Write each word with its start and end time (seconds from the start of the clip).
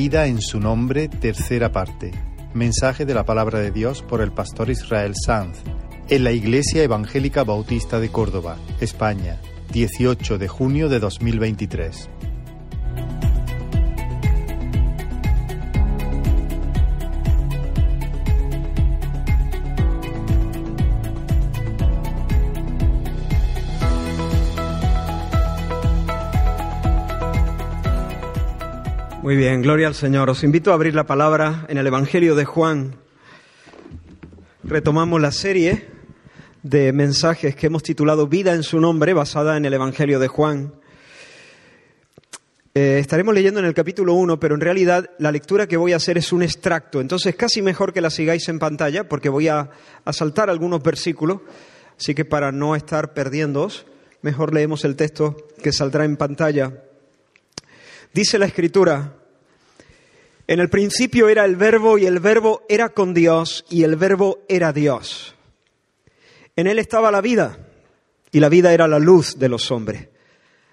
Vida 0.00 0.28
en 0.28 0.40
su 0.40 0.60
nombre, 0.60 1.08
tercera 1.08 1.72
parte. 1.72 2.12
Mensaje 2.54 3.04
de 3.04 3.14
la 3.14 3.24
palabra 3.24 3.58
de 3.58 3.72
Dios 3.72 4.00
por 4.00 4.20
el 4.20 4.30
pastor 4.30 4.70
Israel 4.70 5.14
Sanz 5.16 5.58
en 6.08 6.22
la 6.22 6.30
Iglesia 6.30 6.84
Evangélica 6.84 7.42
Bautista 7.42 7.98
de 7.98 8.08
Córdoba, 8.08 8.58
España, 8.80 9.40
18 9.72 10.38
de 10.38 10.46
junio 10.46 10.88
de 10.88 11.00
2023. 11.00 12.10
Muy 29.28 29.36
bien, 29.36 29.60
gloria 29.60 29.88
al 29.88 29.94
Señor. 29.94 30.30
Os 30.30 30.42
invito 30.42 30.70
a 30.70 30.74
abrir 30.74 30.94
la 30.94 31.04
palabra 31.04 31.66
en 31.68 31.76
el 31.76 31.86
Evangelio 31.86 32.34
de 32.34 32.46
Juan. 32.46 32.96
Retomamos 34.64 35.20
la 35.20 35.32
serie 35.32 35.86
de 36.62 36.94
mensajes 36.94 37.54
que 37.54 37.66
hemos 37.66 37.82
titulado 37.82 38.26
Vida 38.26 38.54
en 38.54 38.62
su 38.62 38.80
nombre, 38.80 39.12
basada 39.12 39.58
en 39.58 39.66
el 39.66 39.74
Evangelio 39.74 40.18
de 40.18 40.28
Juan. 40.28 40.72
Eh, 42.72 43.00
estaremos 43.00 43.34
leyendo 43.34 43.60
en 43.60 43.66
el 43.66 43.74
capítulo 43.74 44.14
1, 44.14 44.40
pero 44.40 44.54
en 44.54 44.62
realidad 44.62 45.10
la 45.18 45.30
lectura 45.30 45.66
que 45.66 45.76
voy 45.76 45.92
a 45.92 45.96
hacer 45.96 46.16
es 46.16 46.32
un 46.32 46.42
extracto, 46.42 46.98
entonces 46.98 47.36
casi 47.36 47.60
mejor 47.60 47.92
que 47.92 48.00
la 48.00 48.08
sigáis 48.08 48.48
en 48.48 48.58
pantalla, 48.58 49.10
porque 49.10 49.28
voy 49.28 49.48
a, 49.48 49.68
a 50.06 50.12
saltar 50.14 50.48
algunos 50.48 50.82
versículos, 50.82 51.42
así 52.00 52.14
que 52.14 52.24
para 52.24 52.50
no 52.50 52.74
estar 52.74 53.12
perdiéndoos, 53.12 53.84
mejor 54.22 54.54
leemos 54.54 54.86
el 54.86 54.96
texto 54.96 55.36
que 55.62 55.70
saldrá 55.70 56.06
en 56.06 56.16
pantalla. 56.16 56.72
Dice 58.14 58.38
la 58.38 58.46
Escritura, 58.46 59.17
en 60.48 60.60
el 60.60 60.70
principio 60.70 61.28
era 61.28 61.44
el 61.44 61.56
verbo 61.56 61.98
y 61.98 62.06
el 62.06 62.20
verbo 62.20 62.62
era 62.70 62.88
con 62.88 63.12
Dios 63.12 63.66
y 63.68 63.82
el 63.82 63.96
verbo 63.96 64.38
era 64.48 64.72
Dios. 64.72 65.34
En 66.56 66.66
él 66.66 66.78
estaba 66.78 67.10
la 67.10 67.20
vida 67.20 67.68
y 68.32 68.40
la 68.40 68.48
vida 68.48 68.72
era 68.72 68.88
la 68.88 68.98
luz 68.98 69.38
de 69.38 69.50
los 69.50 69.70
hombres. 69.70 70.08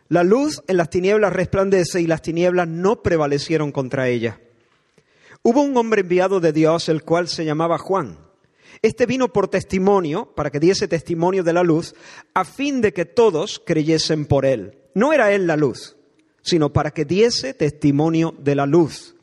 La 0.08 0.24
luz 0.24 0.64
en 0.68 0.78
las 0.78 0.90
tinieblas 0.90 1.34
resplandece 1.34 2.00
y 2.00 2.08
las 2.08 2.22
tinieblas 2.22 2.70
no 2.70 3.04
prevalecieron 3.04 3.74
contra 3.74 4.08
ella. 4.08 4.40
Hubo 5.44 5.62
un 5.62 5.76
hombre 5.76 6.02
enviado 6.02 6.40
de 6.40 6.54
Dios, 6.54 6.88
el 6.88 7.04
cual 7.04 7.28
se 7.28 7.44
llamaba 7.44 7.78
Juan. 7.78 8.18
Este 8.82 9.06
vino 9.06 9.34
por 9.34 9.50
testimonio, 9.50 10.32
para 10.36 10.52
que 10.52 10.60
diese 10.62 10.88
testimonio 10.88 11.44
de 11.44 11.54
la 11.54 11.64
luz, 11.64 11.96
a 12.34 12.46
fin 12.46 12.80
de 12.80 12.94
que 12.94 13.04
todos 13.04 13.62
creyesen 13.64 14.26
por 14.26 14.46
él. 14.46 14.78
No 14.94 15.12
era 15.12 15.34
él 15.34 15.48
la 15.48 15.58
luz, 15.58 15.98
sino 16.42 16.72
para 16.72 16.92
que 16.92 17.04
diese 17.04 17.54
testimonio 17.54 18.34
de 18.40 18.56
la 18.56 18.66
luz. 18.66 19.15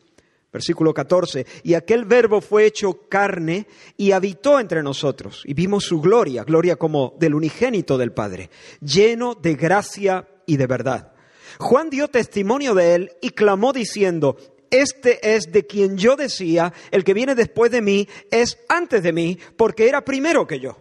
Versículo 0.53 0.93
14, 0.93 1.47
y 1.63 1.73
aquel 1.73 2.05
verbo 2.05 2.43
fue 2.43 2.67
hecho 2.67 3.09
carne 3.09 3.67
y 3.97 4.13
habitó 4.13 4.61
entre 4.61 4.83
nosotros, 4.83 5.43
y 5.47 5.55
vimos 5.55 5.85
su 5.85 5.99
gloria, 6.01 6.45
gloria 6.45 6.77
como 6.77 7.15
del 7.19 7.35
unigénito 7.35 7.97
del 7.97 8.13
Padre, 8.13 8.51
lleno 8.81 9.35
de 9.35 9.55
gracia 9.55 10.29
y 10.45 10.59
de 10.59 10.67
verdad. 10.67 11.15
Juan 11.59 11.89
dio 11.89 12.09
testimonio 12.09 12.75
de 12.75 12.95
él 12.95 13.13
y 13.23 13.31
clamó 13.31 13.73
diciendo, 13.73 14.37
este 14.71 15.35
es 15.37 15.53
de 15.53 15.67
quien 15.67 15.97
yo 15.97 16.17
decía, 16.17 16.73
el 16.91 17.05
que 17.05 17.15
viene 17.15 17.35
después 17.35 17.71
de 17.71 17.81
mí 17.83 18.09
es 18.31 18.59
antes 18.69 19.03
de 19.03 19.13
mí, 19.13 19.39
porque 19.57 19.89
era 19.89 20.05
primero 20.05 20.47
que 20.47 20.61
yo. 20.61 20.79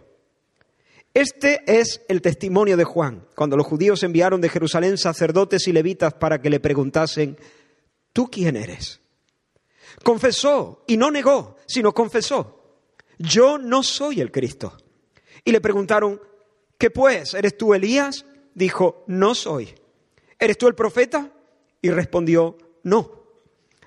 Este 1.14 1.60
es 1.66 2.00
el 2.08 2.22
testimonio 2.22 2.78
de 2.78 2.84
Juan, 2.84 3.26
cuando 3.34 3.56
los 3.56 3.66
judíos 3.66 4.02
enviaron 4.02 4.40
de 4.40 4.48
Jerusalén 4.48 4.96
sacerdotes 4.96 5.68
y 5.68 5.72
levitas 5.72 6.14
para 6.14 6.40
que 6.40 6.48
le 6.48 6.58
preguntasen, 6.58 7.36
¿tú 8.14 8.30
quién 8.30 8.56
eres? 8.56 9.01
Confesó 10.04 10.84
y 10.86 10.96
no 10.96 11.10
negó, 11.10 11.56
sino 11.66 11.92
confesó. 11.92 12.62
Yo 13.18 13.58
no 13.58 13.82
soy 13.82 14.20
el 14.20 14.30
Cristo. 14.30 14.76
Y 15.44 15.52
le 15.52 15.60
preguntaron, 15.60 16.20
¿qué 16.78 16.90
pues? 16.90 17.34
¿Eres 17.34 17.56
tú 17.56 17.74
Elías? 17.74 18.24
Dijo, 18.54 19.04
no 19.06 19.34
soy. 19.34 19.74
¿Eres 20.38 20.58
tú 20.58 20.68
el 20.68 20.74
profeta? 20.74 21.30
Y 21.80 21.90
respondió, 21.90 22.56
no. 22.82 23.22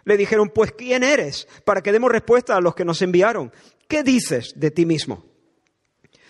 Le 0.04 0.18
dijeron, 0.18 0.50
pues 0.50 0.72
¿quién 0.72 1.04
eres? 1.04 1.48
Para 1.64 1.82
que 1.82 1.92
demos 1.92 2.12
respuesta 2.12 2.56
a 2.56 2.62
los 2.62 2.76
que 2.76 2.86
nos 2.86 3.02
enviaron. 3.02 3.52
¿Qué 3.88 4.04
dices 4.04 4.54
de 4.56 4.72
ti 4.72 4.86
mismo? 4.86 5.26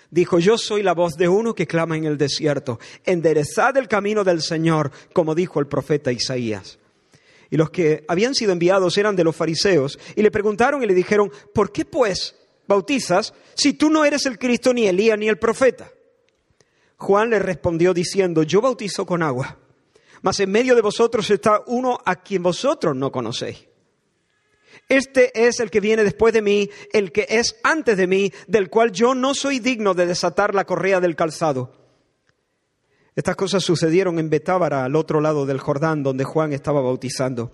Dijo, 0.10 0.40
yo 0.40 0.58
soy 0.58 0.82
la 0.82 0.94
voz 0.94 1.16
de 1.16 1.28
uno 1.28 1.54
que 1.54 1.68
clama 1.68 1.98
en 1.98 2.06
el 2.06 2.18
desierto. 2.18 2.80
Enderezad 3.04 3.76
el 3.78 3.88
camino 3.88 4.24
del 4.24 4.42
Señor, 4.42 4.92
como 5.14 5.36
dijo 5.36 5.60
el 5.60 5.68
profeta 5.68 6.12
Isaías. 6.12 6.80
Y 7.56 7.58
los 7.58 7.70
que 7.70 8.04
habían 8.10 8.36
sido 8.36 8.52
enviados 8.52 8.98
eran 8.98 9.16
de 9.16 9.24
los 9.24 9.34
fariseos 9.34 9.98
y 10.14 10.22
le 10.22 10.30
preguntaron 10.30 10.84
y 10.84 10.88
le 10.88 10.94
dijeron, 10.94 11.32
¿por 11.54 11.72
qué 11.72 11.86
pues 11.86 12.36
bautizas 12.68 13.34
si 13.54 13.72
tú 13.72 13.90
no 13.90 14.04
eres 14.04 14.26
el 14.26 14.38
Cristo, 14.38 14.74
ni 14.74 14.88
Elías, 14.88 15.18
ni 15.18 15.30
el 15.30 15.40
profeta? 15.40 15.90
Juan 16.98 17.30
le 17.30 17.40
respondió 17.40 17.94
diciendo, 17.94 18.44
yo 18.44 18.60
bautizo 18.60 19.06
con 19.06 19.24
agua, 19.24 19.58
mas 20.22 20.38
en 20.42 20.52
medio 20.52 20.76
de 20.76 20.82
vosotros 20.82 21.30
está 21.30 21.64
uno 21.68 21.98
a 22.04 22.18
quien 22.18 22.44
vosotros 22.44 22.94
no 22.94 23.10
conocéis. 23.10 23.70
Este 24.90 25.48
es 25.48 25.62
el 25.62 25.72
que 25.72 25.80
viene 25.80 26.04
después 26.04 26.34
de 26.34 26.42
mí, 26.42 26.70
el 26.92 27.14
que 27.14 27.26
es 27.30 27.56
antes 27.64 27.96
de 27.96 28.06
mí, 28.06 28.34
del 28.48 28.70
cual 28.70 28.92
yo 28.92 29.16
no 29.16 29.34
soy 29.34 29.60
digno 29.60 29.94
de 29.94 30.08
desatar 30.08 30.54
la 30.54 30.66
correa 30.66 31.00
del 31.00 31.16
calzado. 31.16 31.85
Estas 33.16 33.38
cosas 33.38 33.64
sucedieron 33.64 34.20
en 34.20 34.30
Betábara, 34.30 34.84
al 34.84 34.96
otro 34.96 35.22
lado 35.22 35.46
del 35.46 35.60
Jordán, 35.60 36.04
donde 36.04 36.26
Juan 36.26 36.52
estaba 36.52 36.82
bautizando. 36.82 37.54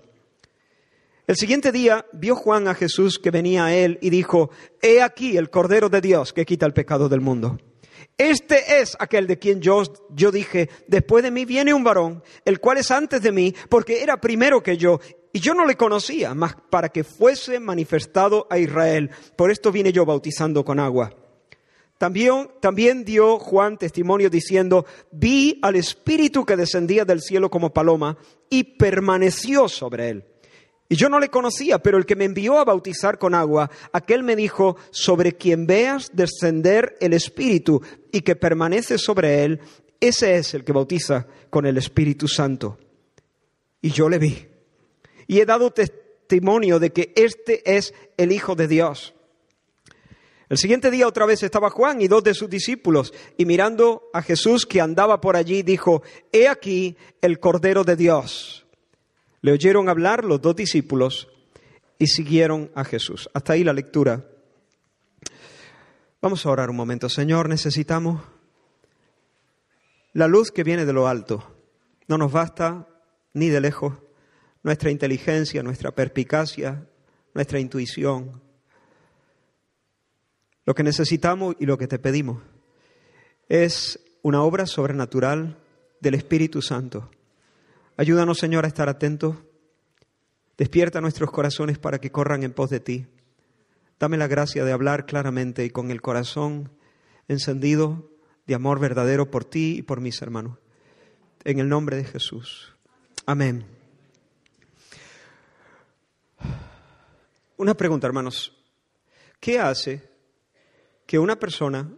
El 1.28 1.36
siguiente 1.36 1.70
día 1.70 2.04
vio 2.12 2.34
Juan 2.34 2.66
a 2.66 2.74
Jesús 2.74 3.20
que 3.20 3.30
venía 3.30 3.66
a 3.66 3.74
él 3.74 3.96
y 4.02 4.10
dijo, 4.10 4.50
He 4.82 5.00
aquí 5.00 5.36
el 5.36 5.50
Cordero 5.50 5.88
de 5.88 6.00
Dios 6.00 6.32
que 6.32 6.44
quita 6.44 6.66
el 6.66 6.72
pecado 6.72 7.08
del 7.08 7.20
mundo. 7.20 7.58
Este 8.18 8.80
es 8.80 8.96
aquel 8.98 9.28
de 9.28 9.38
quien 9.38 9.60
yo, 9.60 9.84
yo 10.10 10.32
dije, 10.32 10.68
después 10.88 11.22
de 11.22 11.30
mí 11.30 11.44
viene 11.44 11.72
un 11.72 11.84
varón, 11.84 12.24
el 12.44 12.58
cual 12.58 12.78
es 12.78 12.90
antes 12.90 13.22
de 13.22 13.30
mí, 13.30 13.54
porque 13.68 14.02
era 14.02 14.20
primero 14.20 14.62
que 14.64 14.76
yo, 14.76 14.98
y 15.32 15.38
yo 15.38 15.54
no 15.54 15.64
le 15.64 15.76
conocía, 15.76 16.34
mas 16.34 16.56
para 16.70 16.88
que 16.88 17.04
fuese 17.04 17.60
manifestado 17.60 18.48
a 18.50 18.58
Israel. 18.58 19.10
Por 19.36 19.52
esto 19.52 19.70
vine 19.70 19.92
yo 19.92 20.04
bautizando 20.04 20.64
con 20.64 20.80
agua. 20.80 21.14
También, 22.02 22.50
también, 22.58 23.04
dio 23.04 23.38
Juan 23.38 23.78
testimonio 23.78 24.28
diciendo, 24.28 24.86
vi 25.12 25.60
al 25.62 25.76
Espíritu 25.76 26.44
que 26.44 26.56
descendía 26.56 27.04
del 27.04 27.20
cielo 27.20 27.48
como 27.48 27.72
paloma 27.72 28.18
y 28.50 28.64
permaneció 28.64 29.68
sobre 29.68 30.08
él. 30.08 30.24
Y 30.88 30.96
yo 30.96 31.08
no 31.08 31.20
le 31.20 31.28
conocía, 31.28 31.78
pero 31.78 31.98
el 31.98 32.04
que 32.04 32.16
me 32.16 32.24
envió 32.24 32.58
a 32.58 32.64
bautizar 32.64 33.18
con 33.18 33.36
agua, 33.36 33.70
aquel 33.92 34.24
me 34.24 34.34
dijo, 34.34 34.76
sobre 34.90 35.36
quien 35.36 35.68
veas 35.68 36.10
descender 36.12 36.96
el 37.00 37.12
Espíritu 37.12 37.80
y 38.10 38.22
que 38.22 38.34
permanece 38.34 38.98
sobre 38.98 39.44
él, 39.44 39.60
ese 40.00 40.34
es 40.38 40.54
el 40.54 40.64
que 40.64 40.72
bautiza 40.72 41.28
con 41.50 41.66
el 41.66 41.78
Espíritu 41.78 42.26
Santo. 42.26 42.78
Y 43.80 43.90
yo 43.90 44.08
le 44.08 44.18
vi. 44.18 44.48
Y 45.28 45.38
he 45.38 45.46
dado 45.46 45.70
testimonio 45.70 46.80
de 46.80 46.90
que 46.90 47.12
este 47.14 47.76
es 47.76 47.94
el 48.16 48.32
Hijo 48.32 48.56
de 48.56 48.66
Dios. 48.66 49.14
El 50.52 50.58
siguiente 50.58 50.90
día 50.90 51.08
otra 51.08 51.24
vez 51.24 51.42
estaba 51.42 51.70
Juan 51.70 52.02
y 52.02 52.08
dos 52.08 52.22
de 52.22 52.34
sus 52.34 52.50
discípulos, 52.50 53.14
y 53.38 53.46
mirando 53.46 54.10
a 54.12 54.20
Jesús 54.20 54.66
que 54.66 54.82
andaba 54.82 55.18
por 55.18 55.34
allí, 55.34 55.62
dijo, 55.62 56.02
He 56.30 56.46
aquí 56.46 56.98
el 57.22 57.40
Cordero 57.40 57.84
de 57.84 57.96
Dios. 57.96 58.66
Le 59.40 59.52
oyeron 59.52 59.88
hablar 59.88 60.26
los 60.26 60.42
dos 60.42 60.54
discípulos 60.54 61.28
y 61.98 62.08
siguieron 62.08 62.70
a 62.74 62.84
Jesús. 62.84 63.30
Hasta 63.32 63.54
ahí 63.54 63.64
la 63.64 63.72
lectura. 63.72 64.28
Vamos 66.20 66.44
a 66.44 66.50
orar 66.50 66.68
un 66.68 66.76
momento. 66.76 67.08
Señor, 67.08 67.48
necesitamos 67.48 68.20
la 70.12 70.28
luz 70.28 70.50
que 70.50 70.64
viene 70.64 70.84
de 70.84 70.92
lo 70.92 71.08
alto. 71.08 71.56
No 72.08 72.18
nos 72.18 72.30
basta 72.30 72.86
ni 73.32 73.48
de 73.48 73.62
lejos 73.62 73.94
nuestra 74.62 74.90
inteligencia, 74.90 75.62
nuestra 75.62 75.92
perspicacia, 75.92 76.86
nuestra 77.32 77.58
intuición 77.58 78.51
lo 80.64 80.74
que 80.74 80.82
necesitamos 80.82 81.56
y 81.58 81.66
lo 81.66 81.78
que 81.78 81.88
te 81.88 81.98
pedimos 81.98 82.42
es 83.48 84.00
una 84.22 84.42
obra 84.42 84.66
sobrenatural 84.66 85.58
del 86.00 86.14
Espíritu 86.14 86.62
Santo. 86.62 87.10
Ayúdanos, 87.96 88.38
Señor, 88.38 88.64
a 88.64 88.68
estar 88.68 88.88
atentos. 88.88 89.36
Despierta 90.56 91.00
nuestros 91.00 91.30
corazones 91.30 91.78
para 91.78 91.98
que 91.98 92.10
corran 92.10 92.42
en 92.42 92.52
pos 92.52 92.70
de 92.70 92.80
ti. 92.80 93.06
Dame 93.98 94.16
la 94.16 94.26
gracia 94.26 94.64
de 94.64 94.72
hablar 94.72 95.06
claramente 95.06 95.64
y 95.64 95.70
con 95.70 95.90
el 95.90 96.00
corazón 96.00 96.70
encendido 97.28 98.10
de 98.46 98.54
amor 98.54 98.80
verdadero 98.80 99.30
por 99.30 99.44
ti 99.44 99.76
y 99.78 99.82
por 99.82 100.00
mis 100.00 100.20
hermanos. 100.22 100.58
En 101.44 101.58
el 101.58 101.68
nombre 101.68 101.96
de 101.96 102.04
Jesús. 102.04 102.74
Amén. 103.26 103.66
Una 107.56 107.74
pregunta, 107.74 108.06
hermanos. 108.06 108.56
¿Qué 109.38 109.58
hace 109.58 110.11
que 111.06 111.18
una 111.18 111.38
persona 111.38 111.90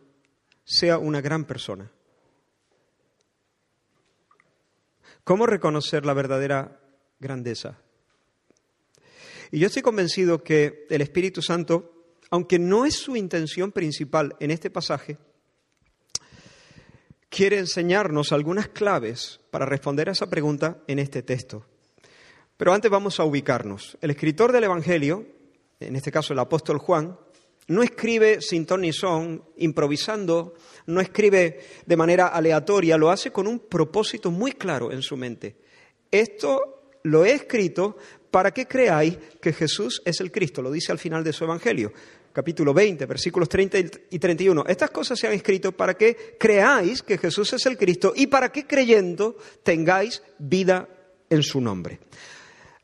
sea 0.65 0.99
una 0.99 1.21
gran 1.21 1.45
persona. 1.45 1.91
¿Cómo 5.25 5.47
reconocer 5.47 6.05
la 6.05 6.15
verdadera 6.15 6.81
grandeza? 7.19 7.79
Y 9.51 9.59
yo 9.59 9.69
estoy 9.69 9.83
convencido 9.83 10.43
que 10.43 10.87
el 10.91 11.01
Espíritu 11.01 11.41
Santo, 11.41 12.11
aunque 12.31 12.59
no 12.59 12.85
es 12.85 12.97
su 12.97 13.17
intención 13.17 13.73
principal 13.73 14.37
en 14.41 14.51
este 14.51 14.69
pasaje, 14.69 15.17
quiere 17.29 17.59
enseñarnos 17.59 18.33
algunas 18.33 18.69
claves 18.69 19.41
para 19.51 19.67
responder 19.67 20.09
a 20.09 20.13
esa 20.13 20.29
pregunta 20.29 20.83
en 20.87 20.99
este 20.99 21.23
texto. 21.23 21.67
Pero 22.57 22.73
antes 22.73 22.91
vamos 22.91 23.19
a 23.19 23.25
ubicarnos. 23.25 23.99
El 24.01 24.11
escritor 24.11 24.53
del 24.53 24.65
Evangelio, 24.65 25.27
en 25.81 25.97
este 25.97 26.13
caso 26.13 26.33
el 26.33 26.39
apóstol 26.39 26.79
Juan, 26.79 27.19
no 27.69 27.83
escribe 27.83 28.41
sin 28.41 28.67
ton 28.67 28.83
ni 28.83 28.93
son, 28.93 29.43
improvisando, 29.57 30.55
no 30.87 31.01
escribe 31.01 31.61
de 31.87 31.97
manera 31.97 32.29
aleatoria, 32.29 32.97
lo 32.97 33.11
hace 33.11 33.31
con 33.31 33.47
un 33.47 33.61
propósito 33.61 34.31
muy 34.31 34.53
claro 34.53 34.93
en 34.93 35.03
su 35.03 35.17
mente. 35.17 35.57
Esto 36.11 36.99
lo 37.05 37.25
he 37.25 37.33
escrito 37.33 37.97
para 38.31 38.53
que 38.53 38.67
creáis 38.67 39.17
que 39.41 39.53
Jesús 39.53 40.03
es 40.05 40.21
el 40.21 40.31
Cristo, 40.31 40.61
lo 40.61 40.71
dice 40.71 40.93
al 40.93 40.99
final 40.99 41.23
de 41.23 41.33
su 41.33 41.45
Evangelio, 41.45 41.93
capítulo 42.33 42.75
20, 42.75 43.07
versículos 43.07 43.49
30 43.49 43.79
y 44.11 44.19
31. 44.19 44.65
Estas 44.67 44.91
cosas 44.91 45.19
se 45.19 45.27
han 45.27 45.33
escrito 45.33 45.73
para 45.73 45.95
que 45.95 46.37
creáis 46.39 47.03
que 47.03 47.17
Jesús 47.17 47.53
es 47.53 47.65
el 47.67 47.79
Cristo 47.79 48.13
y 48.15 48.27
para 48.27 48.51
que 48.51 48.67
creyendo 48.67 49.37
tengáis 49.63 50.23
vida 50.39 50.89
en 51.31 51.43
su 51.43 51.61
nombre. 51.61 52.01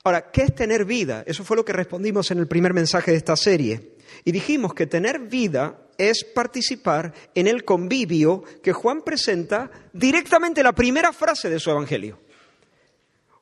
Ahora, 0.05 0.31
¿qué 0.31 0.43
es 0.45 0.55
tener 0.55 0.85
vida? 0.85 1.25
Eso 1.27 1.45
fue 1.45 1.57
lo 1.57 1.65
que 1.65 1.73
respondimos 1.75 2.31
en 2.31 2.39
el 2.39 2.47
primer 2.47 2.73
mensaje 2.73 3.11
de 3.11 3.19
esta 3.19 3.37
serie. 3.37 3.97
Y 4.25 4.33
dijimos 4.33 4.75
que 4.75 4.87
tener 4.87 5.21
vida 5.21 5.79
es 5.99 6.25
participar 6.25 7.13
en 7.35 7.47
el 7.47 7.65
convivio 7.65 8.43
que 8.63 8.73
Juan 8.73 9.03
presenta 9.03 9.71
directamente 9.93 10.61
en 10.61 10.65
la 10.65 10.73
primera 10.73 11.13
frase 11.13 11.51
de 11.51 11.61
su 11.61 11.71
Evangelio. 11.71 12.19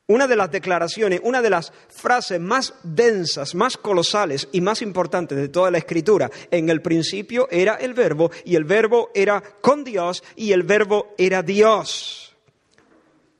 Una 0.07 0.27
de 0.27 0.35
las 0.35 0.51
declaraciones, 0.51 1.21
una 1.23 1.41
de 1.41 1.51
las 1.51 1.71
frases 1.87 2.39
más 2.39 2.73
densas, 2.83 3.53
más 3.53 3.77
colosales 3.77 4.47
y 4.51 4.59
más 4.59 4.81
importantes 4.81 5.37
de 5.37 5.49
toda 5.49 5.69
la 5.69 5.77
escritura. 5.77 6.31
En 6.49 6.69
el 6.69 6.81
principio 6.81 7.47
era 7.51 7.75
el 7.75 7.93
verbo 7.93 8.31
y 8.43 8.55
el 8.55 8.63
verbo 8.63 9.11
era 9.13 9.41
con 9.61 9.83
Dios 9.83 10.23
y 10.35 10.51
el 10.51 10.63
verbo 10.63 11.13
era 11.17 11.43
Dios. 11.43 12.35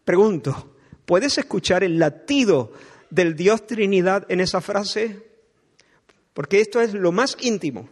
Pregunto, 0.05 0.75
¿puedes 1.05 1.39
escuchar 1.39 1.83
el 1.83 1.97
latido 1.97 2.71
del 3.09 3.35
Dios 3.35 3.65
Trinidad 3.65 4.25
en 4.29 4.39
esa 4.39 4.61
frase? 4.61 5.28
Porque 6.39 6.61
esto 6.61 6.79
es 6.79 6.93
lo 6.93 7.11
más 7.11 7.35
íntimo 7.41 7.89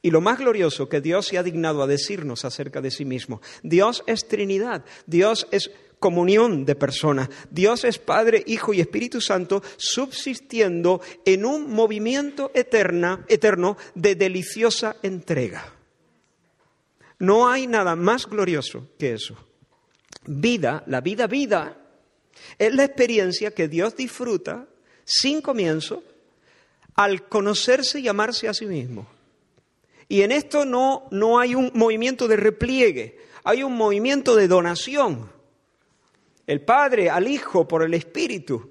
y 0.00 0.12
lo 0.12 0.20
más 0.20 0.38
glorioso 0.38 0.88
que 0.88 1.00
Dios 1.00 1.26
se 1.26 1.36
ha 1.36 1.42
dignado 1.42 1.82
a 1.82 1.88
decirnos 1.88 2.44
acerca 2.44 2.80
de 2.80 2.92
sí 2.92 3.04
mismo. 3.04 3.42
Dios 3.64 4.04
es 4.06 4.28
Trinidad, 4.28 4.84
Dios 5.04 5.48
es 5.50 5.72
comunión 5.98 6.64
de 6.64 6.76
personas. 6.76 7.28
Dios 7.50 7.82
es 7.82 7.98
Padre, 7.98 8.44
Hijo 8.46 8.72
y 8.72 8.80
Espíritu 8.80 9.20
Santo 9.20 9.64
subsistiendo 9.78 11.00
en 11.24 11.44
un 11.44 11.68
movimiento 11.68 12.52
eterna, 12.54 13.24
eterno 13.26 13.76
de 13.96 14.14
deliciosa 14.14 14.94
entrega. 15.02 15.74
No 17.18 17.48
hay 17.48 17.66
nada 17.66 17.96
más 17.96 18.26
glorioso 18.26 18.90
que 18.96 19.14
eso. 19.14 19.36
Vida, 20.24 20.84
la 20.86 21.00
vida 21.00 21.26
vida, 21.26 21.76
es 22.60 22.72
la 22.72 22.84
experiencia 22.84 23.50
que 23.50 23.66
Dios 23.66 23.96
disfruta 23.96 24.68
sin 25.04 25.40
comienzo 25.40 26.04
al 26.96 27.28
conocerse 27.28 28.00
y 28.00 28.08
amarse 28.08 28.48
a 28.48 28.54
sí 28.54 28.66
mismo. 28.66 29.06
Y 30.08 30.22
en 30.22 30.32
esto 30.32 30.64
no, 30.64 31.08
no 31.10 31.38
hay 31.38 31.54
un 31.54 31.70
movimiento 31.74 32.26
de 32.26 32.36
repliegue, 32.36 33.18
hay 33.44 33.62
un 33.62 33.76
movimiento 33.76 34.34
de 34.34 34.48
donación. 34.48 35.30
El 36.46 36.62
Padre 36.62 37.10
al 37.10 37.28
Hijo 37.28 37.66
por 37.66 37.82
el 37.82 37.94
Espíritu. 37.94 38.70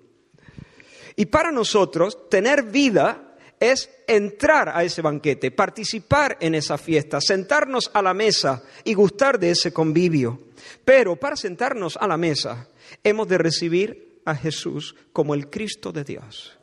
Y 1.16 1.26
para 1.28 1.52
nosotros, 1.52 2.30
tener 2.30 2.64
vida 2.64 3.36
es 3.60 3.90
entrar 4.08 4.70
a 4.70 4.84
ese 4.84 5.02
banquete, 5.02 5.52
participar 5.52 6.38
en 6.40 6.56
esa 6.56 6.78
fiesta, 6.78 7.22
sentarnos 7.22 7.90
a 7.94 8.02
la 8.02 8.14
mesa 8.14 8.64
y 8.84 8.94
gustar 8.94 9.40
de 9.40 9.52
ese 9.52 9.72
convivio. 9.72 10.40
Pero 10.84 11.16
para 11.16 11.36
sentarnos 11.36 11.98
a 11.98 12.08
la 12.08 12.18
mesa, 12.18 12.70
hemos 13.04 13.28
de 13.28 13.38
recibir 13.38 14.20
a 14.26 14.36
Jesús 14.36 14.96
como 15.14 15.34
el 15.34 15.50
Cristo 15.50 15.92
de 15.92 16.04
Dios. 16.04 16.58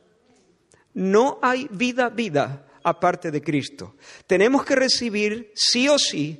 No 0.93 1.39
hay 1.41 1.67
vida, 1.71 2.09
vida 2.09 2.67
aparte 2.83 3.31
de 3.31 3.41
Cristo. 3.41 3.95
Tenemos 4.27 4.65
que 4.65 4.75
recibir 4.75 5.51
sí 5.55 5.87
o 5.87 5.97
sí 5.97 6.39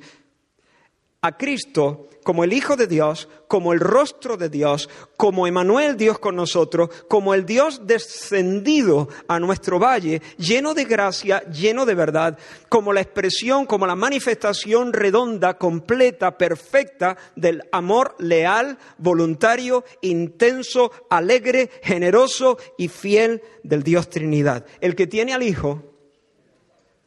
a 1.24 1.38
Cristo 1.38 2.06
como 2.22 2.44
el 2.44 2.52
Hijo 2.52 2.76
de 2.76 2.86
Dios, 2.86 3.28
como 3.48 3.72
el 3.72 3.80
rostro 3.80 4.36
de 4.36 4.48
Dios, 4.48 4.88
como 5.16 5.46
Emanuel 5.46 5.96
Dios 5.96 6.18
con 6.18 6.36
nosotros, 6.36 6.90
como 7.08 7.34
el 7.34 7.46
Dios 7.46 7.86
descendido 7.86 9.08
a 9.28 9.38
nuestro 9.40 9.78
valle, 9.78 10.20
lleno 10.38 10.74
de 10.74 10.84
gracia, 10.84 11.42
lleno 11.50 11.86
de 11.86 11.94
verdad, 11.94 12.38
como 12.68 12.92
la 12.92 13.00
expresión, 13.00 13.66
como 13.66 13.86
la 13.86 13.94
manifestación 13.94 14.92
redonda, 14.92 15.56
completa, 15.56 16.36
perfecta 16.36 17.16
del 17.36 17.62
amor 17.72 18.16
leal, 18.18 18.78
voluntario, 18.98 19.84
intenso, 20.02 20.92
alegre, 21.10 21.70
generoso 21.82 22.58
y 22.76 22.88
fiel 22.88 23.42
del 23.62 23.82
Dios 23.82 24.10
Trinidad. 24.10 24.66
El 24.80 24.94
que 24.94 25.06
tiene 25.06 25.32
al 25.32 25.42
Hijo 25.42 25.93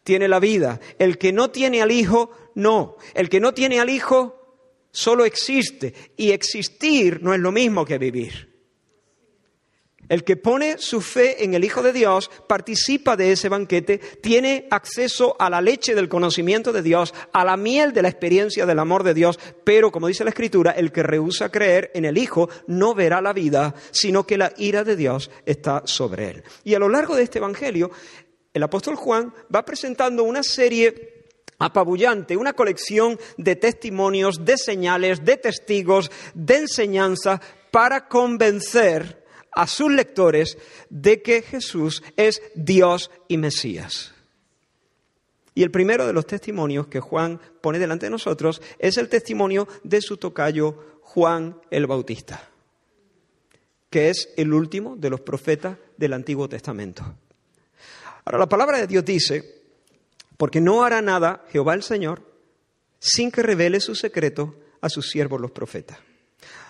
tiene 0.08 0.30
la 0.30 0.40
vida. 0.40 0.80
El 1.00 1.18
que 1.18 1.34
no 1.34 1.52
tiene 1.52 1.82
al 1.82 1.92
Hijo, 1.92 2.32
no. 2.56 2.96
El 3.14 3.28
que 3.28 3.42
no 3.42 3.54
tiene 3.54 3.82
al 3.82 3.90
Hijo, 3.90 4.88
solo 4.90 5.26
existe. 5.26 5.94
Y 6.16 6.32
existir 6.32 7.22
no 7.22 7.34
es 7.34 7.42
lo 7.42 7.52
mismo 7.52 7.84
que 7.84 7.98
vivir. 7.98 8.56
El 10.08 10.24
que 10.24 10.38
pone 10.38 10.78
su 10.78 11.02
fe 11.02 11.44
en 11.44 11.56
el 11.56 11.66
Hijo 11.66 11.84
de 11.84 11.92
Dios 11.92 12.32
participa 12.48 13.18
de 13.18 13.34
ese 13.34 13.50
banquete, 13.50 13.98
tiene 13.98 14.70
acceso 14.72 15.36
a 15.38 15.50
la 15.50 15.60
leche 15.60 15.94
del 15.94 16.08
conocimiento 16.08 16.72
de 16.72 16.84
Dios, 16.84 17.14
a 17.34 17.44
la 17.44 17.58
miel 17.58 17.92
de 17.92 18.04
la 18.04 18.08
experiencia 18.08 18.66
del 18.66 18.80
amor 18.80 19.04
de 19.04 19.14
Dios, 19.14 19.38
pero 19.66 19.92
como 19.92 20.08
dice 20.08 20.24
la 20.24 20.30
Escritura, 20.30 20.72
el 20.72 20.94
que 20.94 21.04
rehúsa 21.04 21.52
creer 21.52 21.92
en 21.94 22.06
el 22.06 22.18
Hijo 22.18 22.48
no 22.68 22.96
verá 22.96 23.20
la 23.20 23.34
vida, 23.34 23.76
sino 23.92 24.26
que 24.26 24.38
la 24.38 24.54
ira 24.56 24.86
de 24.86 24.96
Dios 24.96 25.30
está 25.46 25.82
sobre 25.84 26.30
él. 26.30 26.44
Y 26.64 26.76
a 26.76 26.80
lo 26.80 26.88
largo 26.88 27.18
de 27.18 27.24
este 27.24 27.40
Evangelio, 27.40 27.92
el 28.58 28.64
apóstol 28.64 28.96
Juan 28.96 29.34
va 29.54 29.64
presentando 29.64 30.24
una 30.24 30.44
serie 30.44 31.26
apabullante, 31.60 32.38
una 32.38 32.54
colección 32.54 33.20
de 33.38 33.56
testimonios, 33.56 34.44
de 34.44 34.58
señales, 34.58 35.24
de 35.24 35.38
testigos, 35.38 36.12
de 36.34 36.58
enseñanza 36.58 37.42
para 37.72 38.08
convencer 38.08 39.26
a 39.52 39.66
sus 39.68 39.92
lectores 39.92 40.58
de 40.90 41.22
que 41.22 41.42
Jesús 41.42 42.04
es 42.16 42.42
Dios 42.56 43.10
y 43.28 43.38
Mesías. 43.38 44.14
Y 45.56 45.64
el 45.64 45.72
primero 45.72 46.06
de 46.06 46.14
los 46.14 46.28
testimonios 46.28 46.88
que 46.88 47.00
Juan 47.00 47.40
pone 47.62 47.80
delante 47.80 48.06
de 48.06 48.12
nosotros 48.12 48.62
es 48.78 48.98
el 48.98 49.10
testimonio 49.10 49.68
de 49.84 50.02
su 50.02 50.18
tocayo 50.18 51.00
Juan 51.02 51.60
el 51.72 51.88
Bautista, 51.88 52.50
que 53.90 54.10
es 54.10 54.30
el 54.38 54.54
último 54.54 54.96
de 54.96 55.10
los 55.10 55.22
profetas 55.22 55.78
del 55.98 56.14
Antiguo 56.14 56.48
Testamento. 56.48 57.16
Ahora, 58.28 58.40
la 58.40 58.50
palabra 58.50 58.78
de 58.80 58.88
Dios 58.88 59.06
dice, 59.06 59.64
porque 60.36 60.60
no 60.60 60.84
hará 60.84 61.02
nada 61.02 61.46
Jehová 61.50 61.74
el 61.76 61.82
Señor 61.82 62.22
sin 63.00 63.32
que 63.32 63.42
revele 63.42 63.80
su 63.80 63.96
secreto 63.96 64.54
a 64.82 64.90
sus 64.90 65.10
siervos 65.10 65.40
los 65.40 65.52
profetas. 65.52 65.98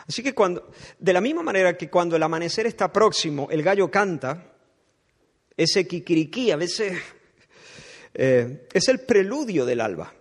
Así 0.08 0.22
que 0.22 0.36
cuando, 0.36 0.70
de 1.00 1.14
la 1.14 1.20
misma 1.20 1.42
manera 1.42 1.76
que 1.76 1.90
cuando 1.90 2.16
el 2.16 2.22
amanecer 2.22 2.68
está 2.68 2.94
próximo, 2.94 3.48
el 3.50 3.64
gallo 3.64 3.90
canta, 3.90 4.54
ese 5.58 5.88
kikiriki 5.88 6.52
a 6.52 6.58
veces 6.58 6.96
eh, 8.14 8.68
es 8.72 8.88
el 8.88 9.00
preludio 9.00 9.66
del 9.66 9.82
alba. 9.82 10.14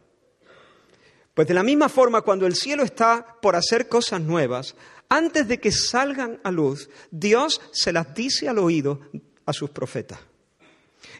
Pues 1.35 1.47
de 1.47 1.53
la 1.53 1.63
misma 1.63 1.91
forma, 1.91 2.23
cuando 2.23 2.47
el 2.47 2.55
cielo 2.55 2.83
está 2.83 3.37
por 3.43 3.57
hacer 3.57 3.91
cosas 3.91 4.23
nuevas, 4.23 4.75
antes 5.11 5.47
de 5.47 5.61
que 5.61 5.71
salgan 5.71 6.41
a 6.45 6.51
luz, 6.51 6.89
Dios 7.11 7.61
se 7.73 7.93
las 7.93 8.15
dice 8.15 8.49
al 8.49 8.59
oído 8.59 9.03
a 9.45 9.53
sus 9.53 9.69
profetas. 9.69 10.19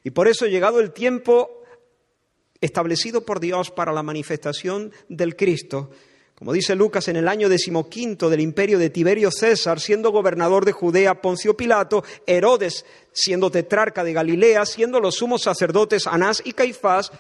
Y 0.05 0.11
por 0.11 0.29
eso, 0.29 0.47
llegado 0.47 0.81
el 0.81 0.93
tiempo 0.93 1.63
establecido 2.61 3.25
por 3.25 3.41
Dios 3.41 3.71
para 3.71 3.93
la 3.93 4.03
manifestación 4.03 4.93
del 5.09 5.37
Cristo, 5.37 5.91
como 6.37 6.53
dice 6.53 6.75
Lucas, 6.75 7.09
en 7.09 7.17
el 7.17 7.29
año 7.29 7.49
decimoquinto 7.49 8.29
del 8.29 8.41
imperio 8.41 8.79
de 8.79 8.91
Tiberio 8.91 9.31
César, 9.31 9.81
siendo 9.81 10.11
gobernador 10.11 10.67
de 10.67 10.73
Judea 10.73 11.23
Poncio 11.23 11.57
Pilato, 11.57 12.05
Herodes 12.27 12.85
siendo 13.13 13.51
tetrarca 13.51 14.05
de 14.05 14.13
Galilea, 14.13 14.67
siendo 14.67 15.01
los 15.01 15.15
sumos 15.15 15.43
sacerdotes 15.43 16.07
Anás 16.07 16.43
y 16.45 16.53
Caifás, 16.53 17.11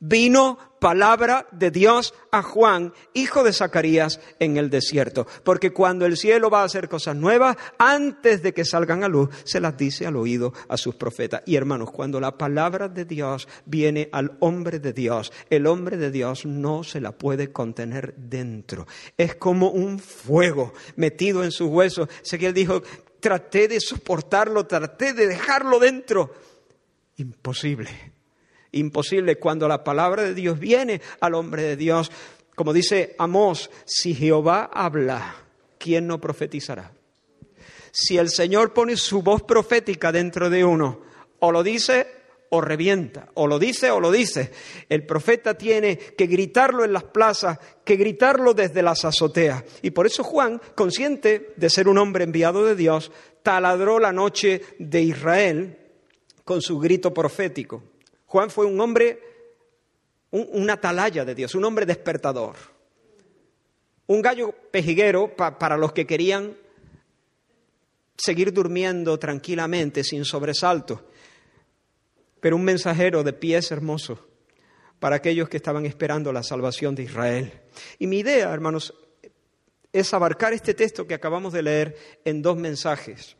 vino 0.00 0.58
palabra 0.80 1.46
de 1.50 1.70
Dios 1.70 2.14
a 2.30 2.42
Juan, 2.42 2.92
hijo 3.14 3.42
de 3.42 3.52
Zacarías, 3.52 4.20
en 4.38 4.56
el 4.56 4.70
desierto. 4.70 5.26
Porque 5.42 5.72
cuando 5.72 6.06
el 6.06 6.16
cielo 6.16 6.50
va 6.50 6.62
a 6.62 6.64
hacer 6.64 6.88
cosas 6.88 7.16
nuevas, 7.16 7.56
antes 7.78 8.42
de 8.42 8.54
que 8.54 8.64
salgan 8.64 9.02
a 9.02 9.08
luz, 9.08 9.30
se 9.44 9.60
las 9.60 9.76
dice 9.76 10.06
al 10.06 10.16
oído 10.16 10.52
a 10.68 10.76
sus 10.76 10.94
profetas. 10.94 11.42
Y 11.46 11.56
hermanos, 11.56 11.90
cuando 11.90 12.20
la 12.20 12.38
palabra 12.38 12.88
de 12.88 13.04
Dios 13.04 13.48
viene 13.64 14.08
al 14.12 14.36
hombre 14.40 14.78
de 14.78 14.92
Dios, 14.92 15.32
el 15.50 15.66
hombre 15.66 15.96
de 15.96 16.10
Dios 16.10 16.46
no 16.46 16.84
se 16.84 17.00
la 17.00 17.12
puede 17.12 17.52
contener 17.52 18.14
dentro. 18.16 18.86
Es 19.16 19.34
como 19.34 19.70
un 19.70 19.98
fuego 19.98 20.72
metido 20.96 21.42
en 21.42 21.50
sus 21.50 21.68
huesos. 21.68 22.08
Ezequiel 22.22 22.54
dijo 22.54 22.82
traté 23.20 23.68
de 23.68 23.80
soportarlo, 23.80 24.66
traté 24.66 25.12
de 25.12 25.26
dejarlo 25.26 25.78
dentro. 25.78 26.32
Imposible, 27.16 27.90
imposible. 28.72 29.38
Cuando 29.38 29.68
la 29.68 29.84
palabra 29.84 30.22
de 30.24 30.34
Dios 30.34 30.58
viene 30.58 31.00
al 31.20 31.34
hombre 31.34 31.62
de 31.62 31.76
Dios, 31.76 32.10
como 32.54 32.72
dice 32.72 33.14
Amós, 33.18 33.70
si 33.84 34.14
Jehová 34.14 34.70
habla, 34.72 35.36
¿quién 35.78 36.06
no 36.06 36.20
profetizará? 36.20 36.92
Si 37.92 38.18
el 38.18 38.28
Señor 38.28 38.72
pone 38.72 38.96
su 38.96 39.22
voz 39.22 39.42
profética 39.42 40.12
dentro 40.12 40.50
de 40.50 40.64
uno, 40.64 41.00
o 41.40 41.52
lo 41.52 41.62
dice 41.62 42.18
o 42.50 42.60
revienta, 42.60 43.28
o 43.34 43.46
lo 43.46 43.58
dice 43.58 43.90
o 43.90 44.00
lo 44.00 44.10
dice. 44.10 44.52
El 44.88 45.04
profeta 45.04 45.54
tiene 45.54 45.98
que 45.98 46.26
gritarlo 46.26 46.84
en 46.84 46.92
las 46.92 47.04
plazas, 47.04 47.58
que 47.84 47.96
gritarlo 47.96 48.54
desde 48.54 48.82
las 48.82 49.04
azoteas. 49.04 49.64
Y 49.82 49.90
por 49.90 50.06
eso 50.06 50.24
Juan, 50.24 50.60
consciente 50.74 51.52
de 51.56 51.70
ser 51.70 51.88
un 51.88 51.98
hombre 51.98 52.24
enviado 52.24 52.64
de 52.64 52.74
Dios, 52.74 53.12
taladró 53.42 53.98
la 53.98 54.12
noche 54.12 54.62
de 54.78 55.02
Israel 55.02 55.78
con 56.44 56.62
su 56.62 56.78
grito 56.78 57.12
profético. 57.12 57.82
Juan 58.28 58.48
fue 58.50 58.64
un 58.64 58.80
hombre, 58.80 59.20
un, 60.30 60.70
atalaya 60.70 61.24
de 61.24 61.34
Dios, 61.34 61.54
un 61.54 61.64
hombre 61.64 61.84
despertador. 61.84 62.56
Un 64.06 64.22
gallo 64.22 64.54
pejiguero 64.70 65.36
para 65.36 65.76
los 65.76 65.92
que 65.92 66.06
querían 66.06 66.56
seguir 68.16 68.52
durmiendo 68.52 69.18
tranquilamente, 69.18 70.02
sin 70.04 70.24
sobresaltos 70.24 71.00
pero 72.40 72.56
un 72.56 72.64
mensajero 72.64 73.24
de 73.24 73.32
pies 73.32 73.70
hermosos 73.70 74.20
para 74.98 75.16
aquellos 75.16 75.48
que 75.48 75.56
estaban 75.56 75.86
esperando 75.86 76.32
la 76.32 76.42
salvación 76.42 76.94
de 76.94 77.04
Israel. 77.04 77.52
Y 77.98 78.06
mi 78.06 78.18
idea, 78.18 78.52
hermanos, 78.52 78.94
es 79.92 80.12
abarcar 80.12 80.52
este 80.52 80.74
texto 80.74 81.06
que 81.06 81.14
acabamos 81.14 81.52
de 81.52 81.62
leer 81.62 81.96
en 82.24 82.42
dos 82.42 82.56
mensajes. 82.56 83.36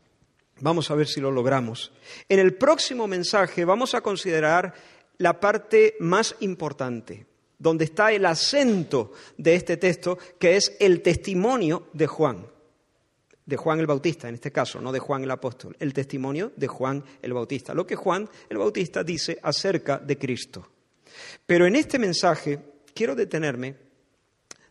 Vamos 0.61 0.91
a 0.91 0.95
ver 0.95 1.07
si 1.07 1.21
lo 1.21 1.31
logramos. 1.31 1.91
En 2.27 2.39
el 2.39 2.55
próximo 2.55 3.07
mensaje 3.07 3.65
vamos 3.65 3.95
a 3.95 4.01
considerar 4.01 4.73
la 5.17 5.39
parte 5.39 5.95
más 5.99 6.35
importante, 6.39 7.25
donde 7.57 7.85
está 7.85 8.11
el 8.11 8.25
acento 8.25 9.11
de 9.37 9.55
este 9.55 9.77
texto, 9.77 10.17
que 10.37 10.55
es 10.55 10.75
el 10.79 11.01
testimonio 11.01 11.87
de 11.93 12.07
Juan 12.07 12.45
de 13.49 13.57
Juan 13.57 13.79
el 13.79 13.87
Bautista, 13.87 14.29
en 14.29 14.35
este 14.35 14.51
caso, 14.51 14.79
no 14.79 14.91
de 14.91 14.99
Juan 14.99 15.23
el 15.23 15.31
Apóstol, 15.31 15.75
el 15.79 15.91
testimonio 15.91 16.51
de 16.55 16.67
Juan 16.67 17.03
el 17.19 17.33
Bautista, 17.33 17.73
lo 17.73 17.85
que 17.85 17.95
Juan 17.95 18.29
el 18.47 18.59
Bautista 18.59 19.03
dice 19.03 19.39
acerca 19.41 19.97
de 19.97 20.19
Cristo. 20.19 20.67
Pero 21.47 21.65
en 21.65 21.75
este 21.75 21.97
mensaje 21.97 22.59
quiero 22.93 23.15
detenerme, 23.15 23.75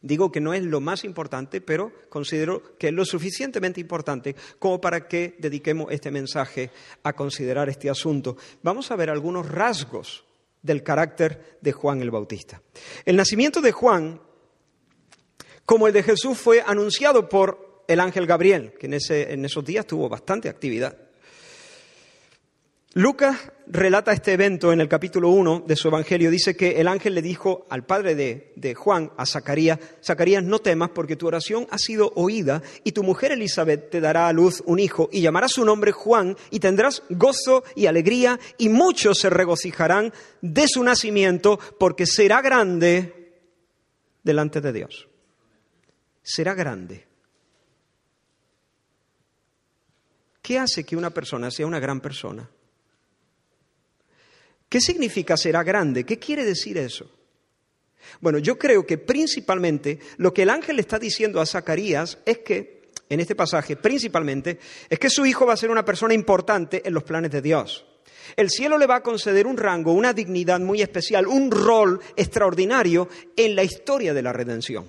digo 0.02 0.30
que 0.30 0.40
no 0.40 0.54
es 0.54 0.62
lo 0.62 0.80
más 0.80 1.04
importante, 1.04 1.60
pero 1.60 1.92
considero 2.08 2.76
que 2.78 2.88
es 2.88 2.92
lo 2.92 3.04
suficientemente 3.04 3.80
importante 3.80 4.36
como 4.58 4.80
para 4.80 5.08
que 5.08 5.36
dediquemos 5.38 5.90
este 5.90 6.10
mensaje 6.10 6.70
a 7.02 7.12
considerar 7.12 7.68
este 7.68 7.90
asunto. 7.90 8.36
Vamos 8.62 8.90
a 8.90 8.96
ver 8.96 9.10
algunos 9.10 9.48
rasgos 9.50 10.24
del 10.62 10.82
carácter 10.82 11.58
de 11.60 11.72
Juan 11.72 12.02
el 12.02 12.10
Bautista. 12.10 12.62
El 13.04 13.16
nacimiento 13.16 13.60
de 13.60 13.72
Juan, 13.72 14.20
como 15.64 15.86
el 15.86 15.92
de 15.92 16.02
Jesús, 16.02 16.38
fue 16.38 16.62
anunciado 16.64 17.28
por 17.28 17.84
el 17.88 18.00
ángel 18.00 18.26
Gabriel, 18.26 18.74
que 18.78 18.86
en, 18.86 18.94
ese, 18.94 19.32
en 19.32 19.44
esos 19.44 19.64
días 19.64 19.86
tuvo 19.86 20.08
bastante 20.08 20.48
actividad. 20.48 21.07
Lucas 22.98 23.52
relata 23.68 24.10
este 24.10 24.32
evento 24.32 24.72
en 24.72 24.80
el 24.80 24.88
capítulo 24.88 25.28
1 25.28 25.62
de 25.68 25.76
su 25.76 25.86
Evangelio. 25.86 26.32
Dice 26.32 26.56
que 26.56 26.80
el 26.80 26.88
ángel 26.88 27.14
le 27.14 27.22
dijo 27.22 27.64
al 27.70 27.86
padre 27.86 28.16
de, 28.16 28.74
Juan, 28.74 29.12
a 29.16 29.24
Zacarías, 29.24 29.78
Zacarías, 30.04 30.42
no 30.42 30.58
temas 30.58 30.90
porque 30.92 31.14
tu 31.14 31.28
oración 31.28 31.68
ha 31.70 31.78
sido 31.78 32.10
oída 32.16 32.60
y 32.82 32.90
tu 32.90 33.04
mujer 33.04 33.30
Elizabeth 33.30 33.88
te 33.90 34.00
dará 34.00 34.26
a 34.26 34.32
luz 34.32 34.64
un 34.66 34.80
hijo 34.80 35.08
y 35.12 35.20
llamará 35.20 35.46
su 35.46 35.64
nombre 35.64 35.92
Juan 35.92 36.36
y 36.50 36.58
tendrás 36.58 37.04
gozo 37.08 37.62
y 37.76 37.86
alegría 37.86 38.40
y 38.58 38.68
muchos 38.68 39.20
se 39.20 39.30
regocijarán 39.30 40.12
de 40.42 40.66
su 40.66 40.82
nacimiento 40.82 41.60
porque 41.78 42.04
será 42.04 42.42
grande 42.42 43.44
delante 44.24 44.60
de 44.60 44.72
Dios. 44.72 45.08
Será 46.20 46.52
grande. 46.52 47.06
¿Qué 50.42 50.58
hace 50.58 50.82
que 50.82 50.96
una 50.96 51.10
persona 51.10 51.52
sea 51.52 51.64
una 51.64 51.78
gran 51.78 52.00
persona? 52.00 52.50
¿Qué 54.68 54.80
significa 54.80 55.36
será 55.36 55.62
grande? 55.62 56.04
¿Qué 56.04 56.18
quiere 56.18 56.44
decir 56.44 56.76
eso? 56.76 57.10
Bueno, 58.20 58.38
yo 58.38 58.58
creo 58.58 58.86
que 58.86 58.98
principalmente 58.98 59.98
lo 60.16 60.32
que 60.32 60.42
el 60.42 60.50
ángel 60.50 60.78
está 60.78 60.98
diciendo 60.98 61.40
a 61.40 61.46
Zacarías 61.46 62.18
es 62.24 62.38
que, 62.38 62.90
en 63.08 63.20
este 63.20 63.34
pasaje 63.34 63.76
principalmente, 63.76 64.58
es 64.88 64.98
que 64.98 65.10
su 65.10 65.24
hijo 65.24 65.46
va 65.46 65.54
a 65.54 65.58
ser 65.58 65.70
una 65.70 65.84
persona 65.84 66.14
importante 66.14 66.82
en 66.84 66.94
los 66.94 67.04
planes 67.04 67.30
de 67.30 67.42
Dios. 67.42 67.86
El 68.36 68.50
cielo 68.50 68.76
le 68.76 68.86
va 68.86 68.96
a 68.96 69.02
conceder 69.02 69.46
un 69.46 69.56
rango, 69.56 69.92
una 69.92 70.12
dignidad 70.12 70.60
muy 70.60 70.82
especial, 70.82 71.26
un 71.26 71.50
rol 71.50 72.00
extraordinario 72.16 73.08
en 73.36 73.56
la 73.56 73.64
historia 73.64 74.12
de 74.12 74.22
la 74.22 74.32
redención. 74.32 74.86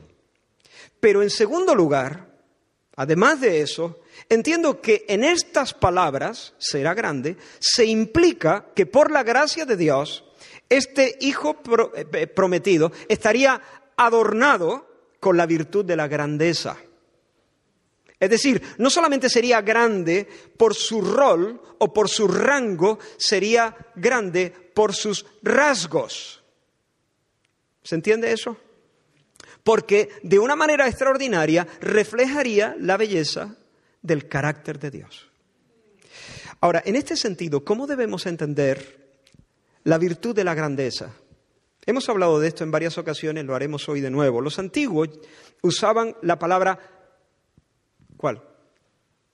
Pero 1.00 1.24
en 1.24 1.30
segundo 1.30 1.74
lugar, 1.74 2.36
además 2.96 3.40
de 3.40 3.62
eso, 3.62 4.02
Entiendo 4.28 4.82
que 4.82 5.06
en 5.08 5.24
estas 5.24 5.74
palabras, 5.74 6.54
será 6.58 6.94
grande, 6.94 7.38
se 7.60 7.86
implica 7.86 8.66
que 8.76 8.86
por 8.86 9.12
la 9.12 9.24
gracia 9.24 9.66
de 9.66 9.78
Dios, 9.78 10.26
este 10.68 11.18
hijo 11.22 11.62
eh, 11.96 12.06
eh, 12.14 12.28
prometido 12.28 12.92
estaría 13.08 13.62
adornado 13.96 14.88
con 15.20 15.38
la 15.38 15.46
virtud 15.46 15.86
de 15.86 15.96
la 15.96 16.08
grandeza. 16.08 16.78
Es 18.20 18.30
decir, 18.30 18.62
no 18.78 18.90
solamente 18.90 19.30
sería 19.30 19.62
grande 19.62 20.28
por 20.58 20.76
su 20.76 21.02
rol 21.02 21.62
o 21.78 21.94
por 21.94 22.10
su 22.10 22.28
rango, 22.28 23.00
sería 23.18 23.76
grande 23.96 24.52
por 24.52 24.94
sus 24.94 25.26
rasgos. 25.42 26.44
¿Se 27.82 27.96
entiende 27.96 28.32
eso? 28.32 28.58
Porque 29.64 30.10
de 30.22 30.38
una 30.38 30.56
manera 30.56 30.88
extraordinaria 30.88 31.66
reflejaría 31.80 32.76
la 32.78 32.98
belleza 32.98 33.56
del 34.02 34.28
carácter 34.28 34.80
de 34.80 34.92
Dios. 34.92 35.30
Ahora, 36.62 36.82
en 36.86 36.96
este 36.96 37.16
sentido, 37.16 37.64
¿cómo 37.64 37.88
debemos 37.88 38.26
entender 38.26 39.22
la 39.84 39.98
virtud 39.98 40.36
de 40.36 40.44
la 40.44 40.54
grandeza? 40.54 41.14
Hemos 41.86 42.10
hablado 42.10 42.40
de 42.40 42.48
esto 42.48 42.64
en 42.64 42.72
varias 42.72 42.98
ocasiones, 42.98 43.46
lo 43.46 43.56
haremos 43.56 43.88
hoy 43.88 44.02
de 44.02 44.12
nuevo. 44.12 44.42
Los 44.42 44.60
antiguos 44.60 45.10
usaban 45.62 46.16
la 46.22 46.38
palabra, 46.38 46.78
¿cuál? 48.18 48.44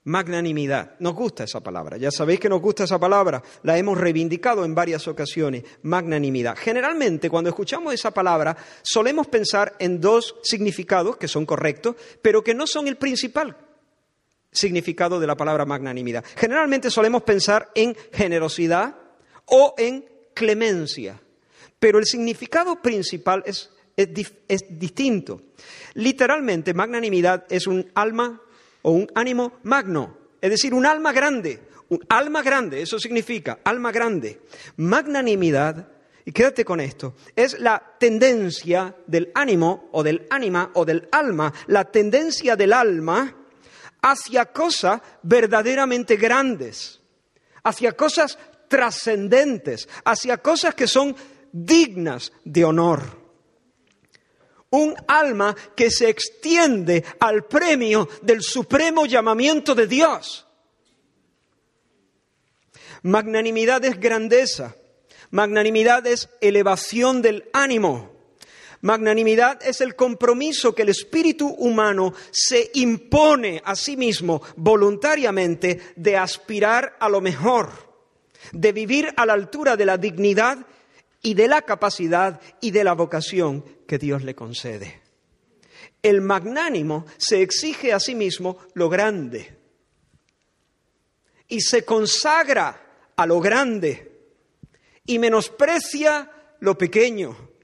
Magnanimidad. 0.04 0.92
Nos 1.00 1.16
gusta 1.16 1.46
esa 1.46 1.62
palabra. 1.62 1.98
Ya 1.98 2.12
sabéis 2.12 2.40
que 2.40 2.48
nos 2.48 2.62
gusta 2.62 2.84
esa 2.84 3.00
palabra. 3.00 3.42
La 3.64 3.76
hemos 3.76 3.98
reivindicado 3.98 4.64
en 4.64 4.76
varias 4.76 5.08
ocasiones. 5.08 5.64
Magnanimidad. 5.82 6.56
Generalmente, 6.56 7.28
cuando 7.28 7.50
escuchamos 7.50 7.92
esa 7.92 8.12
palabra, 8.12 8.56
solemos 8.84 9.26
pensar 9.26 9.76
en 9.80 10.00
dos 10.00 10.36
significados 10.44 11.18
que 11.18 11.28
son 11.28 11.48
correctos, 11.48 11.96
pero 12.22 12.44
que 12.44 12.54
no 12.54 12.68
son 12.68 12.88
el 12.88 12.98
principal 12.98 13.65
significado 14.56 15.20
de 15.20 15.28
la 15.28 15.36
palabra 15.36 15.66
magnanimidad. 15.66 16.24
Generalmente 16.36 16.90
solemos 16.90 17.24
pensar 17.24 17.70
en 17.76 17.96
generosidad 18.12 18.96
o 19.46 19.76
en 19.78 20.06
clemencia, 20.34 21.22
pero 21.80 22.00
el 22.00 22.06
significado 22.06 22.82
principal 22.82 23.44
es, 23.46 23.70
distinto. 24.70 25.42
Literalmente, 25.94 26.74
magnanimidad 26.74 27.46
es 27.50 27.68
un 27.68 27.90
alma 27.94 28.42
o 28.82 28.92
un 28.92 29.08
ánimo 29.16 29.54
magno, 29.64 30.18
es 30.42 30.50
decir, 30.50 30.74
un 30.74 30.86
alma 30.86 31.14
grande, 31.14 31.62
un 31.90 32.00
alma 32.10 32.42
grande, 32.42 32.82
eso 32.82 33.00
significa 33.00 33.60
alma 33.64 33.92
grande. 33.92 34.42
Magnanimidad 34.78 35.88
y 36.26 36.32
quédate 36.32 36.66
con 36.66 36.80
esto, 36.80 37.14
es 37.36 37.60
la 37.60 37.94
tendencia 38.00 38.96
del 39.06 39.32
ánimo 39.36 39.90
o 39.92 40.02
del 40.02 40.26
ánima 40.32 40.72
o 40.74 40.84
del 40.84 41.08
alma, 41.12 41.54
la 41.68 41.86
tendencia 41.86 42.56
del 42.56 42.74
alma 42.74 43.45
hacia 44.06 44.46
cosas 44.46 45.02
verdaderamente 45.24 46.16
grandes, 46.16 47.02
hacia 47.64 47.94
cosas 47.94 48.38
trascendentes, 48.68 49.90
hacia 50.04 50.38
cosas 50.38 50.76
que 50.76 50.88
son 50.88 51.16
dignas 51.52 52.32
de 52.44 52.66
honor. 52.66 53.02
Un 54.70 54.94
alma 55.08 55.56
que 55.76 55.90
se 55.90 56.08
extiende 56.08 57.04
al 57.20 57.46
premio 57.46 58.08
del 58.22 58.44
supremo 58.44 59.08
llamamiento 59.08 59.74
de 59.74 59.88
Dios. 59.88 60.46
Magnanimidad 63.02 63.84
es 63.86 64.00
grandeza, 64.00 64.76
magnanimidad 65.32 66.06
es 66.06 66.30
elevación 66.42 67.24
del 67.24 67.50
ánimo. 67.54 68.15
Magnanimidad 68.86 69.64
es 69.64 69.82
el 69.82 69.96
compromiso 69.96 70.76
que 70.76 70.84
el 70.84 70.90
espíritu 70.90 71.48
humano 71.48 72.14
se 72.30 72.70
impone 72.76 73.60
a 73.66 73.76
sí 73.76 73.98
mismo 73.98 74.44
voluntariamente 74.58 75.82
de 75.96 76.16
aspirar 76.16 76.96
a 77.00 77.10
lo 77.10 77.20
mejor, 77.20 77.72
de 78.52 78.72
vivir 78.74 79.12
a 79.18 79.26
la 79.26 79.34
altura 79.34 79.76
de 79.76 79.88
la 79.88 79.98
dignidad 79.98 80.68
y 81.24 81.34
de 81.34 81.48
la 81.48 81.64
capacidad 81.64 82.40
y 82.62 82.70
de 82.70 82.84
la 82.84 82.94
vocación 82.94 83.66
que 83.88 83.98
Dios 83.98 84.24
le 84.24 84.36
concede. 84.36 85.02
El 86.04 86.22
magnánimo 86.22 87.08
se 87.18 87.42
exige 87.42 87.92
a 87.92 88.00
sí 88.00 88.14
mismo 88.14 88.60
lo 88.76 88.88
grande. 88.88 89.58
y 91.48 91.62
se 91.62 91.84
consagra 91.84 93.12
a 93.16 93.26
lo 93.26 93.40
grande 93.40 94.12
y 95.08 95.18
menosprecia 95.18 96.32
lo 96.60 96.78
pequeño. 96.78 97.55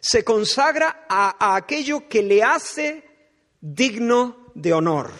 Se 0.00 0.24
consagra 0.24 1.06
a, 1.08 1.56
aquello 1.56 2.08
que 2.08 2.22
le 2.22 2.42
hace 2.42 3.04
digno 3.60 4.52
de 4.54 4.72
honor. 4.72 5.10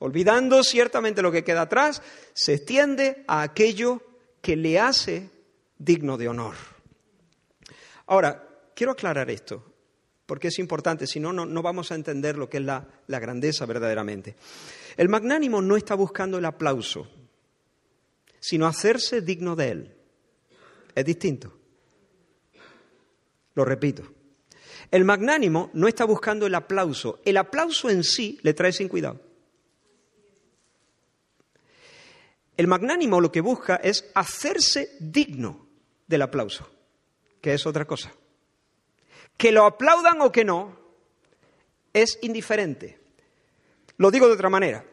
Olvidando 0.00 0.62
ciertamente 0.62 1.22
lo 1.22 1.32
que 1.32 1.44
queda 1.44 1.62
atrás, 1.62 2.02
se 2.34 2.54
extiende 2.54 3.24
a 3.26 3.42
aquello 3.42 4.02
que 4.40 4.54
le 4.54 4.78
hace 4.78 5.30
digno 5.78 6.16
de 6.16 6.28
honor. 6.28 6.54
Ahora, 8.06 8.48
quiero 8.74 8.92
aclarar 8.92 9.30
esto, 9.30 9.64
porque 10.26 10.48
es 10.48 10.58
importante, 10.58 11.06
si 11.06 11.18
no, 11.18 11.32
no 11.32 11.62
vamos 11.62 11.90
a 11.90 11.94
entender 11.94 12.36
lo 12.36 12.48
que 12.48 12.58
es 12.58 12.62
la 12.62 12.86
grandeza 13.06 13.66
verdaderamente. 13.66 14.36
El 14.96 15.08
magnánimo 15.08 15.60
no 15.60 15.76
está 15.76 15.94
buscando 15.94 16.38
el 16.38 16.44
aplauso, 16.44 17.08
sino 18.40 18.66
hacerse 18.66 19.20
digno 19.20 19.56
de 19.56 19.68
él. 19.70 19.96
Es 20.94 21.04
distinto. 21.04 21.57
Lo 23.58 23.64
repito. 23.64 24.04
El 24.88 25.04
magnánimo 25.04 25.70
no 25.72 25.88
está 25.88 26.04
buscando 26.04 26.46
el 26.46 26.54
aplauso. 26.54 27.18
El 27.24 27.38
aplauso 27.38 27.90
en 27.90 28.04
sí 28.04 28.38
le 28.42 28.54
trae 28.54 28.70
sin 28.70 28.86
cuidado. 28.86 29.20
El 32.56 32.68
magnánimo 32.68 33.20
lo 33.20 33.32
que 33.32 33.40
busca 33.40 33.74
es 33.82 34.08
hacerse 34.14 34.96
digno 35.00 35.66
del 36.06 36.22
aplauso, 36.22 36.70
que 37.40 37.52
es 37.52 37.66
otra 37.66 37.84
cosa. 37.84 38.12
Que 39.36 39.50
lo 39.50 39.64
aplaudan 39.64 40.20
o 40.20 40.30
que 40.30 40.44
no, 40.44 40.78
es 41.92 42.16
indiferente. 42.22 43.00
Lo 43.96 44.12
digo 44.12 44.28
de 44.28 44.34
otra 44.34 44.50
manera. 44.50 44.84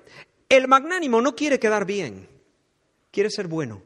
El 0.49 0.67
magnánimo 0.67 1.21
no 1.21 1.35
quiere 1.35 1.59
quedar 1.59 1.85
bien, 1.85 2.27
quiere 3.11 3.29
ser 3.29 3.47
bueno. 3.47 3.83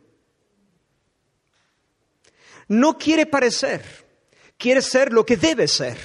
No 2.70 2.98
quiere 2.98 3.26
parecer, 3.26 4.09
quiere 4.60 4.82
ser 4.84 5.12
lo 5.12 5.26
que 5.26 5.38
debe 5.38 5.68
ser. 5.68 5.98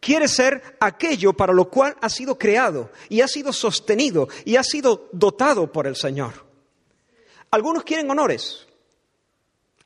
Quiere 0.00 0.28
ser 0.28 0.76
aquello 0.80 1.32
para 1.34 1.52
lo 1.52 1.70
cual 1.70 1.96
ha 2.00 2.08
sido 2.08 2.36
creado 2.36 2.90
y 3.08 3.20
ha 3.20 3.28
sido 3.28 3.52
sostenido 3.52 4.28
y 4.44 4.56
ha 4.56 4.64
sido 4.64 5.08
dotado 5.12 5.70
por 5.70 5.86
el 5.86 5.94
Señor. 5.94 6.46
Algunos 7.50 7.84
quieren 7.84 8.10
honores, 8.10 8.66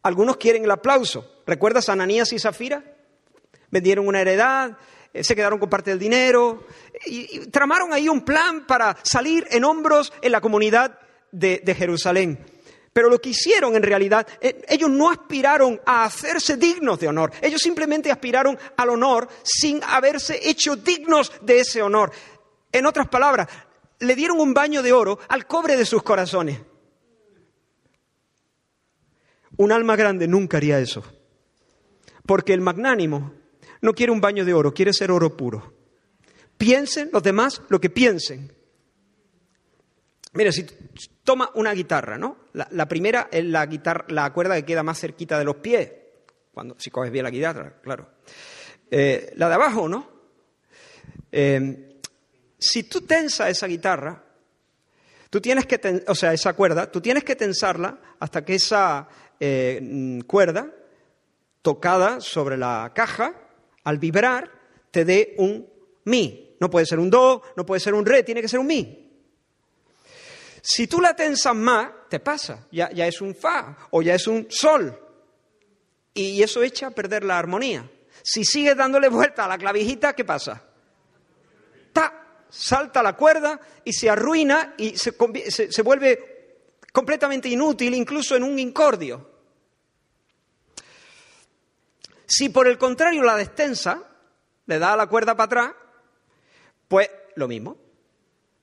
algunos 0.02 0.36
quieren 0.36 0.64
el 0.64 0.70
aplauso. 0.70 1.42
¿Recuerdas 1.46 1.88
a 1.88 1.92
Ananías 1.92 2.32
y 2.32 2.38
Zafira? 2.38 2.82
Vendieron 3.70 4.06
una 4.06 4.20
heredad, 4.20 4.78
eh, 5.12 5.24
se 5.24 5.34
quedaron 5.34 5.58
con 5.58 5.68
parte 5.68 5.90
del 5.90 5.98
dinero 5.98 6.64
y, 7.06 7.40
tramaron 7.50 7.92
ahí 7.92 8.08
un 8.08 8.24
plan 8.24 8.66
para 8.66 8.96
salir 9.02 9.46
en 9.50 9.64
hombros 9.64 10.12
en 10.22 10.32
la 10.32 10.40
comunidad 10.40 10.98
de, 11.32 11.60
de 11.64 11.74
Jerusalén. 11.74 12.53
Pero 12.94 13.10
lo 13.10 13.20
que 13.20 13.30
hicieron 13.30 13.76
en 13.76 13.82
realidad, 13.82 14.26
eh, 14.40 14.64
ellos 14.68 14.88
no 14.88 15.10
aspiraron 15.10 15.78
a 15.84 16.04
hacerse 16.04 16.56
dignos 16.56 16.98
de 16.98 17.08
honor, 17.08 17.32
ellos 17.42 17.60
simplemente 17.60 18.10
aspiraron 18.10 18.56
al 18.76 18.88
honor 18.88 19.28
sin 19.42 19.82
haberse 19.84 20.40
hecho 20.48 20.76
dignos 20.76 21.30
de 21.42 21.60
ese 21.60 21.82
honor. 21.82 22.12
En 22.72 22.86
otras 22.86 23.08
palabras, 23.08 23.48
le 23.98 24.14
dieron 24.14 24.40
un 24.40 24.54
baño 24.54 24.82
de 24.82 24.92
oro 24.92 25.18
al 25.28 25.46
cobre 25.46 25.76
de 25.76 25.84
sus 25.84 26.02
corazones. 26.02 26.60
Un 29.56 29.72
alma 29.72 29.96
grande 29.96 30.26
nunca 30.26 30.56
haría 30.56 30.78
eso, 30.78 31.04
porque 32.24 32.54
el 32.54 32.62
magnánimo 32.62 33.34
no 33.82 33.92
quiere 33.92 34.12
un 34.12 34.20
baño 34.20 34.44
de 34.44 34.54
oro, 34.54 34.72
quiere 34.72 34.92
ser 34.92 35.10
oro 35.10 35.36
puro. 35.36 35.74
Piensen 36.56 37.10
los 37.12 37.22
demás 37.22 37.60
lo 37.68 37.80
que 37.80 37.90
piensen, 37.90 38.52
Mira, 40.34 40.50
si 40.50 40.66
toma 41.24 41.50
una 41.54 41.72
guitarra, 41.72 42.18
¿no? 42.18 42.36
La, 42.52 42.86
primera 42.86 43.28
es 43.32 43.44
la, 43.44 43.66
guitarra, 43.66 44.04
la 44.08 44.32
cuerda 44.32 44.54
que 44.56 44.64
queda 44.64 44.82
más 44.82 45.00
cerquita 45.00 45.38
de 45.38 45.44
los 45.44 45.56
pies, 45.56 45.90
cuando, 46.52 46.76
si 46.78 46.90
coges 46.90 47.10
bien 47.10 47.24
la 47.24 47.30
guitarra, 47.30 47.80
claro. 47.82 48.08
Eh, 48.90 49.32
la 49.36 49.48
de 49.48 49.54
abajo, 49.54 49.88
¿no? 49.88 50.08
Eh, 51.32 51.98
si 52.58 52.84
tú 52.84 53.00
tensas 53.00 53.48
esa 53.48 53.66
guitarra, 53.66 54.22
tú 55.30 55.40
tienes 55.40 55.66
que, 55.66 56.04
o 56.06 56.14
sea, 56.14 56.32
esa 56.32 56.52
cuerda, 56.52 56.90
tú 56.90 57.00
tienes 57.00 57.24
que 57.24 57.34
tensarla 57.34 57.98
hasta 58.20 58.44
que 58.44 58.54
esa 58.54 59.08
eh, 59.40 60.20
cuerda 60.26 60.70
tocada 61.62 62.20
sobre 62.20 62.56
la 62.56 62.92
caja, 62.94 63.34
al 63.82 63.98
vibrar, 63.98 64.50
te 64.90 65.04
dé 65.04 65.34
un 65.38 65.68
mi. 66.04 66.56
No 66.60 66.70
puede 66.70 66.86
ser 66.86 66.98
un 66.98 67.10
do, 67.10 67.42
no 67.56 67.66
puede 67.66 67.80
ser 67.80 67.94
un 67.94 68.06
re, 68.06 68.22
tiene 68.22 68.40
que 68.40 68.48
ser 68.48 68.60
un 68.60 68.66
mi. 68.66 69.03
Si 70.66 70.86
tú 70.86 70.98
la 70.98 71.14
tensas 71.14 71.54
más, 71.54 71.90
te 72.08 72.20
pasa, 72.20 72.66
ya, 72.72 72.90
ya 72.90 73.06
es 73.06 73.20
un 73.20 73.34
fa 73.34 73.76
o 73.90 74.00
ya 74.00 74.14
es 74.14 74.26
un 74.26 74.46
sol. 74.48 74.98
Y 76.14 76.42
eso 76.42 76.62
echa 76.62 76.86
a 76.86 76.90
perder 76.90 77.22
la 77.22 77.38
armonía. 77.38 77.90
Si 78.22 78.46
sigues 78.46 78.74
dándole 78.74 79.10
vuelta 79.10 79.44
a 79.44 79.48
la 79.48 79.58
clavijita, 79.58 80.14
¿qué 80.14 80.24
pasa? 80.24 80.62
Ta, 81.92 82.46
salta 82.48 83.02
la 83.02 83.14
cuerda 83.14 83.60
y 83.84 83.92
se 83.92 84.08
arruina 84.08 84.74
y 84.78 84.96
se, 84.96 85.12
se, 85.70 85.82
vuelve 85.82 86.70
completamente 86.92 87.50
inútil, 87.50 87.92
incluso 87.92 88.34
en 88.34 88.44
un 88.44 88.58
incordio. 88.58 89.32
Si 92.24 92.48
por 92.48 92.66
el 92.66 92.78
contrario 92.78 93.22
la 93.22 93.36
destensa, 93.36 94.02
le 94.64 94.78
da 94.78 94.96
la 94.96 95.08
cuerda 95.08 95.36
para 95.36 95.44
atrás, 95.44 95.72
pues 96.88 97.10
lo 97.34 97.48
mismo. 97.48 97.76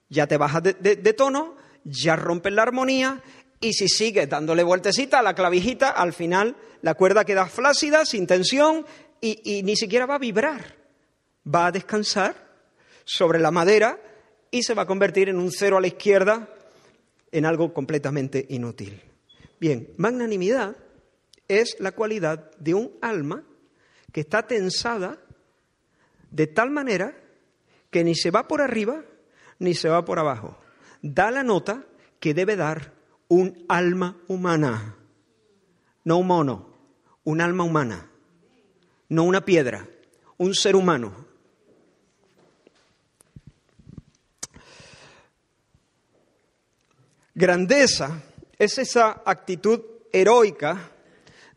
Ya 0.09 0.25
te 0.25 0.37
bajas 0.37 0.63
de 0.63 1.13
tono, 1.13 1.60
ya 1.83 2.15
rompes 2.15 2.53
la 2.53 2.63
armonía 2.63 3.21
y 3.59 3.73
si 3.73 3.87
sigues 3.87 4.27
dándole 4.27 4.63
vueltecita 4.63 5.19
a 5.19 5.23
la 5.23 5.35
clavijita, 5.35 5.89
al 5.89 6.13
final 6.13 6.55
la 6.81 6.95
cuerda 6.95 7.25
queda 7.25 7.45
flácida, 7.45 8.05
sin 8.05 8.25
tensión 8.25 8.85
y, 9.21 9.61
ni 9.63 9.75
siquiera 9.75 10.07
va 10.07 10.15
a 10.15 10.19
vibrar. 10.19 10.75
Va 11.47 11.67
a 11.67 11.71
descansar 11.71 12.35
sobre 13.05 13.39
la 13.39 13.51
madera 13.51 13.99
y 14.49 14.63
se 14.63 14.73
va 14.73 14.83
a 14.83 14.87
convertir 14.87 15.29
en 15.29 15.37
un 15.37 15.51
cero 15.51 15.77
a 15.77 15.81
la 15.81 15.87
izquierda, 15.87 16.49
en 17.31 17.45
algo 17.45 17.73
completamente 17.73 18.45
inútil. 18.49 19.01
Bien, 19.59 19.93
magnanimidad 19.97 20.75
es 21.47 21.77
la 21.79 21.91
cualidad 21.91 22.51
de 22.57 22.73
un 22.73 22.91
alma 23.01 23.43
que 24.11 24.21
está 24.21 24.47
tensada 24.47 25.19
de 26.31 26.47
tal 26.47 26.71
manera 26.71 27.15
que 27.91 28.03
ni 28.03 28.15
se 28.15 28.31
va 28.31 28.47
por 28.47 28.61
arriba 28.61 29.03
ni 29.59 29.75
se 29.75 29.89
va 29.89 30.03
por 30.03 30.17
abajo 30.17 30.60
da 31.01 31.31
la 31.31 31.43
nota 31.43 31.85
que 32.19 32.33
debe 32.33 32.55
dar 32.55 32.93
un 33.27 33.65
alma 33.67 34.17
humana, 34.27 34.95
no 36.03 36.17
un 36.17 36.27
mono, 36.27 36.73
un 37.23 37.41
alma 37.41 37.63
humana, 37.63 38.09
no 39.09 39.23
una 39.23 39.43
piedra, 39.43 39.87
un 40.37 40.53
ser 40.53 40.75
humano. 40.75 41.25
Grandeza 47.33 48.21
es 48.59 48.77
esa 48.77 49.21
actitud 49.25 49.81
heroica 50.11 50.91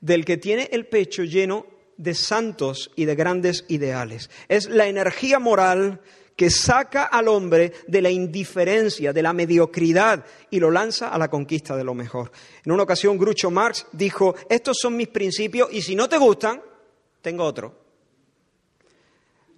del 0.00 0.24
que 0.24 0.36
tiene 0.36 0.68
el 0.72 0.86
pecho 0.86 1.24
lleno 1.24 1.66
de 1.96 2.14
santos 2.14 2.90
y 2.96 3.04
de 3.04 3.14
grandes 3.14 3.64
ideales. 3.68 4.30
Es 4.48 4.68
la 4.68 4.86
energía 4.86 5.38
moral 5.38 6.00
que 6.36 6.50
saca 6.50 7.04
al 7.04 7.28
hombre 7.28 7.72
de 7.86 8.02
la 8.02 8.10
indiferencia, 8.10 9.12
de 9.12 9.22
la 9.22 9.32
mediocridad 9.32 10.24
y 10.50 10.58
lo 10.60 10.70
lanza 10.70 11.08
a 11.08 11.18
la 11.18 11.28
conquista 11.28 11.76
de 11.76 11.84
lo 11.84 11.94
mejor. 11.94 12.32
En 12.64 12.72
una 12.72 12.82
ocasión 12.82 13.18
Grucho 13.18 13.50
Marx 13.50 13.86
dijo, 13.92 14.34
estos 14.48 14.78
son 14.80 14.96
mis 14.96 15.08
principios 15.08 15.68
y 15.72 15.82
si 15.82 15.94
no 15.94 16.08
te 16.08 16.18
gustan, 16.18 16.62
tengo 17.22 17.44
otro. 17.44 17.83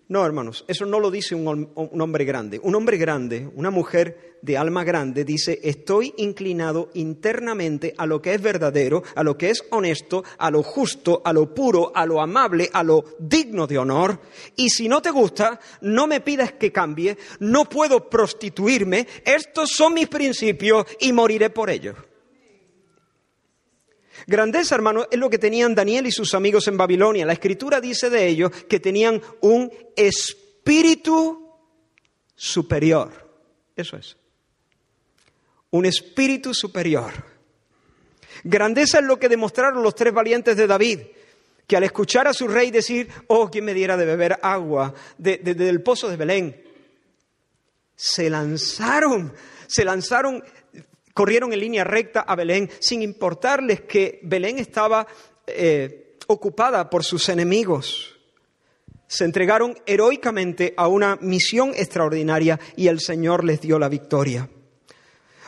No, 0.08 0.24
hermanos, 0.24 0.64
eso 0.68 0.86
no 0.86 1.00
lo 1.00 1.10
dice 1.10 1.34
un, 1.34 1.72
hombre 1.74 2.24
grande. 2.24 2.60
Un 2.62 2.76
hombre 2.76 2.96
grande, 2.96 3.50
una 3.56 3.70
mujer 3.70 4.36
de 4.40 4.56
alma 4.56 4.84
grande, 4.84 5.24
dice, 5.24 5.58
estoy 5.64 6.14
inclinado 6.18 6.90
internamente 6.94 7.92
a 7.98 8.06
lo 8.06 8.22
que 8.22 8.34
es 8.34 8.40
verdadero, 8.40 9.02
a 9.16 9.24
lo 9.24 9.36
que 9.36 9.50
es 9.50 9.64
honesto, 9.70 10.22
a 10.38 10.48
lo 10.52 10.62
justo, 10.62 11.22
a 11.24 11.32
lo 11.32 11.52
puro, 11.52 11.90
a 11.92 12.06
lo 12.06 12.20
amable, 12.20 12.70
a 12.72 12.84
lo 12.84 13.04
digno 13.18 13.66
de 13.66 13.78
honor. 13.78 14.20
Y 14.54 14.70
si 14.70 14.88
no 14.88 15.02
te 15.02 15.10
gusta, 15.10 15.58
no 15.80 16.06
me 16.06 16.20
pidas 16.20 16.52
que 16.52 16.70
cambie, 16.70 17.18
no 17.40 17.64
puedo 17.64 18.08
prostituirme, 18.08 19.08
estos 19.24 19.70
son 19.70 19.94
mis 19.94 20.06
principios 20.06 20.86
y 21.00 21.12
moriré 21.12 21.50
por 21.50 21.68
ellos. 21.68 21.96
Grandeza, 24.26 24.74
hermano, 24.74 25.06
es 25.10 25.18
lo 25.18 25.30
que 25.30 25.38
tenían 25.38 25.74
Daniel 25.74 26.06
y 26.06 26.12
sus 26.12 26.34
amigos 26.34 26.66
en 26.68 26.76
Babilonia. 26.76 27.26
La 27.26 27.32
escritura 27.32 27.80
dice 27.80 28.10
de 28.10 28.26
ellos 28.26 28.50
que 28.68 28.80
tenían 28.80 29.20
un 29.40 29.70
espíritu 29.96 31.54
superior. 32.34 33.12
Eso 33.74 33.96
es. 33.96 34.16
Un 35.70 35.86
espíritu 35.86 36.54
superior. 36.54 37.12
Grandeza 38.44 38.98
es 38.98 39.04
lo 39.04 39.18
que 39.18 39.28
demostraron 39.28 39.82
los 39.82 39.94
tres 39.94 40.12
valientes 40.12 40.56
de 40.56 40.66
David, 40.66 41.00
que 41.66 41.76
al 41.76 41.84
escuchar 41.84 42.28
a 42.28 42.32
su 42.32 42.46
rey 42.46 42.70
decir, 42.70 43.08
oh, 43.26 43.50
quien 43.50 43.64
me 43.64 43.74
diera 43.74 43.96
de 43.96 44.06
beber 44.06 44.38
agua 44.42 44.94
del 45.18 45.82
pozo 45.82 46.08
de 46.08 46.16
Belén, 46.16 46.62
se 47.96 48.30
lanzaron, 48.30 49.32
se 49.66 49.84
lanzaron, 49.84 50.44
corrieron 51.16 51.54
en 51.54 51.60
línea 51.60 51.82
recta 51.82 52.20
a 52.20 52.36
Belén 52.36 52.70
sin 52.78 53.00
importarles 53.00 53.80
que 53.80 54.20
Belén 54.22 54.58
estaba 54.58 55.06
eh, 55.46 56.18
ocupada 56.26 56.90
por 56.90 57.04
sus 57.04 57.30
enemigos. 57.30 58.20
Se 59.06 59.24
entregaron 59.24 59.78
heroicamente 59.86 60.74
a 60.76 60.88
una 60.88 61.16
misión 61.16 61.72
extraordinaria 61.74 62.60
y 62.76 62.88
el 62.88 63.00
Señor 63.00 63.44
les 63.44 63.62
dio 63.62 63.78
la 63.78 63.88
victoria. 63.88 64.46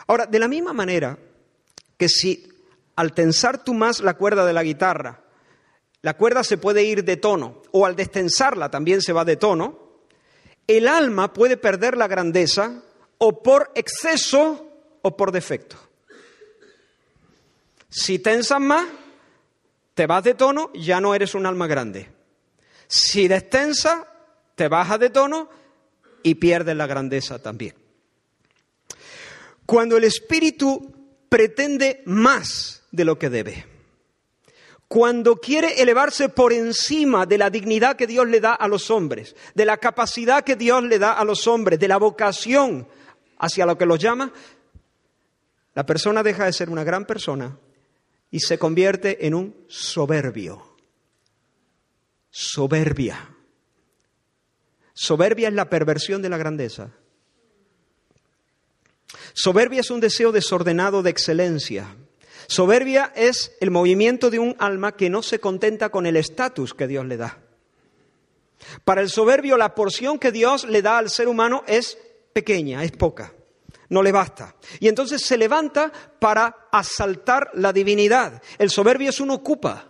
Ahora, 0.07 0.25
de 0.25 0.39
la 0.39 0.47
misma 0.47 0.73
manera 0.73 1.19
que 1.97 2.09
si 2.09 2.51
al 2.95 3.13
tensar 3.13 3.63
tú 3.63 3.75
más 3.75 3.99
la 3.99 4.15
cuerda 4.15 4.47
de 4.47 4.53
la 4.53 4.63
guitarra, 4.63 5.21
la 6.01 6.17
cuerda 6.17 6.43
se 6.43 6.57
puede 6.57 6.83
ir 6.83 7.03
de 7.03 7.17
tono, 7.17 7.61
o 7.71 7.85
al 7.85 7.95
destensarla 7.95 8.71
también 8.71 9.03
se 9.03 9.13
va 9.13 9.23
de 9.23 9.35
tono, 9.35 10.01
el 10.65 10.87
alma 10.87 11.31
puede 11.31 11.57
perder 11.57 11.95
la 11.95 12.07
grandeza 12.07 12.81
o 13.19 13.43
por 13.43 13.71
exceso 13.75 14.68
o 15.01 15.15
por 15.15 15.31
defecto. 15.31 15.77
Si 17.89 18.19
tensas 18.19 18.59
más, 18.59 18.87
te 19.93 20.05
vas 20.05 20.23
de 20.23 20.33
tono, 20.33 20.71
ya 20.73 21.01
no 21.01 21.15
eres 21.15 21.33
un 21.35 21.45
alma 21.45 21.67
grande. 21.67 22.09
Si 22.87 23.27
destensa, 23.27 24.07
te 24.55 24.67
bajas 24.67 24.99
de 24.99 25.09
tono 25.09 25.49
y 26.23 26.35
pierdes 26.35 26.75
la 26.75 26.87
grandeza 26.87 27.39
también. 27.39 27.75
Cuando 29.65 29.97
el 29.97 30.03
espíritu 30.03 30.93
pretende 31.29 32.01
más 32.05 32.83
de 32.91 33.05
lo 33.05 33.19
que 33.19 33.29
debe, 33.29 33.65
cuando 34.87 35.35
quiere 35.35 35.81
elevarse 35.81 36.29
por 36.29 36.51
encima 36.51 37.27
de 37.27 37.37
la 37.37 37.51
dignidad 37.51 37.95
que 37.95 38.07
Dios 38.07 38.27
le 38.27 38.39
da 38.39 38.55
a 38.55 38.67
los 38.67 38.89
hombres, 38.89 39.35
de 39.53 39.65
la 39.65 39.77
capacidad 39.77 40.43
que 40.43 40.55
Dios 40.55 40.83
le 40.83 40.97
da 40.97 41.13
a 41.13 41.23
los 41.23 41.45
hombres, 41.45 41.79
de 41.79 41.87
la 41.87 41.97
vocación 41.97 42.87
hacia 43.37 43.67
lo 43.67 43.77
que 43.77 43.85
los 43.85 43.99
llama, 43.99 44.33
la 45.79 45.85
persona 45.85 46.23
deja 46.23 46.43
de 46.43 46.51
ser 46.51 46.69
una 46.69 46.83
gran 46.83 47.05
persona 47.05 47.57
y 48.29 48.41
se 48.41 48.59
convierte 48.59 49.25
en 49.25 49.33
un 49.33 49.63
soberbio. 49.69 50.75
Soberbia. 52.29 53.33
Soberbia 54.93 55.47
es 55.47 55.53
la 55.53 55.69
perversión 55.69 56.21
de 56.21 56.27
la 56.27 56.37
grandeza. 56.37 56.91
Soberbia 59.33 59.79
es 59.79 59.89
un 59.89 60.01
deseo 60.01 60.33
desordenado 60.33 61.01
de 61.01 61.11
excelencia. 61.11 61.95
Soberbia 62.47 63.13
es 63.15 63.55
el 63.61 63.71
movimiento 63.71 64.29
de 64.29 64.39
un 64.39 64.57
alma 64.59 64.97
que 64.97 65.09
no 65.09 65.23
se 65.23 65.39
contenta 65.39 65.87
con 65.91 66.05
el 66.05 66.17
estatus 66.17 66.73
que 66.73 66.87
Dios 66.87 67.05
le 67.05 67.15
da. 67.15 67.41
Para 68.83 68.99
el 68.99 69.09
soberbio 69.09 69.55
la 69.55 69.75
porción 69.75 70.19
que 70.19 70.33
Dios 70.33 70.65
le 70.65 70.81
da 70.81 70.97
al 70.97 71.09
ser 71.09 71.29
humano 71.29 71.63
es 71.67 71.97
pequeña, 72.33 72.83
es 72.83 72.91
poca, 72.91 73.33
no 73.89 74.01
le 74.01 74.11
basta. 74.11 74.55
Y 74.79 74.87
entonces 74.87 75.21
se 75.21 75.37
levanta 75.37 75.91
para 76.19 76.67
asaltar 76.71 77.51
la 77.53 77.73
divinidad. 77.73 78.41
El 78.57 78.69
soberbio 78.69 79.09
es 79.09 79.19
un 79.19 79.31
ocupa, 79.31 79.87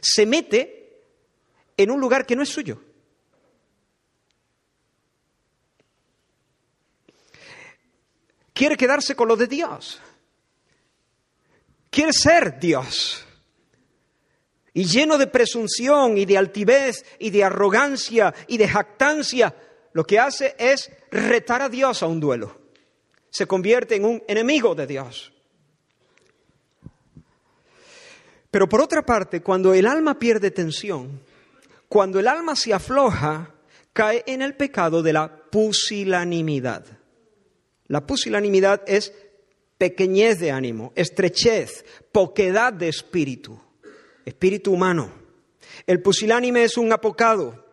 se 0.00 0.26
mete 0.26 1.04
en 1.76 1.90
un 1.90 2.00
lugar 2.00 2.26
que 2.26 2.36
no 2.36 2.42
es 2.42 2.48
suyo. 2.48 2.82
Quiere 8.52 8.76
quedarse 8.76 9.16
con 9.16 9.28
lo 9.28 9.36
de 9.36 9.46
Dios 9.46 10.00
quiere 11.92 12.12
ser 12.12 12.58
Dios. 12.58 13.24
Y 14.74 14.86
lleno 14.86 15.18
de 15.18 15.26
presunción 15.26 16.16
y 16.16 16.24
de 16.24 16.38
altivez 16.38 17.04
y 17.18 17.30
de 17.30 17.44
arrogancia 17.44 18.34
y 18.48 18.56
de 18.56 18.66
jactancia, 18.66 19.54
lo 19.92 20.04
que 20.04 20.18
hace 20.18 20.56
es 20.58 20.90
retar 21.10 21.60
a 21.60 21.68
Dios 21.68 22.02
a 22.02 22.06
un 22.06 22.18
duelo. 22.18 22.61
Se 23.32 23.46
convierte 23.46 23.96
en 23.96 24.04
un 24.04 24.22
enemigo 24.28 24.74
de 24.74 24.86
Dios. 24.86 25.32
Pero 28.50 28.68
por 28.68 28.82
otra 28.82 29.00
parte, 29.00 29.40
cuando 29.40 29.72
el 29.72 29.86
alma 29.86 30.18
pierde 30.18 30.50
tensión, 30.50 31.22
cuando 31.88 32.20
el 32.20 32.28
alma 32.28 32.54
se 32.54 32.74
afloja, 32.74 33.54
cae 33.94 34.22
en 34.26 34.42
el 34.42 34.54
pecado 34.54 35.02
de 35.02 35.14
la 35.14 35.34
pusilanimidad. 35.50 36.84
La 37.86 38.06
pusilanimidad 38.06 38.82
es 38.86 39.14
pequeñez 39.78 40.38
de 40.38 40.50
ánimo, 40.50 40.92
estrechez, 40.94 41.86
poquedad 42.12 42.74
de 42.74 42.88
espíritu, 42.88 43.58
espíritu 44.26 44.74
humano. 44.74 45.10
El 45.86 46.02
pusilánime 46.02 46.64
es 46.64 46.76
un 46.76 46.92
apocado, 46.92 47.66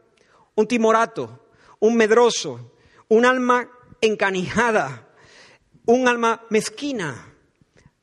un 0.55 0.65
timorato, 0.65 1.45
un 1.79 1.97
medroso, 1.97 2.71
un 3.09 3.25
alma 3.25 3.69
encanijada, 3.99 5.08
un 5.89 6.07
alma 6.07 6.45
mezquina, 6.51 7.33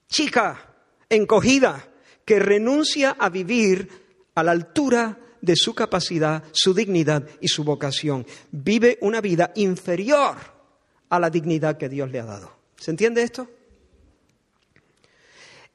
chica, 0.09 0.75
encogida, 1.09 1.89
que 2.25 2.41
renuncia 2.41 3.17
a 3.17 3.29
vivir 3.29 4.29
a 4.35 4.43
la 4.43 4.51
altura 4.51 5.21
de 5.41 5.55
su 5.55 5.73
capacidad, 5.73 6.43
su 6.51 6.75
dignidad 6.75 7.29
y 7.41 7.47
su 7.47 7.63
vocación. 7.63 8.27
Vive 8.51 8.99
una 9.03 9.21
vida 9.21 9.53
inferior 9.55 10.37
a 11.09 11.21
la 11.21 11.31
dignidad 11.31 11.79
que 11.79 11.89
Dios 11.89 12.11
le 12.11 12.19
ha 12.19 12.25
dado. 12.25 12.57
¿Se 12.77 12.91
entiende 12.91 13.23
esto? 13.23 13.49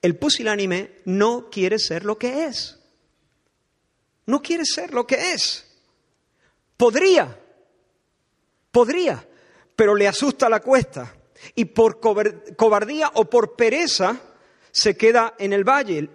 El 0.01 0.17
pusilánime 0.17 0.97
no 1.05 1.49
quiere 1.49 1.79
ser 1.79 2.03
lo 2.03 2.17
que 2.17 2.45
es. 2.45 2.77
No 4.25 4.41
quiere 4.41 4.65
ser 4.65 4.93
lo 4.93 5.07
que 5.07 5.31
es. 5.31 5.65
Podría, 6.75 7.39
podría, 8.69 9.25
pero 9.77 9.95
le 9.95 10.09
asusta 10.09 10.49
la 10.49 10.59
cuesta. 10.59 11.20
Y 11.55 11.65
por 11.65 11.99
cobardía 11.99 13.11
o 13.15 13.25
por 13.25 13.55
pereza 13.55 14.17
se 14.71 14.95
queda 14.95 15.35
en 15.37 15.53
el 15.53 15.63
valle, 15.63 16.09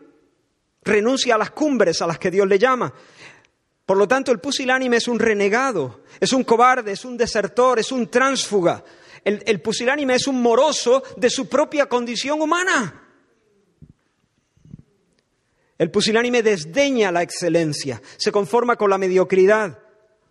renuncia 0.83 1.35
a 1.35 1.39
las 1.39 1.51
cumbres 1.51 2.01
a 2.01 2.07
las 2.07 2.19
que 2.19 2.31
Dios 2.31 2.47
le 2.47 2.59
llama. 2.59 2.93
Por 3.85 3.97
lo 3.97 4.09
tanto, 4.09 4.33
el 4.33 4.41
pusilánime 4.41 4.97
es 4.97 5.07
un 5.07 5.19
renegado, 5.19 6.03
es 6.19 6.33
un 6.33 6.43
cobarde, 6.43 6.93
es 6.93 7.05
un 7.05 7.17
desertor, 7.17 7.79
es 7.79 7.93
un 7.93 8.09
tránsfuga. 8.09 8.83
El, 9.23 9.61
pusilánime 9.61 10.15
es 10.15 10.29
un 10.29 10.41
moroso 10.41 11.03
de 11.17 11.31
su 11.31 11.49
propia 11.49 11.87
condición 11.87 12.41
humana. 12.41 13.03
El 15.79 15.91
pusilánime 15.91 16.43
desdeña 16.43 17.13
la 17.13 17.23
excelencia, 17.23 18.01
se 18.17 18.33
conforma 18.33 18.77
con 18.77 18.89
la 18.89 18.99
mediocridad, 18.99 19.79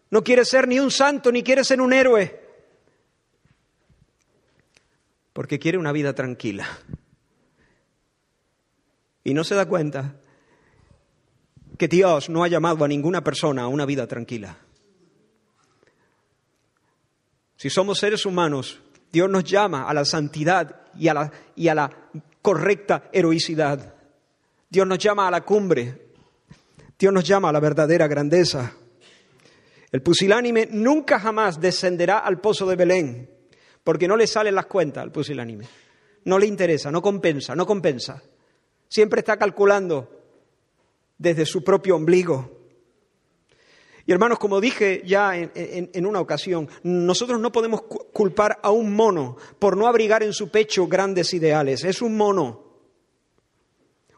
no 0.10 0.24
quiere 0.24 0.44
ser 0.44 0.68
ni 0.68 0.80
un 0.80 0.92
santo 0.92 1.32
ni 1.32 1.44
quiere 1.44 1.64
ser 1.64 1.82
un 1.82 1.94
héroe, 1.94 2.45
porque 5.36 5.60
quiere 5.60 5.78
una 5.78 5.92
vida 5.92 6.16
tranquila. 6.16 6.66
Y 9.22 9.34
no 9.34 9.44
se 9.44 9.54
da 9.54 9.66
cuenta 9.66 10.16
que 11.78 11.90
Dios 11.90 12.30
no 12.30 12.46
ha 12.46 12.48
llamado 12.48 12.86
a 12.86 12.88
ninguna 12.88 13.22
persona 13.22 13.64
a 13.64 13.68
una 13.68 13.86
vida 13.86 14.08
tranquila. 14.08 14.58
Si 17.58 17.70
somos 17.70 18.00
seres 18.00 18.26
humanos, 18.26 18.80
Dios 19.12 19.30
nos 19.30 19.44
llama 19.44 19.90
a 19.90 19.94
la 19.94 20.06
santidad 20.06 20.84
y 20.98 21.10
a 21.10 21.14
la, 21.14 21.30
y 21.54 21.68
a 21.68 21.76
la 21.76 21.90
correcta 22.42 23.10
heroicidad. 23.12 23.94
Dios 24.70 24.88
nos 24.88 25.00
llama 25.00 25.28
a 25.28 25.32
la 25.32 25.42
cumbre. 25.42 26.14
Dios 26.98 27.12
nos 27.12 27.26
llama 27.26 27.50
a 27.50 27.52
la 27.52 27.60
verdadera 27.60 28.08
grandeza. 28.08 28.72
El 29.92 30.02
pusilánime 30.02 30.70
nunca 30.72 31.20
jamás 31.20 31.60
descenderá 31.60 32.20
al 32.20 32.40
pozo 32.40 32.66
de 32.66 32.78
Belén, 32.78 33.35
porque 33.86 34.08
no 34.08 34.18
le 34.18 34.26
salen 34.26 34.56
las 34.56 34.66
cuentas 34.66 35.04
al 35.04 35.12
pusilánime. 35.12 35.68
No 36.26 36.40
le 36.40 36.48
interesa, 36.48 36.90
no 36.92 37.04
compensa, 37.04 37.56
no 37.56 37.68
compensa. 37.68 38.22
Siempre 38.90 39.20
está 39.20 39.38
calculando 39.38 40.10
desde 41.20 41.46
su 41.46 41.64
propio 41.64 41.96
ombligo. 41.96 42.52
Y 44.08 44.12
hermanos, 44.12 44.40
como 44.40 44.60
dije 44.60 45.04
ya 45.06 45.38
en, 45.38 45.52
en, 45.54 46.06
una 46.06 46.20
ocasión, 46.20 46.68
nosotros 46.82 47.40
no 47.40 47.52
podemos 47.52 47.84
culpar 47.84 48.58
a 48.64 48.72
un 48.72 48.92
mono 48.92 49.38
por 49.60 49.78
no 49.78 49.88
abrigar 49.88 50.24
en 50.24 50.34
su 50.34 50.50
pecho 50.50 50.88
grandes 50.88 51.32
ideales. 51.36 51.84
Es 51.84 52.02
un 52.02 52.18
mono. 52.18 52.65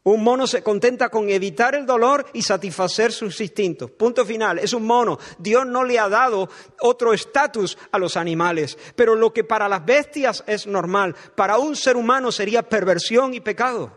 Un 0.10 0.24
mono 0.24 0.48
se 0.48 0.64
contenta 0.64 1.10
con 1.10 1.30
evitar 1.30 1.76
el 1.76 1.86
dolor 1.86 2.26
y 2.32 2.42
satisfacer 2.42 3.12
sus 3.12 3.42
instintos. 3.42 3.92
Punto 3.92 4.26
final. 4.26 4.58
Es 4.58 4.72
un 4.72 4.86
mono. 4.86 5.20
Dios 5.38 5.66
no 5.66 5.84
le 5.84 6.00
ha 6.00 6.08
dado 6.08 6.50
otro 6.80 7.12
estatus 7.12 7.78
a 7.92 8.00
los 8.00 8.16
animales. 8.16 8.78
Pero 8.96 9.16
lo 9.16 9.34
que 9.34 9.44
para 9.44 9.68
las 9.68 9.86
bestias 9.86 10.46
es 10.48 10.66
normal, 10.66 11.14
para 11.36 11.58
un 11.58 11.76
ser 11.76 11.98
humano 11.98 12.32
sería 12.32 12.64
perversión 12.64 13.34
y 13.34 13.42
pecado. 13.42 13.92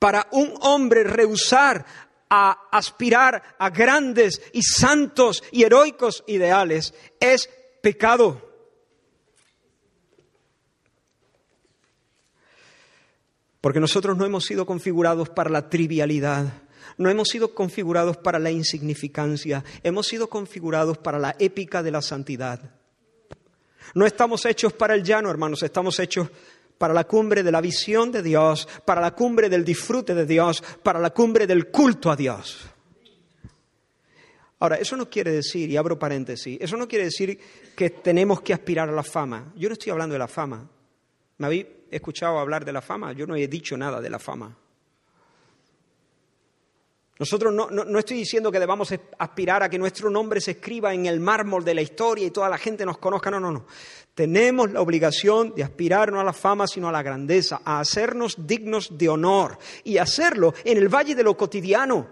Para 0.00 0.26
un 0.32 0.52
hombre 0.62 1.04
rehusar 1.04 1.86
a 2.28 2.66
aspirar 2.72 3.54
a 3.60 3.70
grandes 3.70 4.42
y 4.52 4.62
santos 4.62 5.44
y 5.52 5.62
heroicos 5.62 6.24
ideales 6.26 6.94
es 7.20 7.48
pecado. 7.80 8.53
Porque 13.64 13.80
nosotros 13.80 14.18
no 14.18 14.26
hemos 14.26 14.44
sido 14.44 14.66
configurados 14.66 15.30
para 15.30 15.48
la 15.48 15.70
trivialidad, 15.70 16.52
no 16.98 17.08
hemos 17.08 17.30
sido 17.30 17.54
configurados 17.54 18.18
para 18.18 18.38
la 18.38 18.50
insignificancia, 18.50 19.64
hemos 19.82 20.06
sido 20.06 20.28
configurados 20.28 20.98
para 20.98 21.18
la 21.18 21.34
épica 21.38 21.82
de 21.82 21.90
la 21.90 22.02
santidad. 22.02 22.60
No 23.94 24.04
estamos 24.04 24.44
hechos 24.44 24.74
para 24.74 24.94
el 24.94 25.02
llano, 25.02 25.30
hermanos, 25.30 25.62
estamos 25.62 25.98
hechos 25.98 26.28
para 26.76 26.92
la 26.92 27.04
cumbre 27.04 27.42
de 27.42 27.50
la 27.50 27.62
visión 27.62 28.12
de 28.12 28.22
Dios, 28.22 28.68
para 28.84 29.00
la 29.00 29.14
cumbre 29.14 29.48
del 29.48 29.64
disfrute 29.64 30.14
de 30.14 30.26
Dios, 30.26 30.62
para 30.82 31.00
la 31.00 31.08
cumbre 31.08 31.46
del 31.46 31.70
culto 31.70 32.10
a 32.10 32.16
Dios. 32.16 32.66
Ahora, 34.58 34.76
eso 34.76 34.94
no 34.94 35.08
quiere 35.08 35.32
decir, 35.32 35.70
y 35.70 35.78
abro 35.78 35.98
paréntesis, 35.98 36.58
eso 36.60 36.76
no 36.76 36.86
quiere 36.86 37.06
decir 37.06 37.40
que 37.74 37.88
tenemos 37.88 38.42
que 38.42 38.52
aspirar 38.52 38.90
a 38.90 38.92
la 38.92 39.02
fama. 39.02 39.54
Yo 39.56 39.70
no 39.70 39.72
estoy 39.72 39.90
hablando 39.90 40.12
de 40.12 40.18
la 40.18 40.28
fama. 40.28 40.68
¿Me 41.38 41.48
escuchado 41.96 42.38
hablar 42.38 42.64
de 42.64 42.72
la 42.72 42.82
fama? 42.82 43.12
Yo 43.12 43.26
no 43.26 43.36
he 43.36 43.48
dicho 43.48 43.76
nada 43.76 44.00
de 44.00 44.10
la 44.10 44.18
fama. 44.18 44.56
Nosotros 47.16 47.54
no, 47.54 47.70
no, 47.70 47.98
estoy 47.98 48.16
diciendo 48.16 48.50
que 48.50 48.58
debamos 48.58 48.92
aspirar 49.18 49.62
a 49.62 49.68
que 49.70 49.78
nuestro 49.78 50.10
nombre 50.10 50.40
se 50.40 50.52
escriba 50.52 50.92
en 50.92 51.06
el 51.06 51.20
mármol 51.20 51.64
de 51.64 51.74
la 51.74 51.80
historia 51.80 52.26
y 52.26 52.32
toda 52.32 52.48
la 52.48 52.58
gente 52.58 52.84
nos 52.84 52.98
conozca. 52.98 53.30
No, 53.30 53.38
no, 53.38 53.52
no. 53.52 53.66
Tenemos 54.14 54.72
la 54.72 54.80
obligación 54.80 55.54
de 55.54 55.62
aspirar 55.62 56.10
no 56.10 56.18
a 56.18 56.24
la 56.24 56.32
fama, 56.32 56.66
sino 56.66 56.88
a 56.88 56.92
la 56.92 57.04
grandeza, 57.04 57.60
a 57.64 57.78
hacernos 57.78 58.46
dignos 58.48 58.98
de 58.98 59.08
honor 59.08 59.58
y 59.84 59.98
hacerlo 59.98 60.54
en 60.64 60.76
el 60.76 60.88
valle 60.88 61.14
de 61.14 61.22
lo 61.22 61.36
cotidiano. 61.36 62.08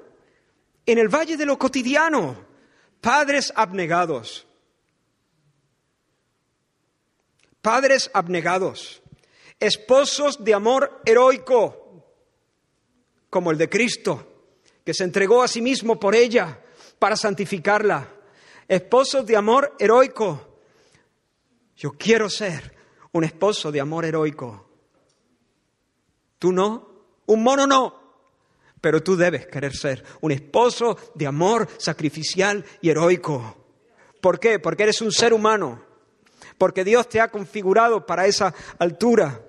En 0.87 0.99
el 0.99 1.09
valle 1.09 1.37
de 1.37 1.47
lo 1.47 1.59
cotidiano. 1.59 2.37
Padres 3.01 3.53
abnegados. 3.57 4.47
Padres 7.61 8.09
abnegados. 8.14 9.02
Esposos 9.62 10.42
de 10.42 10.55
amor 10.55 11.01
heroico, 11.05 12.05
como 13.31 13.53
el 13.53 13.59
de 13.59 13.68
Cristo 13.68 14.33
que 14.85 14.94
se 14.94 15.05
entregó 15.05 15.42
a 15.42 15.48
sí 15.48 15.62
mismo 15.62 15.98
por 15.98 16.14
ella 16.14 16.61
para 16.98 17.16
santificarla. 17.16 18.09
Esposos 18.66 19.25
de 19.27 19.37
amor 19.37 19.77
heroico. 19.79 20.59
Yo 21.77 21.92
quiero 21.92 22.29
ser 22.29 22.75
un 23.12 23.25
esposo 23.25 23.70
de 23.70 23.81
amor 23.81 24.05
heroico. 24.05 24.68
Tú 26.38 26.53
no, 26.53 27.07
un 27.27 27.42
mono 27.42 27.66
no, 27.66 28.03
pero 28.81 29.01
tú 29.03 29.16
debes 29.16 29.46
querer 29.46 29.77
ser 29.77 30.05
un 30.22 30.33
esposo 30.33 30.98
de 31.14 31.27
amor 31.27 31.68
sacrificial 31.79 32.64
y 32.81 32.90
heroico. 32.90 33.59
¿Por 34.20 34.40
qué? 34.40 34.59
Porque 34.59 34.83
eres 34.85 35.01
un 35.01 35.12
ser 35.12 35.33
humano, 35.33 35.85
porque 36.59 36.83
Dios 36.83 37.09
te 37.09 37.20
ha 37.20 37.29
configurado 37.29 38.05
para 38.05 38.27
esa 38.27 38.53
altura 38.79 39.40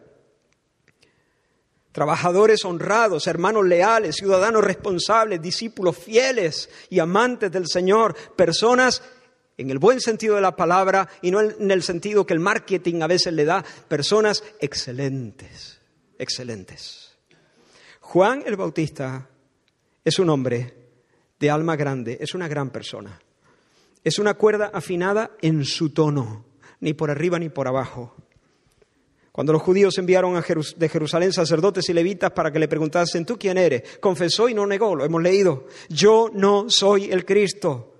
trabajadores 1.94 2.66
honrados, 2.66 3.28
hermanos 3.28 3.66
leales, 3.66 4.18
ciudadanos 4.18 4.64
responsables, 4.64 5.42
discípulos 5.42 5.98
fieles 5.98 6.70
y 6.90 7.00
amantes 7.00 7.52
del 7.52 7.68
Señor, 7.68 8.16
personas 8.36 9.02
en 9.56 9.70
el 9.70 9.78
buen 9.78 10.02
sentido 10.02 10.36
de 10.36 10.42
la 10.42 10.56
palabra 10.56 11.08
y 11.22 11.30
no 11.30 11.40
en 11.40 11.70
el 11.72 11.84
sentido 11.84 12.26
que 12.26 12.34
el 12.34 12.40
marketing 12.40 13.02
a 13.02 13.08
veces 13.08 13.32
le 13.32 13.46
da, 13.46 13.64
personas 13.88 14.44
excelentes, 14.60 15.80
excelentes. 16.18 17.14
Juan 18.02 18.44
el 18.46 18.58
Bautista 18.58 19.30
es 20.04 20.18
un 20.18 20.32
hombre 20.32 20.74
de 21.40 21.50
alma 21.52 21.76
grande, 21.76 22.18
es 22.20 22.34
una 22.34 22.48
gran 22.48 22.72
persona. 22.72 23.22
Es 24.04 24.18
una 24.18 24.34
cuerda 24.34 24.72
afinada 24.74 25.32
en 25.42 25.64
su 25.64 25.92
tono, 25.92 26.44
ni 26.80 26.94
por 26.94 27.12
arriba 27.12 27.38
ni 27.38 27.50
por 27.50 27.68
abajo. 27.68 28.16
Cuando 29.34 29.52
los 29.52 29.64
judíos 29.64 29.98
enviaron 29.98 30.36
de 30.78 30.90
Jerusalén 30.90 31.34
sacerdotes 31.34 31.90
y 31.90 31.94
levitas 31.94 32.30
para 32.30 32.52
que 32.52 32.60
le 32.60 32.68
preguntasen, 32.68 33.26
¿tú 33.26 33.36
quién 33.36 33.58
eres? 33.58 33.98
Confesó 34.00 34.48
y 34.48 34.54
no 34.54 34.68
negó, 34.68 34.96
lo 34.96 35.04
hemos 35.04 35.24
leído. 35.24 35.66
Yo 35.90 36.30
no 36.32 36.66
soy 36.70 37.12
el 37.12 37.26
Cristo. 37.26 37.96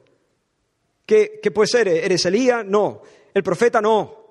¿Qué, 1.04 1.40
qué 1.42 1.50
pues 1.50 1.74
eres? 1.74 2.06
¿Eres 2.06 2.24
Elías? 2.28 2.64
No. 2.64 3.02
¿El 3.34 3.42
profeta? 3.42 3.82
No. 3.82 4.24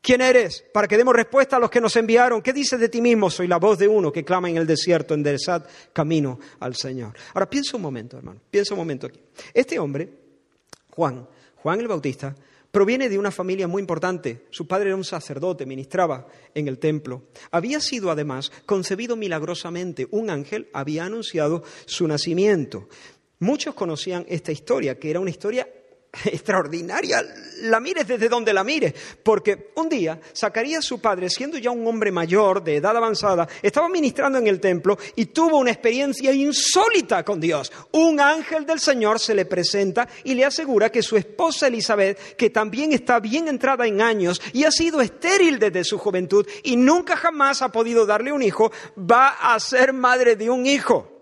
¿Quién 0.00 0.22
eres? 0.22 0.64
Para 0.72 0.88
que 0.88 0.96
demos 0.96 1.14
respuesta 1.14 1.56
a 1.56 1.60
los 1.60 1.68
que 1.68 1.82
nos 1.82 1.94
enviaron. 1.96 2.40
¿Qué 2.40 2.54
dices 2.54 2.80
de 2.80 2.88
ti 2.88 3.02
mismo? 3.02 3.28
Soy 3.28 3.46
la 3.46 3.58
voz 3.58 3.78
de 3.78 3.86
uno 3.86 4.10
que 4.10 4.24
clama 4.24 4.48
en 4.48 4.56
el 4.56 4.66
desierto, 4.66 5.12
enderezad 5.12 5.66
camino 5.92 6.38
al 6.60 6.74
Señor. 6.76 7.12
Ahora 7.34 7.50
piensa 7.50 7.76
un 7.76 7.82
momento, 7.82 8.16
hermano, 8.16 8.40
piensa 8.50 8.72
un 8.72 8.80
momento 8.80 9.06
aquí. 9.06 9.20
Este 9.52 9.78
hombre, 9.78 10.08
Juan, 10.92 11.28
Juan 11.56 11.80
el 11.80 11.88
Bautista, 11.88 12.34
Proviene 12.70 13.08
de 13.08 13.18
una 13.18 13.30
familia 13.30 13.66
muy 13.66 13.80
importante. 13.80 14.46
Su 14.50 14.66
padre 14.66 14.88
era 14.88 14.96
un 14.96 15.04
sacerdote, 15.04 15.64
ministraba 15.64 16.26
en 16.54 16.68
el 16.68 16.78
templo. 16.78 17.24
Había 17.50 17.80
sido 17.80 18.10
además 18.10 18.52
concebido 18.66 19.16
milagrosamente. 19.16 20.06
Un 20.10 20.28
ángel 20.28 20.68
había 20.72 21.04
anunciado 21.04 21.64
su 21.86 22.06
nacimiento. 22.06 22.88
Muchos 23.38 23.74
conocían 23.74 24.26
esta 24.28 24.52
historia, 24.52 24.98
que 24.98 25.10
era 25.10 25.20
una 25.20 25.30
historia 25.30 25.66
extraordinaria, 26.24 27.22
la 27.62 27.80
mires 27.80 28.06
desde 28.06 28.28
donde 28.28 28.52
la 28.52 28.64
mires, 28.64 28.94
porque 29.22 29.72
un 29.76 29.88
día 29.88 30.20
Zacarías, 30.34 30.84
su 30.84 31.00
padre, 31.00 31.28
siendo 31.28 31.58
ya 31.58 31.70
un 31.70 31.86
hombre 31.86 32.10
mayor, 32.10 32.62
de 32.62 32.76
edad 32.76 32.96
avanzada, 32.96 33.48
estaba 33.62 33.88
ministrando 33.88 34.38
en 34.38 34.46
el 34.46 34.60
templo 34.60 34.96
y 35.16 35.26
tuvo 35.26 35.58
una 35.58 35.70
experiencia 35.70 36.32
insólita 36.32 37.24
con 37.24 37.40
Dios. 37.40 37.70
Un 37.92 38.20
ángel 38.20 38.64
del 38.64 38.80
Señor 38.80 39.20
se 39.20 39.34
le 39.34 39.44
presenta 39.44 40.08
y 40.24 40.34
le 40.34 40.44
asegura 40.44 40.90
que 40.90 41.02
su 41.02 41.16
esposa 41.16 41.66
Elizabeth, 41.66 42.36
que 42.36 42.50
también 42.50 42.92
está 42.92 43.20
bien 43.20 43.48
entrada 43.48 43.86
en 43.86 44.00
años 44.00 44.40
y 44.52 44.64
ha 44.64 44.70
sido 44.70 45.00
estéril 45.00 45.58
desde 45.58 45.84
su 45.84 45.98
juventud 45.98 46.46
y 46.62 46.76
nunca 46.76 47.16
jamás 47.16 47.60
ha 47.62 47.70
podido 47.70 48.06
darle 48.06 48.32
un 48.32 48.42
hijo, 48.42 48.72
va 48.98 49.28
a 49.28 49.60
ser 49.60 49.92
madre 49.92 50.36
de 50.36 50.48
un 50.48 50.64
hijo. 50.66 51.17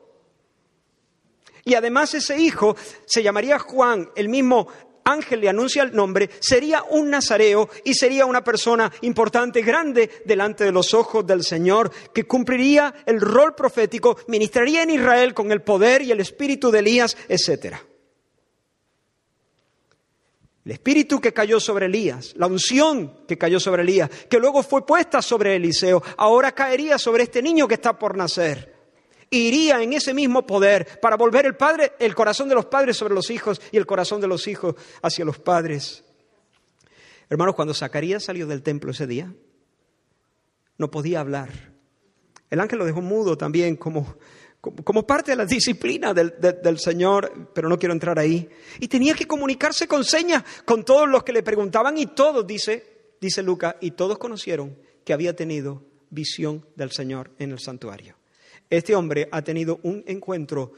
Y 1.67 1.75
además 1.75 2.15
ese 2.15 2.39
hijo 2.39 2.77
se 3.07 3.25
llamaría 3.25 3.59
Juan, 3.59 4.09
el 4.15 4.29
mismo 4.29 4.69
ángel 5.03 5.41
le 5.41 5.49
anuncia 5.49 5.83
el 5.83 5.93
nombre, 5.93 6.31
sería 6.39 6.85
un 6.85 7.11
nazareo 7.11 7.69
y 7.85 7.95
sería 7.95 8.25
una 8.25 8.45
persona 8.45 8.93
importante, 9.01 9.63
grande, 9.63 10.23
delante 10.25 10.63
de 10.63 10.71
los 10.71 10.95
ojos 10.95 11.27
del 11.27 11.43
Señor, 11.43 11.91
que 12.15 12.25
cumpliría 12.25 12.95
el 13.05 13.21
rol 13.21 13.57
profético, 13.57 14.17
ministraría 14.29 14.85
en 14.85 14.91
Israel 14.91 15.35
con 15.35 15.51
el 15.51 15.63
poder 15.63 16.03
y 16.03 16.13
el 16.13 16.21
espíritu 16.21 16.71
de 16.71 16.79
Elías, 16.79 17.17
etc. 17.29 17.75
El 20.65 20.71
espíritu 20.71 21.21
que 21.21 21.33
cayó 21.33 21.59
sobre 21.59 21.87
Elías, 21.87 22.33
la 22.37 22.47
unción 22.47 23.27
que 23.27 23.37
cayó 23.37 23.59
sobre 23.59 23.83
Elías, 23.83 24.09
que 24.31 24.39
luego 24.39 24.63
fue 24.63 24.87
puesta 24.87 25.21
sobre 25.21 25.57
Eliseo, 25.57 26.01
ahora 26.17 26.53
caería 26.53 26.97
sobre 26.97 27.25
este 27.25 27.43
niño 27.43 27.67
que 27.67 27.75
está 27.75 27.99
por 27.99 28.17
nacer 28.17 28.76
iría 29.31 29.83
en 29.83 29.93
ese 29.93 30.15
mismo 30.15 30.47
poder 30.47 31.01
para 31.01 31.17
volver 31.17 31.47
el 31.47 31.57
padre, 31.57 31.93
el 31.99 32.15
corazón 32.15 32.49
de 32.49 32.55
los 32.55 32.67
padres 32.67 32.97
sobre 32.97 33.15
los 33.15 33.31
hijos 33.31 33.61
y 33.73 33.77
el 33.77 33.87
corazón 33.87 34.21
de 34.21 34.29
los 34.29 34.47
hijos 34.47 34.75
hacia 35.03 35.25
los 35.25 35.39
padres. 35.39 36.05
Hermanos, 37.29 37.55
cuando 37.55 37.75
Zacarías 37.75 38.25
salió 38.25 38.47
del 38.47 38.63
templo 38.63 38.93
ese 38.93 39.07
día, 39.07 39.33
no 40.79 40.91
podía 40.91 41.21
hablar. 41.21 41.73
El 42.51 42.61
ángel 42.61 42.79
lo 42.79 42.85
dejó 42.85 43.03
mudo 43.03 43.37
también 43.37 43.77
como, 43.77 44.17
como, 44.61 45.07
parte 45.07 45.33
de 45.33 45.37
la 45.37 45.45
disciplina 45.45 46.15
del, 46.15 46.35
del, 46.39 46.79
Señor, 46.79 47.51
pero 47.53 47.69
no 47.69 47.79
quiero 47.79 47.93
entrar 47.93 48.19
ahí. 48.19 48.49
Y 48.79 48.87
tenía 48.87 49.15
que 49.15 49.27
comunicarse 49.27 49.89
con 49.89 50.05
señas 50.05 50.45
con 50.65 50.85
todos 50.85 51.09
los 51.09 51.25
que 51.25 51.33
le 51.33 51.43
preguntaban 51.43 51.99
y 51.99 52.07
todos, 52.07 52.47
dice, 52.47 53.15
dice 53.21 53.43
Lucas, 53.43 53.75
y 53.81 53.93
todos 53.93 54.19
conocieron 54.19 54.79
que 55.05 55.13
había 55.13 55.35
tenido 55.35 55.83
visión 56.11 56.65
del 56.77 56.93
Señor 56.93 57.33
en 57.39 57.51
el 57.51 57.59
santuario. 57.59 58.17
Este 58.69 58.95
hombre 58.95 59.29
ha 59.31 59.43
tenido 59.43 59.79
un 59.83 60.03
encuentro 60.07 60.73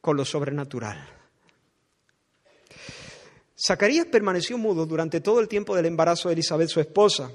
con 0.00 0.16
lo 0.16 0.24
sobrenatural. 0.24 1.20
Zacarías 3.62 4.06
permaneció 4.06 4.56
mudo 4.56 4.86
durante 4.86 5.20
todo 5.20 5.40
el 5.40 5.48
tiempo 5.48 5.76
del 5.76 5.86
embarazo 5.86 6.28
de 6.28 6.34
Elizabeth, 6.34 6.68
su 6.68 6.80
esposa, 6.80 7.30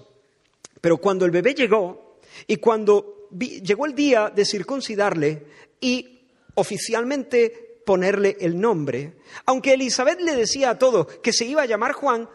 pero 0.81 0.97
cuando 0.97 1.25
el 1.25 1.31
bebé 1.31 1.53
llegó 1.53 2.19
y 2.47 2.57
cuando 2.57 3.29
llegó 3.31 3.85
el 3.85 3.93
día 3.93 4.31
de 4.33 4.45
circuncidarle 4.45 5.45
y 5.79 6.21
oficialmente 6.55 7.81
ponerle 7.85 8.37
el 8.39 8.59
nombre, 8.59 9.17
aunque 9.45 9.73
Elizabeth 9.73 10.19
le 10.21 10.35
decía 10.35 10.71
a 10.71 10.79
todos 10.79 11.05
que 11.21 11.33
se 11.33 11.45
iba 11.45 11.61
a 11.61 11.67
llamar 11.67 11.93
Juan, 11.93 12.27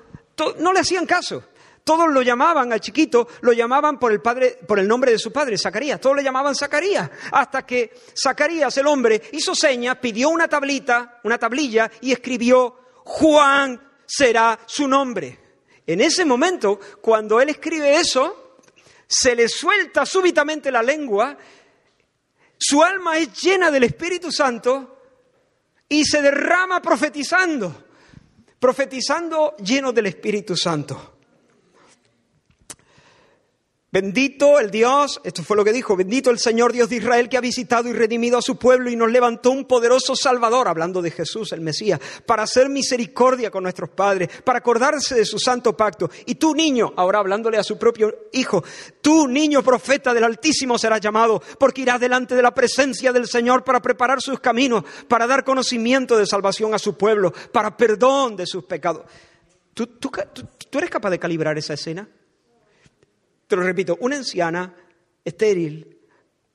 no 0.58 0.72
le 0.72 0.80
hacían 0.80 1.06
caso. 1.06 1.44
Todos 1.84 2.08
lo 2.08 2.22
llamaban 2.22 2.72
al 2.72 2.80
chiquito, 2.80 3.26
lo 3.40 3.52
llamaban 3.52 3.98
por 3.98 4.12
el, 4.12 4.20
padre, 4.20 4.58
por 4.66 4.78
el 4.78 4.86
nombre 4.86 5.12
de 5.12 5.18
su 5.18 5.32
padre, 5.32 5.58
Zacarías. 5.58 6.00
Todos 6.00 6.16
le 6.16 6.22
llamaban 6.22 6.54
Zacarías. 6.54 7.10
Hasta 7.32 7.64
que 7.66 7.92
Zacarías, 8.14 8.76
el 8.76 8.86
hombre, 8.86 9.20
hizo 9.32 9.54
señas, 9.54 9.96
pidió 9.96 10.28
una 10.28 10.48
tablita, 10.48 11.20
una 11.24 11.38
tablilla 11.38 11.90
y 12.00 12.12
escribió, 12.12 12.76
Juan 13.04 13.80
será 14.06 14.58
su 14.66 14.86
nombre. 14.86 15.38
En 15.86 16.00
ese 16.00 16.24
momento, 16.24 16.78
cuando 17.00 17.40
él 17.40 17.48
escribe 17.48 17.96
eso, 17.96 18.58
se 19.08 19.34
le 19.34 19.48
suelta 19.48 20.06
súbitamente 20.06 20.70
la 20.70 20.82
lengua, 20.82 21.36
su 22.56 22.82
alma 22.82 23.18
es 23.18 23.40
llena 23.40 23.70
del 23.70 23.84
Espíritu 23.84 24.30
Santo 24.30 24.98
y 25.88 26.04
se 26.04 26.22
derrama 26.22 26.80
profetizando, 26.80 27.88
profetizando 28.60 29.56
lleno 29.56 29.92
del 29.92 30.06
Espíritu 30.06 30.56
Santo. 30.56 31.19
Bendito 33.92 34.60
el 34.60 34.70
Dios, 34.70 35.20
esto 35.24 35.42
fue 35.42 35.56
lo 35.56 35.64
que 35.64 35.72
dijo, 35.72 35.96
bendito 35.96 36.30
el 36.30 36.38
Señor 36.38 36.72
Dios 36.72 36.88
de 36.88 36.96
Israel 36.96 37.28
que 37.28 37.36
ha 37.36 37.40
visitado 37.40 37.88
y 37.88 37.92
redimido 37.92 38.38
a 38.38 38.42
su 38.42 38.56
pueblo 38.56 38.88
y 38.88 38.94
nos 38.94 39.10
levantó 39.10 39.50
un 39.50 39.64
poderoso 39.64 40.14
Salvador, 40.14 40.68
hablando 40.68 41.02
de 41.02 41.10
Jesús, 41.10 41.50
el 41.50 41.60
Mesías, 41.60 41.98
para 42.24 42.44
hacer 42.44 42.68
misericordia 42.68 43.50
con 43.50 43.64
nuestros 43.64 43.90
padres, 43.90 44.28
para 44.44 44.60
acordarse 44.60 45.16
de 45.16 45.24
su 45.24 45.40
santo 45.40 45.76
pacto. 45.76 46.08
Y 46.26 46.36
tú 46.36 46.54
niño, 46.54 46.92
ahora 46.96 47.18
hablándole 47.18 47.58
a 47.58 47.64
su 47.64 47.78
propio 47.78 48.28
hijo, 48.32 48.62
tú 49.00 49.26
niño 49.26 49.60
profeta 49.60 50.14
del 50.14 50.22
Altísimo 50.22 50.78
serás 50.78 51.00
llamado, 51.00 51.42
porque 51.58 51.82
irás 51.82 51.98
delante 51.98 52.36
de 52.36 52.42
la 52.42 52.54
presencia 52.54 53.12
del 53.12 53.26
Señor 53.26 53.64
para 53.64 53.82
preparar 53.82 54.22
sus 54.22 54.38
caminos, 54.38 54.84
para 55.08 55.26
dar 55.26 55.42
conocimiento 55.42 56.16
de 56.16 56.26
salvación 56.26 56.74
a 56.74 56.78
su 56.78 56.96
pueblo, 56.96 57.32
para 57.50 57.76
perdón 57.76 58.36
de 58.36 58.46
sus 58.46 58.62
pecados. 58.62 59.02
¿Tú, 59.74 59.88
tú, 59.88 60.12
tú 60.70 60.78
eres 60.78 60.90
capaz 60.90 61.10
de 61.10 61.18
calibrar 61.18 61.58
esa 61.58 61.74
escena? 61.74 62.08
Te 63.50 63.56
lo 63.56 63.64
repito, 63.64 63.98
una 63.98 64.14
anciana 64.14 64.72
estéril 65.24 65.98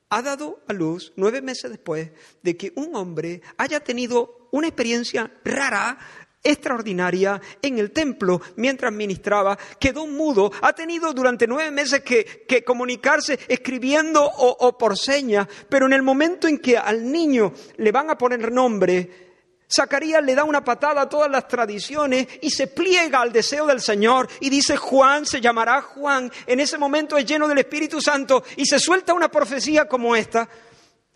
ha 0.08 0.22
dado 0.22 0.62
a 0.66 0.72
luz 0.72 1.12
nueve 1.16 1.42
meses 1.42 1.70
después 1.70 2.08
de 2.42 2.56
que 2.56 2.72
un 2.74 2.96
hombre 2.96 3.42
haya 3.58 3.80
tenido 3.80 4.48
una 4.50 4.68
experiencia 4.68 5.30
rara, 5.44 5.98
extraordinaria 6.42 7.38
en 7.60 7.78
el 7.78 7.90
templo 7.90 8.40
mientras 8.56 8.94
ministraba, 8.94 9.58
quedó 9.78 10.06
mudo, 10.06 10.50
ha 10.62 10.72
tenido 10.72 11.12
durante 11.12 11.46
nueve 11.46 11.70
meses 11.70 12.00
que, 12.00 12.64
comunicarse 12.64 13.40
escribiendo 13.46 14.24
o, 14.24 14.56
o 14.66 14.78
por 14.78 14.96
señas, 14.96 15.46
pero 15.68 15.84
en 15.84 15.92
el 15.92 16.02
momento 16.02 16.48
en 16.48 16.56
que 16.60 16.78
al 16.78 17.12
niño 17.12 17.52
le 17.76 17.92
van 17.92 18.08
a 18.08 18.16
poner 18.16 18.50
nombre, 18.50 19.25
Zacarías 19.68 20.22
le 20.22 20.34
da 20.34 20.44
una 20.44 20.64
patada 20.64 21.02
a 21.02 21.08
todas 21.08 21.30
las 21.30 21.48
tradiciones 21.48 22.26
y 22.40 22.50
se 22.50 22.68
pliega 22.68 23.20
al 23.20 23.32
deseo 23.32 23.66
del 23.66 23.80
Señor 23.80 24.28
y 24.40 24.50
dice 24.50 24.76
Juan 24.76 25.26
se 25.26 25.40
llamará 25.40 25.82
Juan. 25.82 26.30
En 26.46 26.60
ese 26.60 26.78
momento 26.78 27.16
es 27.16 27.26
lleno 27.26 27.48
del 27.48 27.58
Espíritu 27.58 28.00
Santo 28.00 28.44
y 28.56 28.66
se 28.66 28.78
suelta 28.78 29.14
una 29.14 29.30
profecía 29.30 29.86
como 29.86 30.14
esta. 30.14 30.48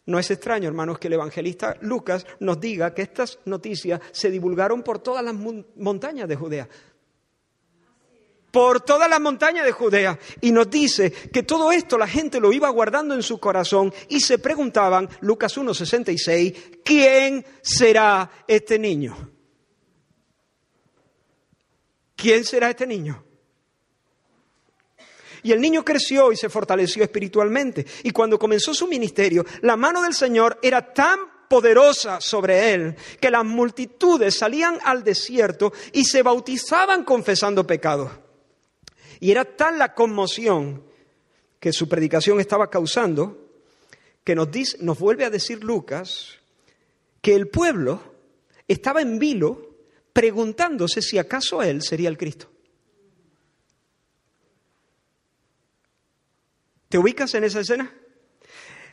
No 0.07 0.19
es 0.19 0.31
extraño, 0.31 0.67
hermanos, 0.67 0.99
que 0.99 1.07
el 1.07 1.13
evangelista 1.13 1.77
Lucas 1.83 2.27
nos 2.41 2.59
diga 2.59 2.93
que 2.93 3.03
estas 3.03 3.39
noticias 3.45 4.01
se 4.11 4.31
divulgaron 4.31 4.83
por 4.83 4.99
todas 4.99 5.25
las 5.25 5.35
montañas 5.35 6.29
de 6.29 6.37
Judea 6.37 6.69
por 8.51 8.81
toda 8.81 9.09
la 9.09 9.19
montaña 9.19 9.65
de 9.65 9.73
Judea. 9.73 10.19
Y 10.41 10.53
nos 10.53 10.71
dice 10.71 11.11
que 11.11 11.43
todo 11.43 11.73
esto 11.73 11.99
la 11.99 12.07
gente 12.07 12.41
lo 12.41 12.53
iba 12.53 12.69
guardando 12.69 13.15
en 13.15 13.23
su 13.23 13.39
corazón 13.39 13.93
y 14.09 14.21
se 14.21 14.39
preguntaban, 14.39 15.09
Lucas 15.21 15.57
1.66, 15.57 16.81
¿quién 16.85 17.45
será 17.63 18.31
este 18.47 18.79
niño? 18.79 19.31
¿Quién 22.17 22.45
será 22.45 22.71
este 22.71 22.87
niño? 22.87 23.25
Y 25.43 25.53
el 25.53 25.61
niño 25.61 25.85
creció 25.85 26.33
y 26.33 26.37
se 26.37 26.51
fortaleció 26.51 27.03
espiritualmente. 27.03 27.87
Y 28.03 28.11
cuando 28.11 28.39
comenzó 28.39 28.75
su 28.75 28.87
ministerio, 28.87 29.45
la 29.63 29.77
mano 29.77 30.03
del 30.03 30.13
Señor 30.15 30.59
era 30.63 30.93
tan 30.93 31.19
poderosa 31.49 32.21
sobre 32.21 32.75
él 32.75 32.97
que 33.21 33.31
las 33.31 33.45
multitudes 33.45 34.37
salían 34.39 34.79
al 34.85 35.03
desierto 35.03 35.73
y 35.93 36.05
se 36.05 36.23
bautizaban 36.23 37.05
confesando 37.05 37.67
pecados. 37.67 38.11
Y 39.21 39.31
era 39.31 39.45
tal 39.45 39.79
la 39.79 39.95
conmoción 39.95 40.83
que 41.61 41.73
su 41.73 41.89
predicación 41.89 42.41
estaba 42.41 42.71
causando 42.71 43.51
que 44.25 44.35
nos, 44.35 44.51
dice, 44.51 44.79
nos 44.81 44.99
vuelve 44.99 45.25
a 45.25 45.31
decir 45.31 45.63
Lucas 45.63 46.39
que 47.21 47.35
el 47.35 47.49
pueblo 47.49 48.03
estaba 48.67 49.03
en 49.03 49.19
vilo 49.19 49.77
preguntándose 50.13 51.03
si 51.03 51.19
acaso 51.19 51.63
él 51.63 51.83
sería 51.83 52.09
el 52.09 52.17
Cristo. 52.17 52.51
¿Te 56.89 56.99
ubicas 56.99 57.35
en 57.35 57.45
esa 57.45 57.61
escena? 57.61 58.00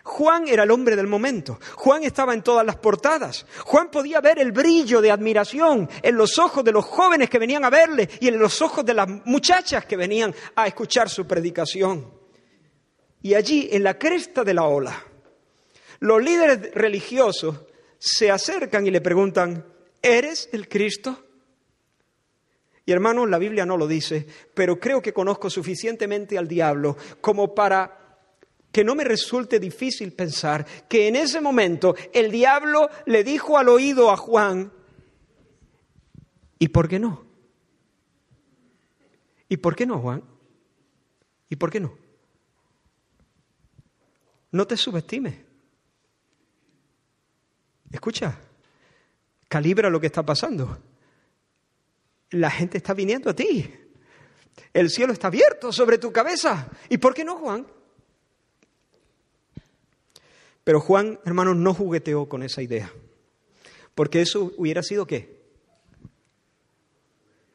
Juan 0.08 0.48
era 0.48 0.64
el 0.64 0.72
hombre 0.72 0.96
del 0.96 1.06
momento. 1.06 1.60
Juan 1.76 2.04
estaba 2.06 2.34
en 2.34 2.42
todas 2.42 2.66
las 2.66 2.78
portadas. 2.78 3.46
Juan 3.66 3.92
podía 3.92 4.22
ver 4.22 4.40
el 4.40 4.54
brillo 4.54 5.02
de 5.02 5.12
admiración 5.12 5.90
en 6.02 6.16
los 6.16 6.40
ojos 6.40 6.64
de 6.64 6.72
los 6.72 6.86
jóvenes 6.86 7.30
que 7.30 7.38
venían 7.38 7.66
a 7.66 7.70
verle 7.70 8.10
y 8.22 8.30
en 8.30 8.40
los 8.40 8.62
ojos 8.62 8.86
de 8.86 8.94
las 8.94 9.08
muchachas 9.26 9.86
que 9.86 9.98
venían 9.98 10.34
a 10.56 10.66
escuchar 10.66 11.10
su 11.10 11.28
predicación. 11.28 12.10
Y 13.22 13.34
allí, 13.34 13.68
en 13.70 13.84
la 13.84 14.00
cresta 14.00 14.46
de 14.46 14.54
la 14.54 14.64
ola, 14.64 15.04
los 16.00 16.24
líderes 16.24 16.74
religiosos 16.74 17.66
se 18.00 18.32
acercan 18.32 18.88
y 18.88 18.92
le 18.92 19.02
preguntan, 19.02 19.66
¿eres 20.02 20.48
el 20.54 20.70
Cristo? 20.70 21.22
Y 22.86 22.94
hermanos, 22.94 23.30
la 23.30 23.38
Biblia 23.38 23.66
no 23.66 23.76
lo 23.76 23.88
dice, 23.88 24.26
pero 24.54 24.80
creo 24.80 25.02
que 25.02 25.12
conozco 25.12 25.50
suficientemente 25.50 26.38
al 26.38 26.48
diablo 26.48 26.96
como 27.20 27.54
para 27.54 28.07
que 28.78 28.84
no 28.84 28.94
me 28.94 29.04
resulte 29.04 29.60
difícil 29.60 30.14
pensar 30.14 30.64
que 30.88 31.08
en 31.08 31.16
ese 31.16 31.42
momento 31.42 31.96
el 32.14 32.30
diablo 32.30 32.92
le 33.08 33.24
dijo 33.24 33.58
al 33.58 33.70
oído 33.70 34.12
a 34.12 34.18
Juan, 34.18 34.72
¿y 36.60 36.68
por 36.68 36.88
qué 36.88 37.00
no? 37.00 37.26
¿Y 39.50 39.58
por 39.58 39.76
qué 39.76 39.88
no, 39.88 39.98
Juan? 39.98 40.24
¿Y 41.50 41.56
por 41.56 41.72
qué 41.72 41.80
no? 41.80 41.98
No 44.52 44.68
te 44.68 44.78
subestimes. 44.78 45.40
Escucha, 47.92 48.40
calibra 49.48 49.90
lo 49.90 50.00
que 50.00 50.06
está 50.06 50.24
pasando. 50.24 50.78
La 52.30 52.52
gente 52.52 52.78
está 52.78 52.94
viniendo 52.94 53.32
a 53.32 53.34
ti. 53.34 53.74
El 54.72 54.92
cielo 54.92 55.14
está 55.14 55.30
abierto 55.30 55.74
sobre 55.74 55.98
tu 55.98 56.12
cabeza. 56.12 56.70
¿Y 56.90 57.00
por 57.00 57.16
qué 57.16 57.26
no, 57.26 57.38
Juan? 57.38 57.66
Pero 60.68 60.82
Juan, 60.82 61.18
hermanos, 61.24 61.56
no 61.56 61.74
jugueteó 61.74 62.28
con 62.28 62.44
esa 62.44 62.62
idea. 62.62 62.92
Porque 63.96 64.20
eso 64.20 64.52
hubiera 64.58 64.84
sido 64.84 65.08
qué? 65.08 65.40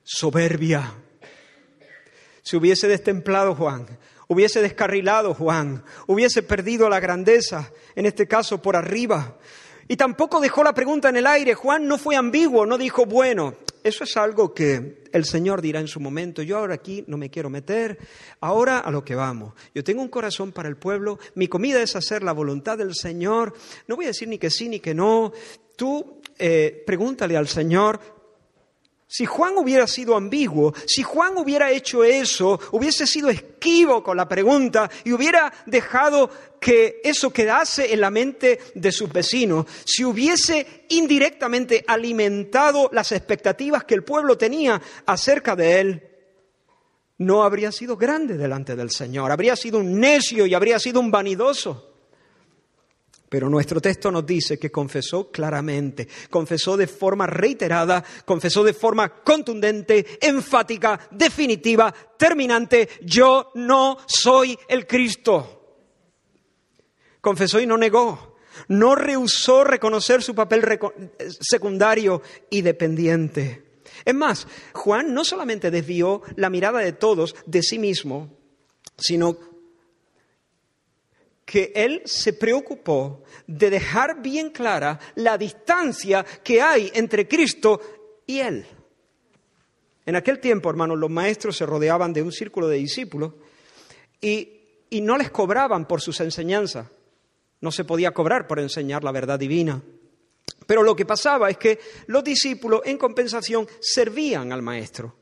Soberbia. 0.03 0.95
Se 2.41 2.57
hubiese 2.57 2.89
destemplado 2.89 3.55
Juan, 3.55 3.87
hubiese 4.29 4.63
descarrilado 4.63 5.35
Juan, 5.35 5.85
hubiese 6.07 6.43
perdido 6.43 6.89
la 6.89 7.01
grandeza, 7.01 7.71
en 7.97 8.07
este 8.07 8.27
caso 8.27 8.63
por 8.63 8.77
arriba. 8.77 9.37
Y 9.93 9.97
tampoco 9.99 10.41
dejó 10.41 10.65
la 10.65 10.73
pregunta 10.73 11.11
en 11.11 11.19
el 11.19 11.27
aire. 11.27 11.53
Juan 11.53 11.87
no 11.87 11.99
fue 11.99 12.17
ambiguo, 12.17 12.65
no 12.65 12.79
dijo, 12.79 13.05
bueno, 13.05 13.57
eso 13.85 14.05
es 14.05 14.17
algo 14.17 14.55
que 14.55 15.03
el 15.13 15.27
Señor 15.27 15.61
dirá 15.61 15.81
en 15.81 15.87
su 15.87 16.01
momento. 16.01 16.41
Yo 16.41 16.57
ahora 16.57 16.73
aquí 16.77 17.05
no 17.09 17.19
me 17.19 17.29
quiero 17.29 17.51
meter. 17.51 17.99
Ahora 18.41 18.79
a 18.79 18.91
lo 18.91 19.05
que 19.05 19.15
vamos. 19.15 19.53
Yo 19.75 19.85
tengo 19.85 20.01
un 20.01 20.09
corazón 20.09 20.51
para 20.51 20.71
el 20.71 20.79
pueblo. 20.79 21.19
Mi 21.35 21.47
comida 21.47 21.83
es 21.83 21.95
hacer 21.95 22.23
la 22.23 22.33
voluntad 22.33 22.79
del 22.79 22.95
Señor. 22.95 23.53
No 23.87 23.97
voy 23.97 24.07
a 24.07 24.09
decir 24.09 24.29
ni 24.29 24.39
que 24.39 24.49
sí 24.49 24.71
ni 24.71 24.81
que 24.81 24.95
no. 24.95 25.31
Tú 25.77 26.23
eh, 26.39 26.83
pregúntale 26.87 27.37
al 27.37 27.49
Señor 27.49 28.01
si 29.13 29.27
Juan 29.27 29.59
hubiera 29.59 29.87
sido 29.87 30.17
ambiguo, 30.17 30.73
si 30.87 31.03
Juan 31.03 31.37
hubiera 31.37 31.71
hecho 31.71 32.03
eso, 32.03 32.59
hubiese 32.71 33.07
sido 33.07 33.29
esquivo 33.29 34.03
con 34.03 34.17
la 34.17 34.27
pregunta 34.27 34.91
y 35.05 35.13
hubiera 35.13 35.53
dejado 35.67 36.31
que 36.59 36.99
eso 37.05 37.31
quedase 37.31 37.93
en 37.93 38.01
la 38.01 38.09
mente 38.09 38.59
de 38.75 38.91
sus 38.91 39.13
vecinos, 39.13 39.67
si 39.85 40.03
hubiese 40.03 40.87
indirectamente 40.89 41.85
alimentado 41.87 42.89
las 42.91 43.13
expectativas 43.13 43.85
que 43.85 43.97
el 43.97 44.03
pueblo 44.03 44.39
tenía 44.39 44.81
acerca 45.05 45.55
de 45.57 45.81
él, 45.81 46.09
no 47.19 47.43
habría 47.43 47.71
sido 47.71 47.99
grande 47.99 48.39
delante 48.39 48.75
del 48.77 48.91
Señor, 48.91 49.31
habría 49.31 49.57
sido 49.57 49.79
un 49.81 50.01
necio 50.01 50.47
y 50.47 50.55
habría 50.55 50.79
sido 50.79 51.01
un 51.01 51.11
vanidoso. 51.11 51.92
Pero 53.33 53.49
nuestro 53.49 53.81
texto 53.81 54.11
nos 54.11 54.27
dice 54.27 54.59
que 54.59 54.71
confesó 54.71 55.31
claramente, 55.31 56.07
confesó 56.29 56.77
de 56.77 56.87
forma 56.87 57.27
reiterada, 57.27 58.05
confesó 58.27 58.63
de 58.63 58.75
forma 58.75 59.09
contundente, 59.23 60.19
enfática, 60.21 61.01
definitiva, 61.11 61.95
terminante, 62.19 62.91
yo 63.01 63.51
no 63.55 63.97
soy 64.07 64.59
el 64.69 64.87
Cristo. 64.87 65.81
Confesó 67.23 67.59
y 67.59 67.67
no 67.67 67.79
negó, 67.79 68.37
no 68.69 68.97
rehusó 68.97 69.65
reconocer 69.65 70.23
su 70.23 70.35
papel 70.35 70.79
secundario 71.41 72.21
y 72.51 72.61
dependiente. 72.61 73.81
Es 74.05 74.15
más, 74.15 74.47
Juan 74.75 75.15
no 75.15 75.25
solamente 75.25 75.71
desvió 75.71 76.21
la 76.37 76.51
mirada 76.51 76.81
de 76.81 76.93
todos 76.93 77.35
de 77.47 77.63
sí 77.63 77.79
mismo, 77.79 78.29
sino 78.99 79.52
que 81.53 81.71
él 81.75 82.01
se 82.07 82.33
preocupó 82.33 83.25
de 83.47 83.69
dejar 83.69 84.23
bien 84.23 84.49
clara 84.49 84.99
la 85.17 85.37
distancia 85.37 86.25
que 86.43 86.63
hay 86.63 86.91
entre 86.95 87.29
Cristo 87.29 87.79
y 88.27 88.39
él. 88.39 88.65
En 90.07 90.17
aquel 90.17 90.41
tiempo, 90.41 90.71
hermanos, 90.71 90.99
los 90.99 91.11
maestros 91.11 91.59
se 91.59 91.67
rodeaban 91.67 92.15
de 92.15 92.23
un 92.23 92.33
círculo 92.33 92.69
de 92.69 92.79
discípulos 92.79 93.35
y, 94.19 94.61
y 94.89 95.03
no 95.03 95.19
les 95.19 95.31
cobraban 95.31 95.87
por 95.87 96.01
sus 96.01 96.19
enseñanzas. 96.23 96.87
No 97.61 97.71
se 97.71 97.85
podía 97.85 98.13
cobrar 98.13 98.47
por 98.47 98.59
enseñar 98.59 99.05
la 99.05 99.13
verdad 99.13 99.39
divina. 99.39 99.83
Pero 100.67 100.83
lo 100.83 100.97
que 100.97 101.05
pasaba 101.05 101.51
es 101.51 101.59
que 101.59 101.79
los 102.07 102.25
discípulos, 102.25 102.81
en 102.87 102.97
compensación, 102.97 103.69
servían 103.79 104.53
al 104.53 104.63
maestro. 104.63 105.15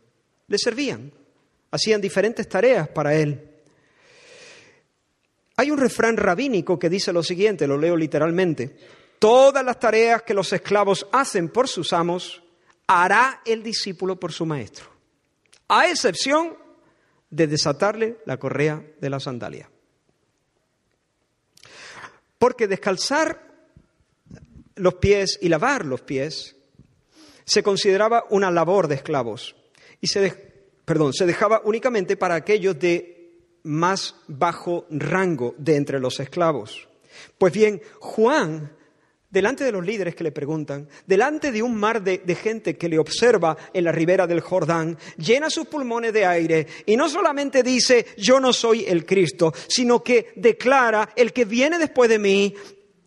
Le 0.46 0.58
servían. 0.58 1.12
Hacían 1.72 2.00
diferentes 2.00 2.48
tareas 2.48 2.86
para 2.86 3.16
él. 3.16 3.49
Hay 5.60 5.70
un 5.70 5.76
refrán 5.76 6.16
rabínico 6.16 6.78
que 6.78 6.88
dice 6.88 7.12
lo 7.12 7.22
siguiente, 7.22 7.66
lo 7.66 7.76
leo 7.76 7.94
literalmente. 7.94 8.74
Todas 9.18 9.62
las 9.62 9.78
tareas 9.78 10.22
que 10.22 10.32
los 10.32 10.50
esclavos 10.54 11.06
hacen 11.12 11.50
por 11.50 11.68
sus 11.68 11.92
amos, 11.92 12.42
hará 12.86 13.42
el 13.44 13.62
discípulo 13.62 14.18
por 14.18 14.32
su 14.32 14.46
maestro, 14.46 14.86
a 15.68 15.86
excepción 15.86 16.56
de 17.28 17.46
desatarle 17.46 18.16
la 18.24 18.38
correa 18.38 18.82
de 19.02 19.10
la 19.10 19.20
sandalia. 19.20 19.68
Porque 22.38 22.66
descalzar 22.66 23.46
los 24.76 24.94
pies 24.94 25.38
y 25.42 25.50
lavar 25.50 25.84
los 25.84 26.00
pies 26.00 26.56
se 27.44 27.62
consideraba 27.62 28.24
una 28.30 28.50
labor 28.50 28.88
de 28.88 28.94
esclavos 28.94 29.54
y 30.00 30.06
se, 30.06 30.30
perdón, 30.86 31.12
se 31.12 31.26
dejaba 31.26 31.60
únicamente 31.66 32.16
para 32.16 32.36
aquellos 32.36 32.78
de 32.78 33.19
más 33.62 34.16
bajo 34.28 34.86
rango 34.90 35.54
de 35.58 35.76
entre 35.76 36.00
los 36.00 36.20
esclavos. 36.20 36.88
Pues 37.38 37.52
bien, 37.52 37.80
Juan 37.98 38.70
delante 39.30 39.64
de 39.64 39.72
los 39.72 39.86
líderes 39.86 40.14
que 40.14 40.24
le 40.24 40.32
preguntan, 40.32 40.88
delante 41.06 41.52
de 41.52 41.62
un 41.62 41.76
mar 41.76 42.02
de, 42.02 42.20
gente 42.34 42.76
que 42.76 42.88
le 42.88 42.98
observa 42.98 43.56
en 43.72 43.84
la 43.84 43.92
ribera 43.92 44.26
del 44.26 44.40
Jordán, 44.40 44.98
llena 45.16 45.48
sus 45.48 45.66
pulmones 45.66 46.12
de 46.12 46.26
aire 46.26 46.66
y 46.86 46.96
no 46.96 47.08
solamente 47.08 47.62
dice 47.62 48.06
yo 48.16 48.40
no 48.40 48.52
soy 48.52 48.84
el 48.86 49.06
Cristo, 49.06 49.52
sino 49.68 50.02
que 50.02 50.32
declara 50.36 51.10
el 51.14 51.32
que 51.32 51.44
viene 51.44 51.78
después 51.78 52.10
de 52.10 52.18
mí 52.18 52.54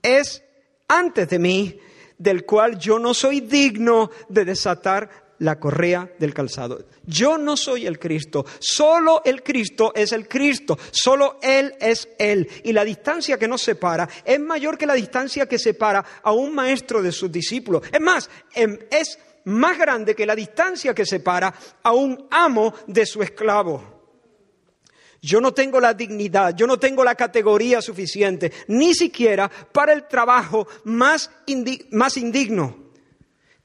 es 0.02 0.44
antes 0.88 1.30
de 1.30 1.40
mí, 1.40 1.80
del 2.18 2.46
cual 2.46 2.78
yo 2.78 3.00
no 3.00 3.14
soy 3.14 3.42
digno 3.42 4.10
de 4.30 4.46
desatar 4.46 5.23
la 5.44 5.60
correa 5.60 6.10
del 6.18 6.34
calzado. 6.34 6.86
Yo 7.06 7.38
no 7.38 7.58
soy 7.58 7.86
el 7.86 8.00
Cristo, 8.00 8.46
solo 8.60 9.22
el 9.26 9.44
Cristo 9.44 9.92
es 9.94 10.14
el 10.14 10.28
Cristo, 10.28 10.80
solo 10.92 11.38
Él 11.42 11.76
es 11.80 12.08
Él. 12.18 12.50
Y 12.64 12.72
la 12.72 12.86
distancia 12.86 13.38
que 13.38 13.48
nos 13.48 13.62
separa 13.62 14.08
es 14.24 14.40
mayor 14.40 14.78
que 14.78 14.86
la 14.86 14.94
distancia 14.94 15.46
que 15.46 15.60
separa 15.60 16.04
a 16.24 16.32
un 16.32 16.56
maestro 16.56 17.02
de 17.02 17.12
sus 17.12 17.32
discípulos. 17.32 17.84
Es 17.92 18.00
más, 18.00 18.30
em, 18.54 18.80
es 18.90 19.20
más 19.46 19.78
grande 19.78 20.16
que 20.16 20.26
la 20.26 20.36
distancia 20.36 20.96
que 20.96 21.06
separa 21.06 21.54
a 21.84 21.92
un 21.92 22.28
amo 22.32 22.74
de 22.88 23.06
su 23.06 23.22
esclavo. 23.22 23.92
Yo 25.22 25.42
no 25.42 25.54
tengo 25.54 25.80
la 25.80 25.94
dignidad, 25.94 26.56
yo 26.56 26.68
no 26.68 26.80
tengo 26.80 27.04
la 27.04 27.16
categoría 27.16 27.82
suficiente, 27.82 28.52
ni 28.68 28.94
siquiera 28.94 29.50
para 29.50 29.94
el 29.94 30.08
trabajo 30.08 30.68
más, 30.86 31.30
más 31.92 32.18
indigno 32.18 32.83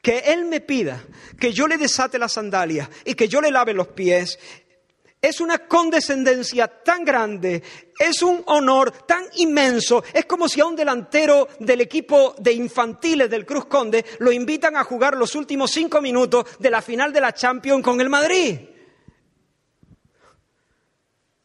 que 0.03 0.18
Él 0.18 0.44
me 0.44 0.61
pida 0.61 1.05
que 1.38 1.53
yo 1.53 1.66
le 1.66 1.78
desate 1.78 2.18
las 2.18 2.32
sandalias 2.32 2.88
y 3.05 3.14
que 3.14 3.28
yo 3.28 3.40
le 3.40 3.51
lave 3.51 3.72
los 3.74 3.88
pies, 3.88 4.38
es 5.20 5.40
una 5.40 5.66
condescendencia 5.66 6.68
tan 6.68 7.05
grande, 7.05 7.62
es 7.99 8.22
un 8.22 8.42
honor 8.46 8.92
tan 9.07 9.24
inmenso, 9.36 10.05
es 10.12 10.26
como 10.26 10.49
si 10.49 10.61
a 10.61 10.66
un 10.66 10.76
delantero 10.76 11.49
del 11.59 11.80
equipo 11.80 12.36
de 12.38 12.53
infantiles 12.53 13.28
del 13.28 13.44
Cruz 13.44 13.66
Conde 13.66 14.05
lo 14.20 14.30
invitan 14.30 14.76
a 14.76 14.84
jugar 14.84 15.16
los 15.16 15.34
últimos 15.34 15.72
cinco 15.72 16.01
minutos 16.01 16.46
de 16.61 16.70
la 16.70 16.82
final 16.82 17.12
de 17.12 17.20
la 17.20 17.34
Champions 17.34 17.82
con 17.82 18.01
el 18.01 18.09
Madrid. 18.09 18.61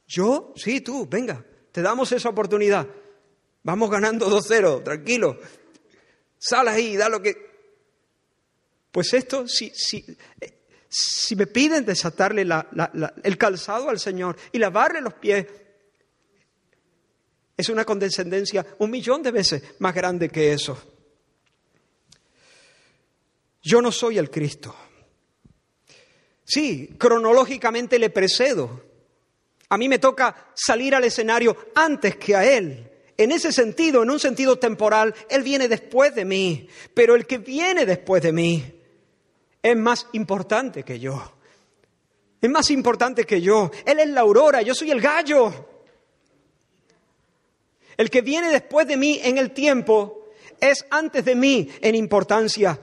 Yo, 0.06 0.54
sí, 0.56 0.82
tú, 0.82 1.08
venga, 1.10 1.44
te 1.72 1.82
damos 1.82 2.12
esa 2.12 2.30
oportunidad. 2.30 2.88
Vamos 3.64 3.90
ganando 3.90 4.30
2-0, 4.30 4.84
tranquilo. 4.84 5.40
Sal 6.38 6.68
ahí, 6.68 6.96
da 6.96 7.10
lo 7.10 7.22
que... 7.22 7.53
Pues 8.94 9.12
esto, 9.16 9.48
si, 9.48 9.72
si, 9.72 10.06
si 10.88 11.36
me 11.36 11.48
piden 11.48 11.84
desatarle 11.84 12.46
el 13.24 13.38
calzado 13.40 13.90
al 13.90 14.00
Señor 14.00 14.38
y 14.52 14.60
lavarle 14.60 15.02
los 15.02 15.16
pies, 15.16 15.48
es 17.58 17.70
una 17.70 17.86
condescendencia 17.86 18.64
un 18.78 18.92
millón 18.92 19.24
de 19.24 19.32
veces 19.32 19.64
más 19.80 19.96
grande 19.96 20.30
que 20.30 20.54
eso. 20.54 20.78
Yo 23.64 23.82
no 23.82 23.92
soy 23.92 24.20
el 24.20 24.30
Cristo. 24.30 24.76
Sí, 26.46 26.94
cronológicamente 27.00 27.98
le 27.98 28.12
precedo. 28.12 28.84
A 29.70 29.78
mí 29.80 29.90
me 29.90 29.98
toca 29.98 30.52
salir 30.54 30.94
al 30.94 31.06
escenario 31.06 31.58
antes 31.74 32.16
que 32.18 32.36
a 32.36 32.46
Él. 32.46 32.92
En 33.18 33.32
ese 33.32 33.52
sentido, 33.52 34.04
en 34.04 34.12
un 34.12 34.20
sentido 34.20 34.60
temporal, 34.60 35.16
Él 35.32 35.42
viene 35.42 35.68
después 35.68 36.14
de 36.14 36.26
mí. 36.26 36.68
Pero 36.94 37.16
el 37.16 37.26
que 37.26 37.40
viene 37.40 37.88
después 37.88 38.22
de 38.22 38.34
mí 38.34 38.83
es 39.64 39.78
más 39.78 40.08
importante 40.12 40.84
que 40.84 41.00
yo. 41.00 41.24
Es 42.42 42.50
más 42.50 42.70
importante 42.70 43.24
que 43.24 43.42
yo. 43.42 43.72
Él 43.86 44.00
es 44.00 44.10
la 44.10 44.22
aurora, 44.22 44.62
yo 44.62 44.76
soy 44.76 44.92
el 44.92 45.00
gallo. 45.00 45.70
El 47.96 48.10
que 48.10 48.22
viene 48.22 48.50
después 48.50 48.86
de 48.86 48.98
mí 48.98 49.22
en 49.24 49.38
el 49.38 49.52
tiempo 49.52 50.28
es 50.60 50.86
antes 50.90 51.24
de 51.24 51.36
mí 51.36 51.70
en 51.80 51.96
importancia. 51.96 52.78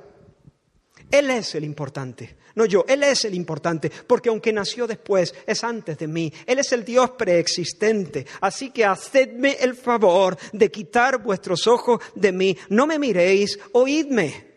Él 1.11 1.29
es 1.31 1.55
el 1.57 1.65
importante, 1.65 2.37
no 2.55 2.65
yo, 2.65 2.85
Él 2.89 3.03
es 3.03 3.25
el 3.25 3.35
importante, 3.35 3.91
porque 4.07 4.29
aunque 4.29 4.53
nació 4.53 4.87
después, 4.87 5.35
es 5.45 5.65
antes 5.65 5.99
de 5.99 6.07
mí. 6.07 6.33
Él 6.47 6.61
es 6.61 6.73
el 6.73 6.85
Dios 6.85 7.11
preexistente. 7.11 8.25
Así 8.41 8.71
que 8.71 8.85
hacedme 8.85 9.57
el 9.61 9.75
favor 9.75 10.39
de 10.53 10.71
quitar 10.71 11.21
vuestros 11.21 11.67
ojos 11.67 12.01
de 12.15 12.31
mí. 12.31 12.57
No 12.69 12.87
me 12.87 12.99
miréis, 12.99 13.59
oídme. 13.73 14.50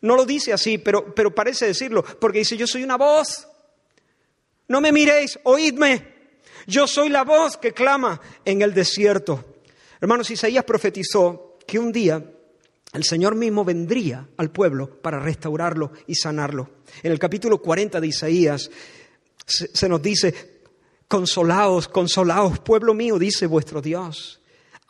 No 0.00 0.16
lo 0.16 0.24
dice 0.24 0.52
así, 0.52 0.78
pero, 0.78 1.14
pero 1.14 1.34
parece 1.34 1.66
decirlo, 1.66 2.04
porque 2.04 2.38
dice, 2.38 2.56
yo 2.56 2.66
soy 2.66 2.84
una 2.84 2.96
voz. 2.96 3.48
No 4.68 4.80
me 4.80 4.92
miréis, 4.92 5.38
oídme. 5.44 6.18
Yo 6.66 6.86
soy 6.86 7.08
la 7.08 7.24
voz 7.24 7.56
que 7.56 7.72
clama 7.72 8.20
en 8.44 8.62
el 8.62 8.74
desierto. 8.74 9.56
Hermanos, 10.00 10.30
Isaías 10.30 10.64
profetizó 10.64 11.56
que 11.66 11.78
un 11.78 11.90
día 11.90 12.22
el 12.92 13.04
Señor 13.04 13.34
mismo 13.34 13.64
vendría 13.64 14.28
al 14.36 14.50
pueblo 14.50 15.00
para 15.00 15.18
restaurarlo 15.18 15.92
y 16.06 16.14
sanarlo. 16.14 16.70
En 17.02 17.12
el 17.12 17.18
capítulo 17.18 17.60
40 17.60 18.00
de 18.00 18.06
Isaías 18.06 18.70
se, 19.46 19.88
nos 19.88 20.02
dice, 20.02 20.62
consolaos, 21.06 21.88
consolaos, 21.88 22.58
pueblo 22.60 22.94
mío, 22.94 23.18
dice 23.18 23.46
vuestro 23.46 23.80
Dios. 23.80 24.40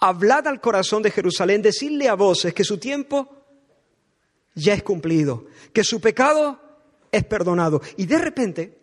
Hablad 0.01 0.47
al 0.47 0.61
corazón 0.61 1.03
de 1.03 1.11
Jerusalén, 1.11 1.63
decidle 1.63 2.09
a 2.09 2.15
voces 2.15 2.55
que 2.55 2.65
su 2.65 2.79
tiempo 2.79 3.38
ya 4.59 4.75
es 4.75 4.83
cumplido, 4.83 5.47
que 5.73 5.85
su 5.85 6.01
pecado 6.01 6.61
es 7.11 7.25
perdonado. 7.25 7.81
Y 7.97 8.07
de 8.07 8.19
repente, 8.19 8.79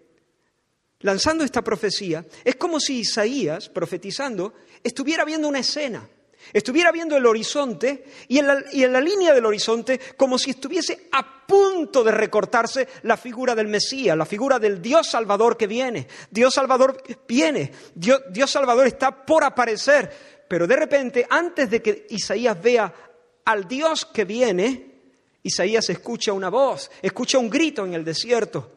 lanzando 1.02 1.44
esta 1.44 1.64
profecía, 1.64 2.26
es 2.44 2.56
como 2.56 2.80
si 2.80 3.00
Isaías, 3.00 3.70
profetizando, 3.70 4.54
estuviera 4.84 5.26
viendo 5.26 5.48
una 5.48 5.60
escena, 5.60 6.08
estuviera 6.54 6.92
viendo 6.92 7.18
el 7.18 7.26
horizonte 7.26 8.06
y 8.28 8.40
en, 8.40 8.48
la, 8.48 9.02
línea 9.02 9.34
del 9.34 9.46
horizonte 9.46 10.00
como 10.16 10.38
si 10.38 10.52
estuviese 10.52 11.10
a 11.12 11.46
punto 11.46 12.04
de 12.04 12.12
recortarse 12.12 12.88
la 13.04 13.18
figura 13.18 13.54
del 13.54 13.68
Mesías, 13.68 14.18
la 14.18 14.26
figura 14.26 14.58
del 14.60 14.82
Dios 14.82 15.10
Salvador 15.10 15.58
que 15.58 15.68
viene. 15.68 16.08
Dios 16.30 16.54
Salvador 16.54 17.04
viene, 17.28 17.72
Dios 17.94 18.50
Salvador 18.50 18.88
está 18.88 19.26
por 19.26 19.44
aparecer, 19.44 20.12
pero 20.48 20.68
de 20.68 20.76
repente, 20.76 21.26
antes 21.30 21.70
de 21.70 21.82
que 21.82 22.08
Isaías 22.10 22.62
vea 22.62 22.94
al 23.44 23.68
Dios 23.68 24.06
que 24.06 24.26
viene, 24.26 24.95
Isaías 25.46 25.88
escucha 25.92 26.34
una 26.34 26.50
voz, 26.50 26.90
escucha 27.04 27.38
un 27.38 27.52
grito 27.52 27.86
en 27.86 27.94
el 27.94 28.04
desierto. 28.04 28.72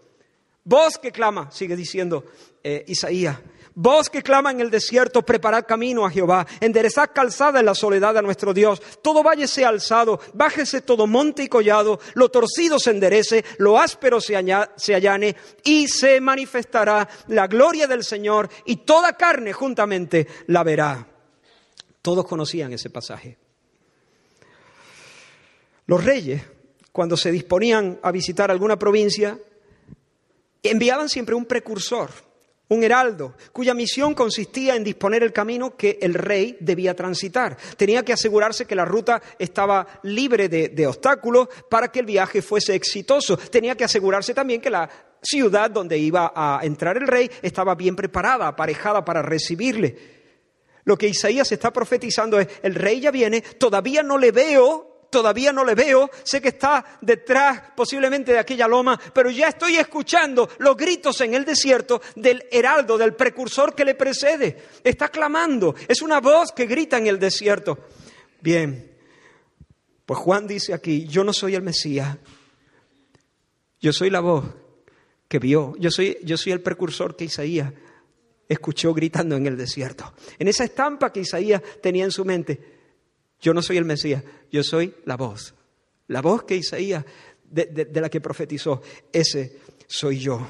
Voz 0.64 0.98
que 0.98 1.10
clama, 1.10 1.50
sigue 1.50 1.74
diciendo 1.74 2.26
eh, 2.62 2.84
Isaías. 2.86 3.38
Voz 3.74 4.10
que 4.10 4.22
clama 4.22 4.50
en 4.50 4.60
el 4.60 4.70
desierto, 4.70 5.22
preparad 5.22 5.64
camino 5.64 6.04
a 6.04 6.10
Jehová, 6.10 6.46
enderezad 6.60 7.10
calzada 7.14 7.60
en 7.60 7.64
la 7.64 7.74
soledad 7.74 8.18
a 8.18 8.22
nuestro 8.22 8.52
Dios. 8.52 8.82
Todo 9.02 9.22
valle 9.22 9.48
sea 9.48 9.70
alzado, 9.70 10.20
bájese 10.34 10.82
todo 10.82 11.06
monte 11.06 11.44
y 11.44 11.48
collado, 11.48 12.00
lo 12.12 12.28
torcido 12.28 12.78
se 12.78 12.90
enderece, 12.90 13.46
lo 13.56 13.78
áspero 13.78 14.20
se, 14.20 14.34
se 14.76 14.94
allane, 14.94 15.36
y 15.64 15.88
se 15.88 16.20
manifestará 16.20 17.08
la 17.28 17.46
gloria 17.46 17.86
del 17.86 18.04
Señor, 18.04 18.50
y 18.66 18.76
toda 18.76 19.14
carne 19.14 19.54
juntamente 19.54 20.26
la 20.48 20.64
verá. 20.64 21.08
Todos 22.02 22.26
conocían 22.26 22.74
ese 22.74 22.90
pasaje. 22.90 23.38
Los 25.86 26.04
reyes 26.04 26.42
cuando 26.92 27.16
se 27.16 27.30
disponían 27.30 27.98
a 28.02 28.10
visitar 28.10 28.50
alguna 28.50 28.78
provincia, 28.78 29.38
enviaban 30.62 31.08
siempre 31.08 31.34
un 31.34 31.46
precursor, 31.46 32.10
un 32.68 32.82
heraldo, 32.82 33.34
cuya 33.52 33.74
misión 33.74 34.14
consistía 34.14 34.76
en 34.76 34.84
disponer 34.84 35.22
el 35.22 35.32
camino 35.32 35.76
que 35.76 35.98
el 36.02 36.14
rey 36.14 36.56
debía 36.60 36.94
transitar. 36.94 37.56
Tenía 37.76 38.04
que 38.04 38.12
asegurarse 38.12 38.66
que 38.66 38.74
la 38.74 38.84
ruta 38.84 39.22
estaba 39.38 39.86
libre 40.02 40.48
de, 40.48 40.86
obstáculos 40.86 41.48
para 41.70 41.88
que 41.88 42.00
el 42.00 42.06
viaje 42.06 42.42
fuese 42.42 42.74
exitoso. 42.74 43.36
Tenía 43.36 43.76
que 43.76 43.84
asegurarse 43.84 44.34
también 44.34 44.60
que 44.60 44.70
la 44.70 44.88
ciudad 45.22 45.70
donde 45.70 45.98
iba 45.98 46.32
a 46.34 46.60
entrar 46.62 46.96
el 46.96 47.06
rey 47.06 47.30
estaba 47.42 47.74
bien 47.74 47.96
preparada, 47.96 48.48
aparejada 48.48 49.04
para 49.04 49.22
recibirle. 49.22 50.18
Lo 50.84 50.96
que 50.96 51.08
Isaías 51.08 51.50
está 51.52 51.70
profetizando 51.72 52.38
es, 52.38 52.48
el 52.62 52.74
rey 52.74 53.00
ya 53.00 53.10
viene, 53.10 53.42
todavía 53.42 54.02
no 54.02 54.16
le 54.16 54.30
veo 54.30 54.87
todavía 55.10 55.52
no 55.52 55.64
le 55.64 55.74
veo, 55.74 56.10
sé 56.22 56.40
que 56.40 56.48
está 56.48 56.98
detrás 57.00 57.72
posiblemente 57.76 58.32
de 58.32 58.38
aquella 58.38 58.68
loma, 58.68 58.98
pero 59.12 59.30
ya 59.30 59.48
estoy 59.48 59.76
escuchando 59.76 60.48
los 60.58 60.76
gritos 60.76 61.20
en 61.20 61.34
el 61.34 61.44
desierto 61.44 62.00
del 62.16 62.44
heraldo, 62.50 62.98
del 62.98 63.14
precursor 63.14 63.74
que 63.74 63.84
le 63.84 63.94
precede. 63.94 64.64
Está 64.84 65.08
clamando, 65.08 65.74
es 65.86 66.02
una 66.02 66.20
voz 66.20 66.52
que 66.52 66.66
grita 66.66 66.98
en 66.98 67.06
el 67.06 67.18
desierto. 67.18 67.78
Bien, 68.40 68.96
pues 70.06 70.18
Juan 70.20 70.46
dice 70.46 70.72
aquí, 70.72 71.06
yo 71.06 71.24
no 71.24 71.32
soy 71.32 71.54
el 71.54 71.62
Mesías, 71.62 72.16
yo 73.80 73.92
soy 73.92 74.10
la 74.10 74.20
voz 74.20 74.44
que 75.28 75.38
vio, 75.38 75.74
yo 75.78 75.90
soy, 75.90 76.18
yo 76.24 76.36
soy 76.36 76.52
el 76.52 76.60
precursor 76.60 77.14
que 77.14 77.24
Isaías 77.24 77.72
escuchó 78.48 78.94
gritando 78.94 79.36
en 79.36 79.46
el 79.46 79.56
desierto. 79.56 80.14
En 80.38 80.48
esa 80.48 80.64
estampa 80.64 81.12
que 81.12 81.20
Isaías 81.20 81.62
tenía 81.82 82.04
en 82.04 82.10
su 82.10 82.24
mente, 82.24 82.77
yo 83.40 83.54
no 83.54 83.62
soy 83.62 83.76
el 83.76 83.84
Mesías, 83.84 84.24
yo 84.50 84.62
soy 84.62 84.94
la 85.04 85.16
voz. 85.16 85.54
La 86.08 86.22
voz 86.22 86.44
que 86.44 86.56
Isaías, 86.56 87.04
de, 87.44 87.88
la 87.94 88.08
que 88.08 88.20
profetizó, 88.20 88.82
ese 89.12 89.60
soy 89.86 90.18
yo. 90.18 90.46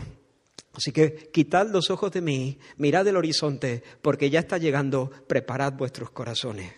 Así 0.73 0.93
que 0.93 1.31
quitad 1.33 1.69
los 1.69 1.91
ojos 1.91 2.13
de 2.13 2.21
mí, 2.21 2.59
mirad 2.77 3.07
el 3.07 3.17
horizonte, 3.17 3.83
porque 4.01 4.31
ya 4.31 4.41
está 4.41 4.59
llegando, 4.59 5.11
preparad 5.27 5.73
vuestros 5.73 6.11
corazones. 6.11 6.73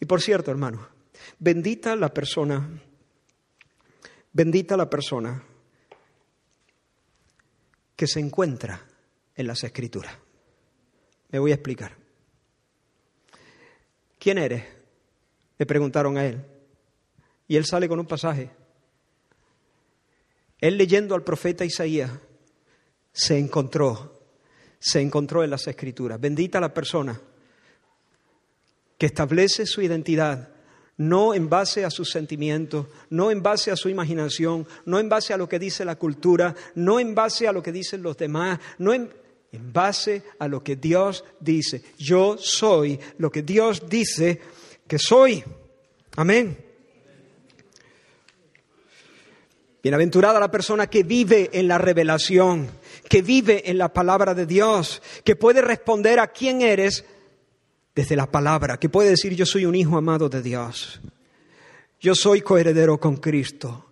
Y 0.00 0.06
por 0.06 0.20
cierto, 0.20 0.50
hermano, 0.50 0.88
bendita 1.38 1.94
la 1.96 2.12
persona, 2.12 2.68
bendita 4.32 4.76
la 4.76 4.90
persona 4.90 5.44
que 7.94 8.06
se 8.06 8.20
encuentra 8.20 8.84
en 9.34 9.46
las 9.46 9.62
escrituras. 9.64 10.16
Me 11.30 11.38
voy 11.38 11.52
a 11.52 11.54
explicar. 11.54 11.96
¿Quién 14.18 14.38
eres? 14.38 14.77
Le 15.58 15.66
preguntaron 15.66 16.16
a 16.16 16.24
él. 16.24 16.44
Y 17.46 17.56
él 17.56 17.64
sale 17.64 17.88
con 17.88 17.98
un 17.98 18.06
pasaje. 18.06 18.50
Él 20.60 20.76
leyendo 20.76 21.14
al 21.14 21.22
profeta 21.22 21.64
Isaías 21.64 22.10
se 23.12 23.38
encontró, 23.38 24.20
se 24.78 25.00
encontró 25.00 25.44
en 25.44 25.50
las 25.50 25.66
escrituras. 25.66 26.20
Bendita 26.20 26.60
la 26.60 26.72
persona 26.72 27.20
que 28.96 29.06
establece 29.06 29.66
su 29.66 29.82
identidad 29.82 30.48
no 30.98 31.32
en 31.32 31.48
base 31.48 31.84
a 31.84 31.90
sus 31.90 32.10
sentimientos, 32.10 32.86
no 33.10 33.30
en 33.30 33.40
base 33.40 33.70
a 33.70 33.76
su 33.76 33.88
imaginación, 33.88 34.66
no 34.84 34.98
en 34.98 35.08
base 35.08 35.32
a 35.32 35.36
lo 35.36 35.48
que 35.48 35.58
dice 35.58 35.84
la 35.84 35.96
cultura, 35.96 36.54
no 36.74 37.00
en 37.00 37.14
base 37.14 37.46
a 37.46 37.52
lo 37.52 37.62
que 37.62 37.72
dicen 37.72 38.02
los 38.02 38.16
demás, 38.16 38.58
no 38.78 38.92
en, 38.92 39.08
en 39.52 39.72
base 39.72 40.24
a 40.40 40.48
lo 40.48 40.62
que 40.62 40.74
Dios 40.74 41.24
dice. 41.38 41.82
Yo 41.98 42.36
soy 42.36 42.98
lo 43.18 43.30
que 43.30 43.42
Dios 43.42 43.88
dice 43.88 44.40
que 44.88 44.98
soy. 44.98 45.44
Amén. 46.16 46.64
Bienaventurada 49.80 50.40
la 50.40 50.50
persona 50.50 50.88
que 50.88 51.04
vive 51.04 51.50
en 51.52 51.68
la 51.68 51.78
revelación, 51.78 52.68
que 53.08 53.22
vive 53.22 53.70
en 53.70 53.78
la 53.78 53.92
palabra 53.92 54.34
de 54.34 54.44
Dios, 54.44 55.00
que 55.24 55.36
puede 55.36 55.62
responder 55.62 56.18
a 56.18 56.28
quién 56.28 56.62
eres 56.62 57.04
desde 57.94 58.16
la 58.16 58.30
palabra, 58.30 58.78
que 58.78 58.88
puede 58.88 59.10
decir 59.10 59.34
yo 59.34 59.46
soy 59.46 59.66
un 59.66 59.74
hijo 59.74 59.96
amado 59.96 60.28
de 60.28 60.42
Dios, 60.42 61.00
yo 62.00 62.14
soy 62.14 62.40
coheredero 62.40 62.98
con 62.98 63.16
Cristo, 63.16 63.87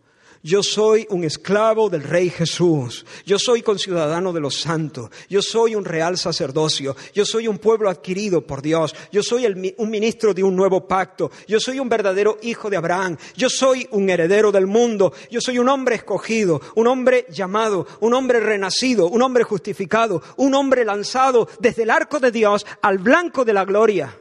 yo 0.46 0.62
soy 0.62 1.08
un 1.10 1.24
esclavo 1.24 1.90
del 1.90 2.04
Rey 2.04 2.30
Jesús. 2.30 3.04
Yo 3.24 3.36
soy 3.36 3.62
conciudadano 3.62 4.32
de 4.32 4.38
los 4.38 4.60
santos. 4.60 5.10
Yo 5.28 5.42
soy 5.42 5.74
un 5.74 5.84
real 5.84 6.16
sacerdocio. 6.16 6.94
Yo 7.12 7.26
soy 7.26 7.48
un 7.48 7.58
pueblo 7.58 7.90
adquirido 7.90 8.46
por 8.46 8.62
Dios. 8.62 8.94
Yo 9.10 9.24
soy 9.24 9.44
un 9.76 9.90
ministro 9.90 10.32
de 10.32 10.44
un 10.44 10.54
nuevo 10.54 10.86
pacto. 10.86 11.32
Yo 11.48 11.58
soy 11.58 11.80
un 11.80 11.88
verdadero 11.88 12.38
hijo 12.42 12.70
de 12.70 12.76
Abraham. 12.76 13.16
Yo 13.34 13.50
soy 13.50 13.88
un 13.90 14.08
heredero 14.08 14.52
del 14.52 14.68
mundo. 14.68 15.12
Yo 15.32 15.40
soy 15.40 15.58
un 15.58 15.68
hombre 15.68 15.96
escogido, 15.96 16.60
un 16.76 16.86
hombre 16.86 17.26
llamado, 17.28 17.84
un 17.98 18.14
hombre 18.14 18.38
renacido, 18.38 19.08
un 19.08 19.22
hombre 19.22 19.42
justificado, 19.42 20.22
un 20.36 20.54
hombre 20.54 20.84
lanzado 20.84 21.48
desde 21.58 21.82
el 21.82 21.90
arco 21.90 22.20
de 22.20 22.30
Dios 22.30 22.64
al 22.82 22.98
blanco 22.98 23.44
de 23.44 23.52
la 23.52 23.64
gloria. 23.64 24.16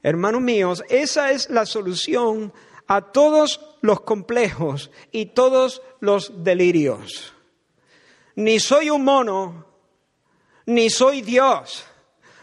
Hermanos 0.00 0.42
míos, 0.42 0.84
esa 0.88 1.32
es 1.32 1.50
la 1.50 1.66
solución 1.66 2.52
a 2.88 3.12
todos 3.12 3.60
los 3.82 4.00
complejos 4.00 4.90
y 5.12 5.26
todos 5.26 5.82
los 6.00 6.42
delirios. 6.42 7.34
Ni 8.34 8.58
soy 8.58 8.90
un 8.90 9.04
mono, 9.04 9.66
ni 10.66 10.90
soy 10.90 11.22
Dios, 11.22 11.84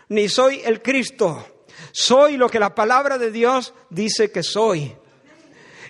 ni 0.10 0.30
soy 0.30 0.62
el 0.64 0.82
Cristo. 0.82 1.46
Soy 1.92 2.38
lo 2.38 2.48
que 2.48 2.60
la 2.60 2.76
palabra 2.76 3.18
de 3.18 3.32
Dios 3.32 3.74
dice 3.90 4.32
que 4.32 4.44
soy. 4.44 4.96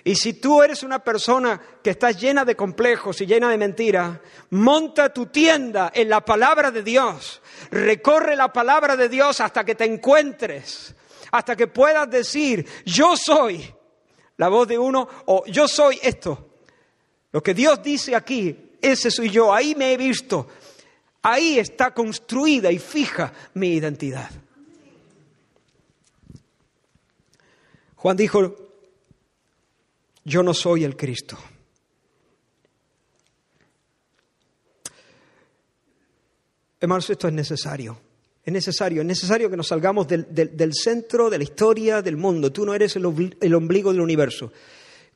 Y 0.04 0.14
si 0.14 0.34
tú 0.34 0.62
eres 0.62 0.84
una 0.84 1.00
persona 1.00 1.60
que 1.82 1.90
está 1.90 2.12
llena 2.12 2.44
de 2.44 2.54
complejos 2.54 3.20
y 3.20 3.26
llena 3.26 3.50
de 3.50 3.58
mentiras, 3.58 4.20
monta 4.50 5.12
tu 5.12 5.26
tienda 5.26 5.90
en 5.92 6.08
la 6.08 6.24
palabra 6.24 6.70
de 6.70 6.82
Dios. 6.82 7.42
Recorre 7.72 8.36
la 8.36 8.52
palabra 8.52 8.96
de 8.96 9.08
Dios 9.08 9.40
hasta 9.40 9.64
que 9.64 9.74
te 9.74 9.84
encuentres, 9.84 10.94
hasta 11.32 11.56
que 11.56 11.66
puedas 11.66 12.08
decir, 12.08 12.64
yo 12.84 13.16
soy 13.16 13.75
la 14.36 14.48
voz 14.48 14.68
de 14.68 14.78
uno 14.78 15.08
o 15.26 15.44
yo 15.46 15.66
soy 15.68 15.98
esto. 16.02 16.50
Lo 17.32 17.42
que 17.42 17.54
Dios 17.54 17.82
dice 17.82 18.14
aquí, 18.14 18.76
ese 18.80 19.10
soy 19.10 19.30
yo, 19.30 19.52
ahí 19.52 19.74
me 19.74 19.92
he 19.92 19.96
visto. 19.96 20.46
Ahí 21.22 21.58
está 21.58 21.92
construida 21.92 22.70
y 22.70 22.78
fija 22.78 23.32
mi 23.54 23.74
identidad. 23.74 24.30
Juan 27.96 28.16
dijo, 28.16 28.54
yo 30.24 30.42
no 30.42 30.54
soy 30.54 30.84
el 30.84 30.96
Cristo. 30.96 31.36
Hermanos, 36.78 37.10
esto 37.10 37.26
es 37.26 37.34
necesario. 37.34 38.05
Es 38.46 38.52
necesario, 38.52 39.00
es 39.00 39.06
necesario 39.08 39.50
que 39.50 39.56
nos 39.56 39.66
salgamos 39.66 40.06
del, 40.06 40.72
centro 40.72 41.28
de 41.30 41.38
la 41.38 41.42
historia 41.42 42.00
del 42.00 42.16
mundo. 42.16 42.52
Tú 42.52 42.64
no 42.64 42.74
eres 42.74 42.94
el, 42.94 43.04
ombligo 43.04 43.90
del 43.90 44.00
universo. 44.00 44.52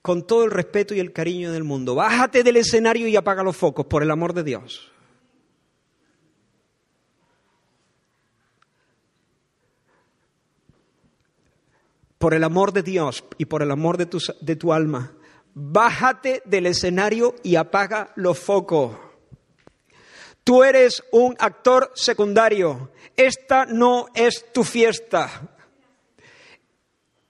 Con 0.03 0.27
todo 0.27 0.43
el 0.43 0.51
respeto 0.51 0.97
y 0.97 0.99
el 0.99 1.13
cariño 1.13 1.53
del 1.53 1.63
mundo. 1.63 1.95
Bájate 1.95 2.43
del 2.43 2.57
escenario 2.57 3.07
y 3.07 3.15
apaga 3.15 3.45
los 3.45 3.57
focos, 3.57 3.87
por 3.87 4.03
el 4.03 4.11
amor 4.11 4.35
de 4.35 4.43
Dios. 4.43 4.91
Por 12.19 12.35
el 12.35 12.43
amor 12.43 12.73
de 12.73 12.83
Dios 12.83 13.23
y 13.39 13.45
por 13.45 13.63
el 13.63 13.71
amor 13.71 13.97
de 13.97 14.07
tu, 14.07 14.19
de 14.41 14.57
tu 14.57 14.73
alma. 14.73 15.13
Bájate 15.55 16.43
del 16.47 16.67
escenario 16.67 17.37
y 17.45 17.55
apaga 17.55 18.13
los 18.17 18.41
focos. 18.41 19.10
Tú 20.45 20.65
eres 20.65 21.03
un 21.13 21.37
actor 21.39 21.93
secundario. 21.95 22.91
Esta 23.17 23.67
no 23.67 24.07
es 24.15 24.53
tu 24.53 24.65
fiesta. 24.65 25.57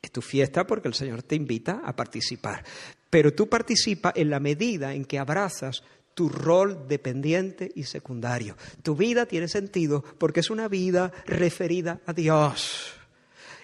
Es 0.01 0.11
tu 0.11 0.23
fiesta 0.23 0.67
porque 0.67 0.89
el 0.89 0.95
Señor 0.95 1.23
te 1.23 1.35
invita 1.35 1.83
a 1.85 1.95
participar. 1.95 2.65
Pero 3.11 3.33
tú 3.33 3.49
participas 3.49 4.13
en 4.17 4.31
la 4.31 4.41
medida 4.41 4.95
en 4.95 5.05
que 5.05 5.19
abrazas 5.19 5.83
tu 6.15 6.29
rol 6.29 6.87
dependiente 6.89 7.71
y 7.75 7.85
secundario. 7.85 8.57
Tu 8.83 8.95
vida 8.95 9.27
tiene 9.27 9.49
sentido 9.49 10.03
porque 10.19 10.41
es 10.41 10.51
una 10.51 10.69
vida 10.69 11.13
referida 11.27 12.01
a 12.07 12.13
Dios. 12.13 12.93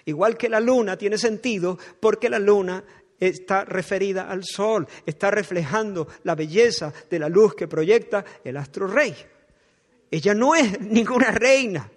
Igual 0.05 0.37
que 0.37 0.49
la 0.49 0.59
luna 0.59 0.97
tiene 0.97 1.17
sentido 1.17 1.77
porque 1.99 2.29
la 2.29 2.39
luna 2.39 2.83
está 3.19 3.65
referida 3.65 4.29
al 4.29 4.43
sol, 4.43 4.87
está 5.05 5.31
reflejando 5.31 6.07
la 6.23 6.35
belleza 6.35 6.93
de 7.09 7.19
la 7.19 7.29
luz 7.29 7.55
que 7.55 7.67
proyecta 7.67 8.23
el 8.43 8.57
astro 8.57 8.87
rey. 8.87 9.15
Ella 10.11 10.33
no 10.33 10.55
es 10.55 10.79
ninguna 10.81 11.31
reina. 11.31 11.89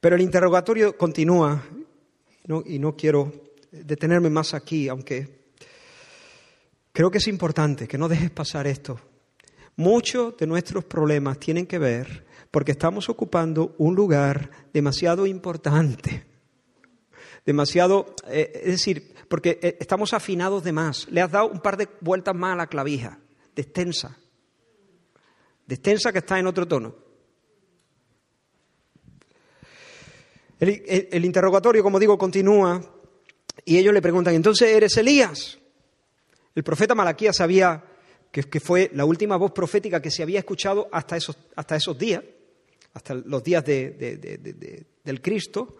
Pero 0.00 0.16
el 0.16 0.22
interrogatorio 0.22 0.98
continúa 0.98 1.62
y 2.66 2.78
no 2.78 2.94
quiero 2.94 3.32
detenerme 3.70 4.28
más 4.28 4.52
aquí, 4.52 4.88
aunque 4.88 5.44
creo 6.92 7.10
que 7.10 7.18
es 7.18 7.26
importante 7.26 7.88
que 7.88 7.96
no 7.96 8.08
dejes 8.08 8.30
pasar 8.30 8.66
esto. 8.66 9.00
Muchos 9.76 10.36
de 10.36 10.46
nuestros 10.46 10.84
problemas 10.84 11.38
tienen 11.40 11.66
que 11.66 11.78
ver 11.78 12.26
porque 12.50 12.72
estamos 12.72 13.08
ocupando 13.08 13.74
un 13.78 13.94
lugar 13.94 14.50
demasiado 14.72 15.26
importante, 15.26 16.24
demasiado, 17.44 18.14
eh, 18.28 18.52
es 18.62 18.72
decir, 18.72 19.14
porque 19.28 19.58
eh, 19.60 19.76
estamos 19.80 20.12
afinados 20.12 20.62
de 20.62 20.72
más. 20.72 21.08
Le 21.10 21.20
has 21.20 21.32
dado 21.32 21.48
un 21.48 21.60
par 21.60 21.76
de 21.76 21.88
vueltas 22.00 22.36
más 22.36 22.52
a 22.52 22.56
la 22.56 22.66
clavija, 22.68 23.18
de 23.56 23.62
de 25.66 25.74
extensa 25.74 26.12
que 26.12 26.18
está 26.18 26.38
en 26.38 26.46
otro 26.46 26.66
tono. 26.66 26.94
El, 30.60 31.24
interrogatorio, 31.24 31.82
como 31.82 31.98
digo, 31.98 32.16
continúa 32.16 32.80
y 33.64 33.76
ellos 33.76 33.92
le 33.92 34.00
preguntan, 34.00 34.34
entonces 34.34 34.68
eres 34.68 34.96
Elías. 34.96 35.58
El 36.54 36.62
profeta 36.62 36.94
Malaquías 36.94 37.36
sabía 37.36 37.84
que, 38.30 38.60
fue 38.60 38.90
la 38.94 39.04
última 39.04 39.36
voz 39.36 39.52
profética 39.52 40.00
que 40.00 40.10
se 40.10 40.22
había 40.22 40.38
escuchado 40.38 40.88
hasta 40.90 41.16
esos, 41.16 41.36
hasta 41.56 41.76
esos 41.76 41.98
días, 41.98 42.22
hasta 42.94 43.14
los 43.14 43.42
días 43.42 43.64
del 43.64 45.20
Cristo. 45.20 45.76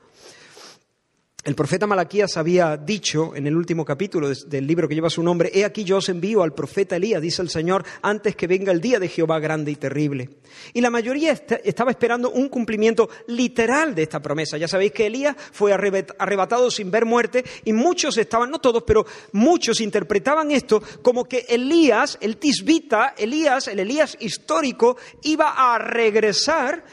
El 1.44 1.54
profeta 1.54 1.86
Malaquías 1.86 2.38
había 2.38 2.78
dicho 2.78 3.36
en 3.36 3.46
el 3.46 3.54
último 3.54 3.84
capítulo 3.84 4.30
del 4.30 4.66
libro 4.66 4.88
que 4.88 4.94
lleva 4.94 5.10
su 5.10 5.22
nombre, 5.22 5.50
He 5.52 5.66
aquí 5.66 5.84
yo 5.84 5.98
os 5.98 6.08
envío 6.08 6.42
al 6.42 6.54
profeta 6.54 6.96
Elías, 6.96 7.20
dice 7.20 7.42
el 7.42 7.50
Señor, 7.50 7.84
antes 8.00 8.34
que 8.34 8.46
venga 8.46 8.72
el 8.72 8.80
día 8.80 8.98
de 8.98 9.08
Jehová 9.08 9.38
grande 9.40 9.70
y 9.70 9.76
terrible. 9.76 10.30
Y 10.72 10.80
la 10.80 10.88
mayoría 10.88 11.32
estaba 11.32 11.90
esperando 11.90 12.30
un 12.30 12.48
cumplimiento 12.48 13.10
literal 13.26 13.94
de 13.94 14.04
esta 14.04 14.22
promesa. 14.22 14.56
Ya 14.56 14.68
sabéis 14.68 14.92
que 14.92 15.04
Elías 15.04 15.36
fue 15.52 15.74
arrebatado 15.74 16.70
sin 16.70 16.90
ver 16.90 17.04
muerte 17.04 17.44
y 17.62 17.74
muchos 17.74 18.16
estaban, 18.16 18.50
no 18.50 18.58
todos, 18.58 18.82
pero 18.84 19.04
muchos 19.32 19.82
interpretaban 19.82 20.50
esto 20.50 20.82
como 21.02 21.26
que 21.26 21.44
Elías, 21.46 22.16
el 22.22 22.38
tisbita, 22.38 23.12
Elías, 23.18 23.68
el 23.68 23.80
Elías 23.80 24.16
histórico, 24.18 24.96
iba 25.22 25.74
a 25.74 25.76
regresar 25.76 26.84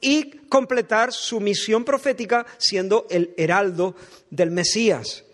y 0.00 0.30
completar 0.48 1.12
su 1.12 1.40
misión 1.40 1.84
profética 1.84 2.46
siendo 2.58 3.06
el 3.10 3.34
heraldo 3.36 3.94
del 4.30 4.50
Mesías. 4.50 5.24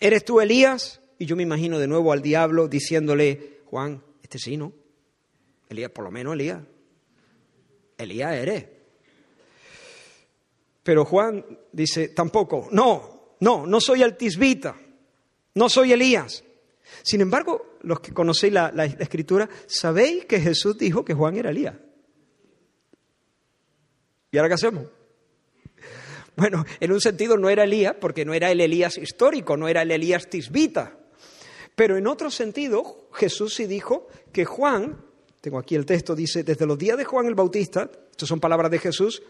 ¿Eres 0.00 0.24
tú 0.24 0.40
Elías? 0.40 1.00
Y 1.18 1.26
yo 1.26 1.36
me 1.36 1.42
imagino 1.42 1.78
de 1.78 1.88
nuevo 1.88 2.12
al 2.12 2.22
diablo 2.22 2.68
diciéndole, 2.68 3.60
Juan, 3.66 4.02
este 4.22 4.38
sí, 4.38 4.56
¿no? 4.56 4.72
Elías, 5.68 5.90
por 5.90 6.04
lo 6.04 6.10
menos 6.10 6.34
Elías. 6.34 6.62
Elías 7.96 8.34
eres. 8.34 8.66
Pero 10.82 11.04
Juan 11.04 11.44
dice, 11.72 12.08
tampoco, 12.08 12.68
no, 12.70 13.34
no, 13.40 13.66
no 13.66 13.80
soy 13.80 14.02
el 14.02 14.16
tisbita, 14.16 14.76
no 15.54 15.68
soy 15.68 15.92
Elías. 15.92 16.44
Sin 17.02 17.20
embargo, 17.20 17.76
los 17.82 18.00
que 18.00 18.14
conocéis 18.14 18.52
la, 18.52 18.72
la 18.72 18.86
escritura, 18.86 19.48
sabéis 19.66 20.24
que 20.24 20.40
Jesús 20.40 20.78
dijo 20.78 21.04
que 21.04 21.12
Juan 21.12 21.36
era 21.36 21.50
Elías. 21.50 21.74
¿Y 24.30 24.36
ahora 24.36 24.48
qué 24.48 24.54
hacemos? 24.54 24.86
Bueno, 26.36 26.64
en 26.78 26.92
un 26.92 27.00
sentido 27.00 27.36
no 27.36 27.48
era 27.48 27.64
Elías, 27.64 27.94
porque 28.00 28.24
no 28.24 28.32
era 28.32 28.50
el 28.50 28.60
Elías 28.60 28.96
histórico, 28.96 29.56
no 29.56 29.66
era 29.66 29.82
el 29.82 29.90
Elías 29.90 30.30
tisbita. 30.30 30.96
Pero 31.74 31.96
en 31.96 32.06
otro 32.06 32.30
sentido, 32.30 33.08
Jesús 33.12 33.54
sí 33.54 33.66
dijo 33.66 34.06
que 34.32 34.44
Juan, 34.44 35.00
tengo 35.40 35.58
aquí 35.58 35.74
el 35.74 35.86
texto, 35.86 36.14
dice, 36.14 36.44
desde 36.44 36.66
los 36.66 36.78
días 36.78 36.96
de 36.96 37.04
Juan 37.04 37.26
el 37.26 37.34
Bautista, 37.34 37.90
estas 38.10 38.28
son 38.28 38.40
palabras 38.40 38.70
de 38.70 38.78
Jesús, 38.78 39.22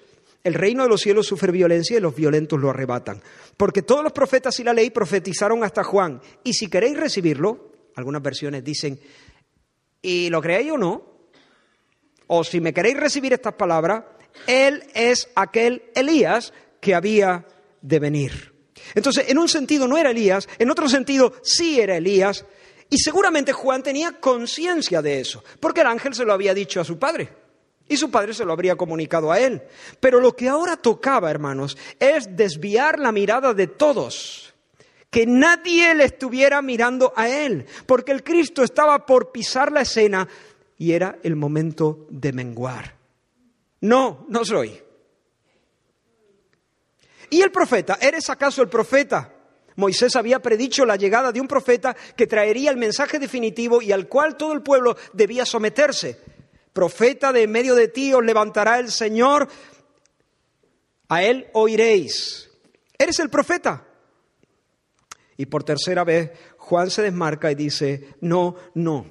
el 0.44 0.54
reino 0.54 0.82
de 0.82 0.88
los 0.88 1.00
cielos 1.00 1.26
sufre 1.26 1.50
violencia 1.50 1.96
y 1.96 2.00
los 2.00 2.14
violentos 2.14 2.60
lo 2.60 2.70
arrebatan. 2.70 3.22
Porque 3.56 3.82
todos 3.82 4.02
los 4.02 4.12
profetas 4.12 4.58
y 4.60 4.64
la 4.64 4.72
ley 4.72 4.90
profetizaron 4.90 5.64
hasta 5.64 5.84
Juan. 5.84 6.20
Y 6.44 6.52
si 6.52 6.68
queréis 6.68 6.98
recibirlo, 6.98 7.72
algunas 7.96 8.22
versiones 8.22 8.62
dicen, 8.62 9.00
y 10.00 10.30
lo 10.30 10.40
creéis 10.40 10.72
o 10.72 10.78
no, 10.78 11.02
o 12.28 12.44
si 12.44 12.60
me 12.60 12.72
queréis 12.72 12.98
recibir 12.98 13.32
estas 13.32 13.54
palabras, 13.54 14.04
él 14.46 14.84
es 14.94 15.28
aquel 15.34 15.82
Elías 15.94 16.52
que 16.80 16.94
había 16.94 17.46
de 17.82 17.98
venir. 17.98 18.52
Entonces, 18.94 19.26
en 19.28 19.38
un 19.38 19.48
sentido 19.48 19.86
no 19.86 19.98
era 19.98 20.10
Elías, 20.10 20.48
en 20.58 20.70
otro 20.70 20.88
sentido 20.88 21.34
sí 21.42 21.80
era 21.80 21.96
Elías, 21.96 22.44
y 22.90 22.98
seguramente 22.98 23.52
Juan 23.52 23.82
tenía 23.82 24.12
conciencia 24.12 25.02
de 25.02 25.20
eso, 25.20 25.44
porque 25.60 25.82
el 25.82 25.88
ángel 25.88 26.14
se 26.14 26.24
lo 26.24 26.32
había 26.32 26.54
dicho 26.54 26.80
a 26.80 26.84
su 26.84 26.98
padre, 26.98 27.28
y 27.88 27.96
su 27.96 28.10
padre 28.10 28.34
se 28.34 28.44
lo 28.44 28.52
habría 28.52 28.76
comunicado 28.76 29.30
a 29.30 29.38
él. 29.38 29.62
Pero 30.00 30.20
lo 30.20 30.34
que 30.34 30.48
ahora 30.48 30.76
tocaba, 30.76 31.30
hermanos, 31.30 31.76
es 31.98 32.36
desviar 32.36 32.98
la 32.98 33.12
mirada 33.12 33.54
de 33.54 33.66
todos, 33.66 34.54
que 35.10 35.26
nadie 35.26 35.94
le 35.94 36.04
estuviera 36.04 36.62
mirando 36.62 37.12
a 37.16 37.28
él, 37.28 37.66
porque 37.86 38.12
el 38.12 38.22
Cristo 38.22 38.62
estaba 38.62 39.04
por 39.06 39.32
pisar 39.32 39.72
la 39.72 39.82
escena 39.82 40.28
y 40.76 40.92
era 40.92 41.18
el 41.22 41.36
momento 41.36 42.06
de 42.10 42.32
menguar. 42.32 42.97
No, 43.80 44.26
no 44.28 44.44
soy. 44.44 44.80
¿Y 47.30 47.42
el 47.42 47.52
profeta? 47.52 47.98
¿Eres 48.00 48.30
acaso 48.30 48.62
el 48.62 48.68
profeta? 48.68 49.34
Moisés 49.76 50.16
había 50.16 50.40
predicho 50.40 50.84
la 50.84 50.96
llegada 50.96 51.30
de 51.30 51.40
un 51.40 51.46
profeta 51.46 51.96
que 52.16 52.26
traería 52.26 52.70
el 52.70 52.76
mensaje 52.76 53.18
definitivo 53.18 53.80
y 53.80 53.92
al 53.92 54.08
cual 54.08 54.36
todo 54.36 54.52
el 54.52 54.62
pueblo 54.62 54.96
debía 55.12 55.46
someterse. 55.46 56.18
Profeta 56.72 57.32
de 57.32 57.44
en 57.44 57.52
medio 57.52 57.74
de 57.74 57.88
ti 57.88 58.12
os 58.12 58.24
levantará 58.24 58.80
el 58.80 58.90
Señor, 58.90 59.48
a 61.08 61.22
él 61.22 61.48
oiréis. 61.52 62.50
¿Eres 62.98 63.20
el 63.20 63.30
profeta? 63.30 63.86
Y 65.36 65.46
por 65.46 65.62
tercera 65.62 66.02
vez 66.02 66.32
Juan 66.56 66.90
se 66.90 67.02
desmarca 67.02 67.50
y 67.52 67.54
dice, 67.54 68.16
no, 68.20 68.56
no, 68.74 69.06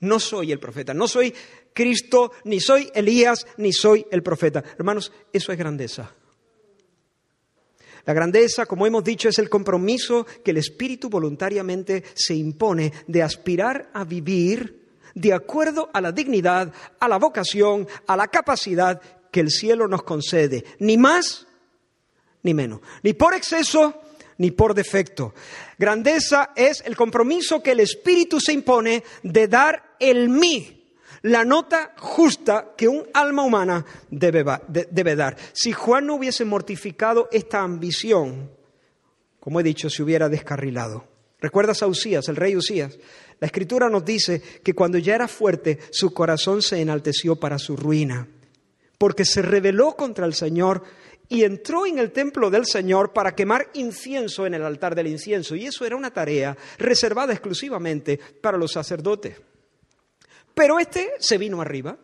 no 0.00 0.18
soy 0.18 0.50
el 0.50 0.58
profeta, 0.58 0.92
no 0.94 1.06
soy 1.06 1.32
Cristo, 1.78 2.32
ni 2.42 2.58
soy 2.58 2.90
Elías, 2.92 3.46
ni 3.58 3.72
soy 3.72 4.04
el 4.10 4.20
profeta. 4.20 4.64
Hermanos, 4.76 5.12
eso 5.32 5.52
es 5.52 5.58
grandeza. 5.58 6.12
La 8.04 8.12
grandeza, 8.12 8.66
como 8.66 8.84
hemos 8.84 9.04
dicho, 9.04 9.28
es 9.28 9.38
el 9.38 9.48
compromiso 9.48 10.26
que 10.44 10.50
el 10.50 10.56
Espíritu 10.56 11.08
voluntariamente 11.08 12.02
se 12.14 12.34
impone 12.34 12.92
de 13.06 13.22
aspirar 13.22 13.90
a 13.94 14.02
vivir 14.02 14.88
de 15.14 15.32
acuerdo 15.32 15.88
a 15.92 16.00
la 16.00 16.10
dignidad, 16.10 16.72
a 16.98 17.06
la 17.06 17.16
vocación, 17.16 17.86
a 18.08 18.16
la 18.16 18.26
capacidad 18.26 19.00
que 19.30 19.38
el 19.38 19.50
cielo 19.50 19.86
nos 19.86 20.02
concede, 20.02 20.64
ni 20.80 20.96
más 20.96 21.46
ni 22.42 22.54
menos, 22.54 22.80
ni 23.04 23.12
por 23.12 23.34
exceso 23.34 24.02
ni 24.38 24.50
por 24.50 24.74
defecto. 24.74 25.32
Grandeza 25.78 26.50
es 26.56 26.82
el 26.84 26.96
compromiso 26.96 27.62
que 27.62 27.70
el 27.70 27.78
Espíritu 27.78 28.40
se 28.40 28.52
impone 28.52 29.04
de 29.22 29.46
dar 29.46 29.94
el 30.00 30.28
mí 30.28 30.77
la 31.22 31.44
nota 31.44 31.94
justa 31.98 32.74
que 32.76 32.88
un 32.88 33.06
alma 33.12 33.42
humana 33.42 33.84
debe, 34.10 35.16
dar. 35.16 35.36
Si 35.52 35.72
Juan 35.72 36.06
no 36.06 36.14
hubiese 36.14 36.44
mortificado 36.44 37.28
esta 37.32 37.60
ambición, 37.60 38.50
como 39.40 39.60
he 39.60 39.62
dicho, 39.62 39.90
se 39.90 40.02
hubiera 40.02 40.28
descarrilado. 40.28 41.06
¿Recuerdas 41.40 41.82
a 41.82 41.86
Usías, 41.86 42.28
el 42.28 42.36
rey 42.36 42.56
Usías? 42.56 42.98
La 43.40 43.46
escritura 43.46 43.88
nos 43.88 44.04
dice 44.04 44.42
que 44.62 44.74
cuando 44.74 44.98
ya 44.98 45.14
era 45.14 45.28
fuerte, 45.28 45.78
su 45.90 46.12
corazón 46.12 46.62
se 46.62 46.80
enalteció 46.80 47.36
para 47.36 47.58
su 47.58 47.76
ruina, 47.76 48.26
porque 48.98 49.24
se 49.24 49.42
rebeló 49.42 49.94
contra 49.94 50.26
el 50.26 50.34
Señor 50.34 50.82
y 51.28 51.44
entró 51.44 51.86
en 51.86 51.98
el 51.98 52.10
templo 52.10 52.50
del 52.50 52.66
Señor 52.66 53.12
para 53.12 53.34
quemar 53.34 53.68
incienso 53.74 54.46
en 54.46 54.54
el 54.54 54.64
altar 54.64 54.94
del 54.94 55.06
incienso. 55.06 55.54
Y 55.54 55.66
eso 55.66 55.84
era 55.84 55.94
una 55.94 56.10
tarea 56.10 56.56
reservada 56.78 57.32
exclusivamente 57.32 58.18
para 58.40 58.58
los 58.58 58.72
sacerdotes. 58.72 59.36
Pero 60.58 60.80
este 60.80 61.12
se 61.20 61.38
vino 61.38 61.60
arriba. 61.62 61.96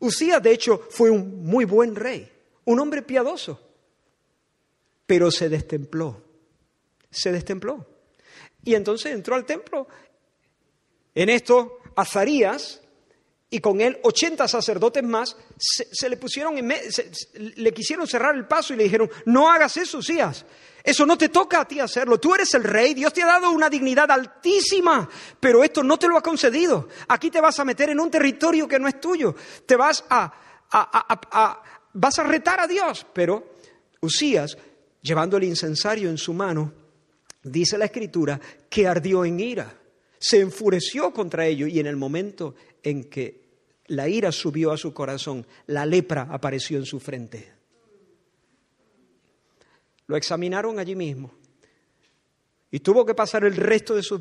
Usías, 0.00 0.42
de 0.42 0.50
hecho, 0.50 0.86
fue 0.90 1.08
un 1.08 1.42
muy 1.42 1.64
buen 1.64 1.96
rey, 1.96 2.30
un 2.66 2.78
hombre 2.80 3.00
piadoso, 3.00 3.58
pero 5.06 5.30
se 5.30 5.48
destempló, 5.48 6.22
se 7.10 7.32
destempló. 7.32 7.86
Y 8.62 8.74
entonces 8.74 9.14
entró 9.14 9.34
al 9.34 9.46
templo. 9.46 9.88
En 11.14 11.30
esto, 11.30 11.78
Azarías 11.96 12.82
y 13.48 13.60
con 13.60 13.80
él 13.80 14.00
80 14.02 14.46
sacerdotes 14.48 15.02
más 15.02 15.34
se, 15.56 16.10
le 16.10 16.18
pusieron 16.18 16.56
le 16.56 17.72
quisieron 17.72 18.06
cerrar 18.06 18.34
el 18.34 18.46
paso 18.46 18.74
y 18.74 18.76
le 18.76 18.84
dijeron, 18.84 19.10
no 19.24 19.50
hagas 19.50 19.78
eso, 19.78 19.96
Usías. 19.96 20.44
Eso 20.86 21.04
no 21.04 21.18
te 21.18 21.30
toca 21.30 21.62
a 21.62 21.64
ti 21.66 21.80
hacerlo. 21.80 22.20
Tú 22.20 22.32
eres 22.32 22.54
el 22.54 22.62
rey. 22.62 22.94
Dios 22.94 23.12
te 23.12 23.20
ha 23.20 23.26
dado 23.26 23.50
una 23.50 23.68
dignidad 23.68 24.08
altísima, 24.08 25.08
pero 25.40 25.64
esto 25.64 25.82
no 25.82 25.98
te 25.98 26.06
lo 26.06 26.16
ha 26.16 26.22
concedido. 26.22 26.88
Aquí 27.08 27.28
te 27.28 27.40
vas 27.40 27.58
a 27.58 27.64
meter 27.64 27.90
en 27.90 27.98
un 27.98 28.08
territorio 28.08 28.68
que 28.68 28.78
no 28.78 28.86
es 28.86 29.00
tuyo. 29.00 29.34
Te 29.66 29.74
vas 29.74 30.04
a, 30.08 30.32
vas 31.92 32.18
a 32.20 32.22
retar 32.22 32.60
a 32.60 32.68
Dios. 32.68 33.04
Pero 33.12 33.56
Usías, 34.00 34.56
llevando 35.02 35.38
el 35.38 35.42
incensario 35.42 36.08
en 36.08 36.18
su 36.18 36.32
mano, 36.32 36.72
dice 37.42 37.76
la 37.76 37.86
escritura 37.86 38.40
que 38.70 38.86
ardió 38.86 39.24
en 39.24 39.40
ira. 39.40 39.76
Se 40.20 40.38
enfureció 40.38 41.12
contra 41.12 41.46
ello 41.46 41.66
y 41.66 41.80
en 41.80 41.86
el 41.88 41.96
momento 41.96 42.54
en 42.84 43.10
que 43.10 43.44
la 43.88 44.08
ira 44.08 44.30
subió 44.30 44.70
a 44.70 44.76
su 44.76 44.94
corazón, 44.94 45.44
la 45.66 45.84
lepra 45.84 46.28
apareció 46.30 46.78
en 46.78 46.86
su 46.86 47.00
frente. 47.00 47.55
Lo 50.06 50.16
examinaron 50.16 50.78
allí 50.78 50.94
mismo. 50.94 51.32
Y 52.70 52.80
tuvo 52.80 53.06
que 53.06 53.14
pasar 53.14 53.44
el 53.44 53.56
resto 53.56 53.94
de 53.94 54.02
su, 54.02 54.18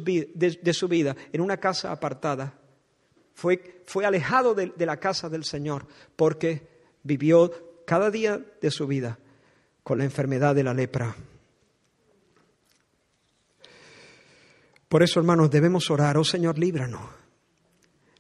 vida 0.88 1.16
en 1.32 1.42
una 1.42 1.58
casa 1.58 1.92
apartada. 1.92 2.54
Fue, 3.34 3.82
fue 3.86 4.06
alejado 4.06 4.54
de, 4.54 4.72
de 4.76 4.86
la 4.86 4.98
casa 4.98 5.30
del 5.30 5.44
Señor 5.44 5.88
porque 6.16 6.68
vivió 7.04 7.84
cada 7.86 8.10
día 8.10 8.40
de 8.62 8.72
su 8.72 8.88
vida 8.88 9.20
con 9.84 9.98
la 9.98 10.06
enfermedad 10.06 10.56
de 10.56 10.64
la 10.64 10.74
lepra. 10.74 11.16
Por 14.88 15.04
eso, 15.04 15.20
hermanos, 15.20 15.52
debemos 15.52 15.90
orar, 15.90 16.18
oh 16.18 16.24
Señor, 16.24 16.58
líbranos, 16.58 17.02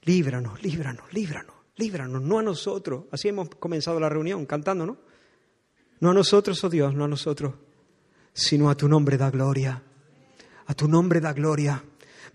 líbranos, 0.03 0.61
líbranos, 0.61 1.13
líbranos, 1.13 1.55
líbranos, 1.78 2.22
no 2.22 2.39
a 2.39 2.43
nosotros. 2.43 3.05
Así 3.11 3.30
hemos 3.30 3.49
comenzado 3.49 3.99
la 3.99 4.09
reunión, 4.09 4.45
cantando, 4.45 4.86
¿no? 4.86 4.97
No 6.00 6.12
a 6.12 6.14
nosotros, 6.14 6.64
oh 6.64 6.70
Dios, 6.70 6.93
no 6.93 7.06
a 7.06 7.08
nosotros, 7.08 7.54
sino 8.34 8.70
a 8.70 8.76
tu 8.76 8.88
nombre 8.88 9.18
da 9.18 9.30
gloria. 9.30 9.82
A 10.68 10.74
tu 10.74 10.88
nombre 10.88 11.22
da 11.22 11.34
gloria. 11.34 11.84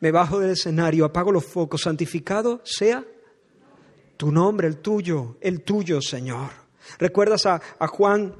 Me 0.00 0.10
bajo 0.10 0.38
del 0.38 0.50
escenario, 0.50 1.04
apago 1.04 1.30
los 1.30 1.44
focos, 1.44 1.82
santificado 1.82 2.60
sea 2.64 3.04
tu 4.16 4.30
nombre, 4.30 4.68
el 4.68 4.78
tuyo, 4.78 5.36
el 5.40 5.62
tuyo, 5.62 6.02
Señor. 6.02 6.50
¿Recuerdas 6.98 7.46
a, 7.46 7.60
Juan 7.88 8.34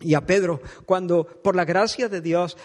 y 0.00 0.14
a 0.14 0.26
Pedro, 0.26 0.60
cuando 0.84 1.24
por 1.24 1.56
la 1.56 1.64
gracia 1.64 2.08
de 2.08 2.20
Dios 2.20 2.56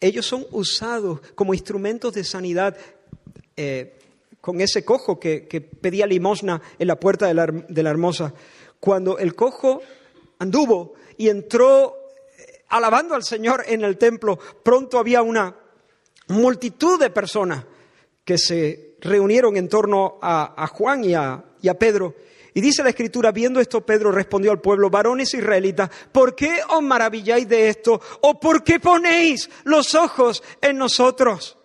ellos 0.00 0.26
son 0.26 0.46
usados 0.50 1.20
como 1.34 1.54
instrumentos 1.54 2.12
de 2.12 2.24
sanidad 2.24 2.76
eh, 3.56 3.98
con 4.40 4.60
ese 4.60 4.84
cojo 4.84 5.18
que, 5.18 5.40
pedía 5.80 6.06
limosna 6.06 6.60
en 6.78 6.88
la 6.88 7.00
puerta 7.00 7.26
de 7.26 7.34
la, 7.34 7.46
de 7.46 7.82
la 7.82 7.90
hermosa. 7.90 8.34
Cuando 8.80 9.18
el 9.18 9.34
cojo 9.34 9.80
anduvo 10.38 10.94
y 11.18 11.28
entró 11.28 11.94
eh, 12.38 12.64
alabando 12.68 13.14
al 13.14 13.22
Señor 13.22 13.64
en 13.66 13.82
el 13.82 13.98
templo, 13.98 14.38
pronto 14.62 14.98
había 14.98 15.20
una 15.20 15.54
multitud 16.28 16.98
de 16.98 17.10
personas 17.10 17.64
que 18.24 18.38
se 18.38 18.96
reunieron 19.00 19.56
en 19.56 19.68
torno 19.68 20.18
a, 20.22 20.66
Juan 20.68 21.04
y 21.04 21.14
a, 21.14 21.44
y 21.60 21.68
a 21.68 21.78
Pedro. 21.78 22.14
Y 22.54 22.60
dice 22.60 22.82
la 22.82 22.90
escritura, 22.90 23.30
viendo 23.30 23.60
esto, 23.60 23.84
Pedro 23.84 24.10
respondió 24.10 24.50
al 24.50 24.60
pueblo, 24.60 24.90
varones 24.90 25.32
israelitas, 25.34 25.90
¿por 26.12 26.34
qué 26.34 26.60
os 26.70 26.82
maravilláis 26.82 27.48
de 27.48 27.68
esto? 27.68 28.00
¿O 28.22 28.40
por 28.40 28.64
qué 28.64 28.80
ponéis 28.80 29.48
los 29.64 29.94
ojos 29.94 30.42
en 30.60 30.78
nosotros? 30.78 31.56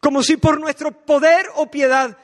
Como 0.00 0.22
si 0.22 0.36
por 0.36 0.60
nuestro 0.60 0.92
poder 0.92 1.46
o 1.56 1.70
piedad 1.70 2.16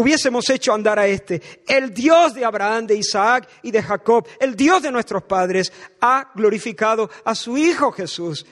hubiésemos 0.00 0.48
hecho 0.48 0.72
andar 0.72 0.98
a 0.98 1.06
este. 1.06 1.42
El 1.66 1.92
Dios 1.92 2.32
de 2.32 2.44
Abraham, 2.44 2.86
de 2.86 2.96
Isaac 2.96 3.48
y 3.62 3.70
de 3.70 3.82
Jacob, 3.82 4.26
el 4.40 4.56
Dios 4.56 4.82
de 4.82 4.90
nuestros 4.90 5.22
padres, 5.24 5.70
ha 6.00 6.30
glorificado 6.34 7.10
a 7.24 7.34
su 7.34 7.58
Hijo 7.58 7.92
Jesús. 7.92 8.46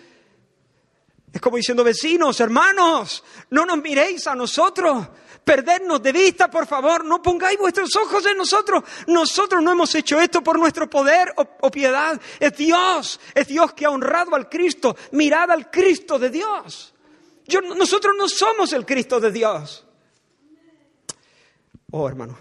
Es 1.33 1.41
como 1.41 1.57
diciendo, 1.57 1.83
vecinos, 1.85 2.39
hermanos, 2.41 3.25
no 3.51 3.65
nos 3.65 3.79
miréis 3.79 4.27
a 4.27 4.35
nosotros, 4.35 5.09
perdernos 5.43 6.03
de 6.03 6.13
vista, 6.13 6.51
por 6.51 6.67
favor, 6.67 7.03
no 7.05 7.23
pongáis 7.23 7.59
vuestros 7.59 7.97
ojos 7.97 8.27
en 8.27 8.37
nosotros. 8.37 8.85
Nosotros 9.07 9.63
no 9.63 9.73
hemos 9.73 9.95
hecho 9.95 10.21
esto 10.21 10.43
por 10.43 10.59
nuestro 10.59 10.89
poder 10.91 11.33
o, 11.37 11.71
piedad. 11.71 12.21
Es 12.39 12.57
Dios, 12.59 13.21
es 13.35 13.47
Dios 13.47 13.73
que 13.73 13.87
ha 13.87 13.91
honrado 13.91 14.35
al 14.35 14.51
Cristo. 14.51 14.97
Mirad 15.13 15.51
al 15.51 15.71
Cristo 15.71 16.19
de 16.19 16.29
Dios. 16.29 16.93
nosotros 17.75 18.15
no 18.19 18.29
somos 18.29 18.75
el 18.75 18.85
Cristo 18.85 19.19
de 19.19 19.33
Dios. 19.33 19.88
Oh, 21.91 22.09
hermano, 22.09 22.39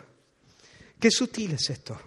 qué 0.99 1.09
sutil 1.09 1.53
es 1.53 1.69
esto. 1.69 1.97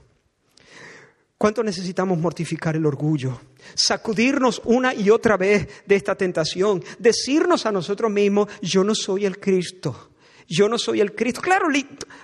¿Cuánto 1.38 1.62
necesitamos 1.62 2.18
mortificar 2.18 2.76
el 2.76 2.84
orgullo? 2.84 3.40
Sacudirnos 3.74 4.60
una 4.66 4.92
y 4.92 5.08
otra 5.08 5.38
vez 5.38 5.66
de 5.86 5.96
esta 5.96 6.14
tentación. 6.14 6.84
Decirnos 6.98 7.64
a 7.64 7.72
nosotros 7.72 8.10
mismos, 8.10 8.48
yo 8.60 8.84
no 8.84 8.94
soy 8.94 9.24
el 9.24 9.40
Cristo. 9.40 10.10
Yo 10.46 10.68
no 10.68 10.76
soy 10.76 11.00
el 11.00 11.14
Cristo. 11.14 11.40
Claro, 11.40 11.68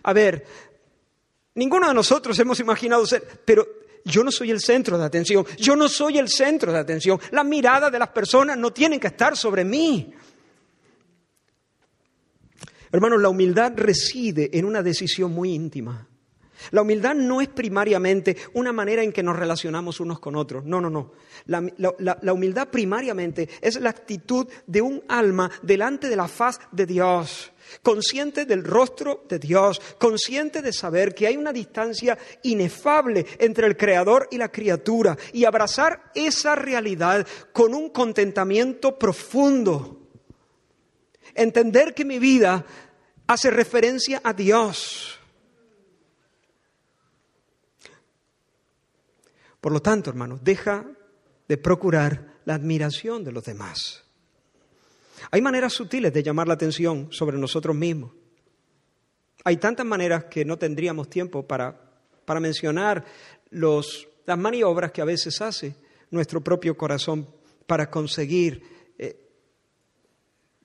a 0.03 0.12
ver, 0.12 0.47
ninguno 1.55 1.89
de 1.89 1.95
nosotros 1.95 2.39
hemos 2.41 2.61
imaginado 2.61 3.07
ser, 3.07 3.41
pero 3.43 3.67
yo 4.05 4.23
no 4.23 4.31
soy 4.31 4.51
el 4.51 4.61
centro 4.61 4.99
de 4.99 5.07
atención. 5.07 5.47
Yo 5.57 5.77
no 5.77 5.89
soy 5.89 6.19
el 6.19 6.29
centro 6.29 6.71
de 6.71 6.79
atención. 6.79 7.19
La 7.31 7.43
mirada 7.43 7.91
de 7.91 7.99
las 7.99 8.09
personas 8.09 8.59
no 8.59 8.71
tienen 8.71 9.01
que 9.01 9.07
estar 9.07 9.35
sobre 9.35 9.64
mí. 9.64 10.12
Hermanos, 12.93 13.20
la 13.20 13.28
humildad 13.28 13.72
reside 13.76 14.51
en 14.53 14.64
una 14.64 14.82
decisión 14.82 15.32
muy 15.32 15.53
íntima. 15.53 16.09
La 16.70 16.82
humildad 16.82 17.14
no 17.14 17.41
es 17.41 17.49
primariamente 17.49 18.37
una 18.55 18.72
manera 18.72 19.03
en 19.03 19.12
que 19.12 19.22
nos 19.22 19.37
relacionamos 19.37 20.01
unos 20.01 20.18
con 20.18 20.37
otros. 20.37 20.64
No, 20.64 20.80
no, 20.80 20.91
no. 20.91 21.12
La, 21.47 22.32
humildad 22.32 22.68
primariamente 22.68 23.49
es 23.61 23.80
la 23.80 23.91
actitud 23.91 24.47
de 24.66 24.82
un 24.82 25.03
alma 25.09 25.51
delante 25.62 26.09
de 26.09 26.16
la 26.16 26.28
faz 26.28 26.59
de 26.72 26.87
Dios, 26.87 27.53
consciente 27.82 28.47
del 28.47 28.64
rostro 28.64 29.24
de 29.28 29.39
Dios, 29.39 29.80
consciente 29.99 30.62
de 30.62 30.72
saber 30.72 31.14
que 31.14 31.26
hay 31.26 31.37
una 31.37 31.53
distancia 31.53 32.18
inefable 32.43 33.26
entre 33.39 33.66
el 33.66 33.76
Creador 33.76 34.28
y 34.30 34.39
la 34.39 34.51
criatura 34.51 35.16
y 35.32 35.45
abrazar 35.45 36.11
esa 36.14 36.55
realidad 36.55 37.26
con 37.53 37.74
un 37.74 37.91
contentamiento 37.91 38.99
profundo. 38.99 40.05
Entender 41.37 41.95
que 41.95 42.05
mi 42.05 42.18
vida 42.18 42.64
hace 43.26 43.51
referencia 43.51 44.20
a 44.24 44.32
Dios. 44.32 45.18
Por 49.61 49.72
lo 49.72 49.80
tanto, 49.80 50.11
hermanos, 50.11 50.43
deja 50.43 50.87
de 51.49 51.57
procurar 51.57 52.41
la 52.45 52.55
admiración 52.55 53.24
de 53.24 53.32
los 53.32 53.45
demás. 53.45 54.05
Hay 55.30 55.43
maneras 55.43 55.72
sutiles 55.72 56.12
de 56.12 56.22
llamar 56.22 56.47
la 56.47 56.55
atención 56.55 57.09
sobre 57.11 57.37
nosotros 57.39 57.74
mismos. 57.74 58.12
Hay 59.45 59.57
tantas 59.57 59.87
maneras 59.87 60.24
que 60.24 60.45
no 60.45 60.57
tendríamos 60.59 61.09
tiempo 61.09 61.47
para, 61.47 61.78
para 62.24 62.41
mencionar 62.41 63.05
los, 63.51 64.09
las 64.24 64.39
maniobras 64.39 64.93
que 64.93 65.03
a 65.03 65.05
veces 65.05 65.41
hace 65.41 65.74
nuestro 66.11 66.41
propio 66.43 66.76
corazón 66.76 67.28
para 67.66 67.91
conseguir 67.91 68.62
eh, 68.99 69.26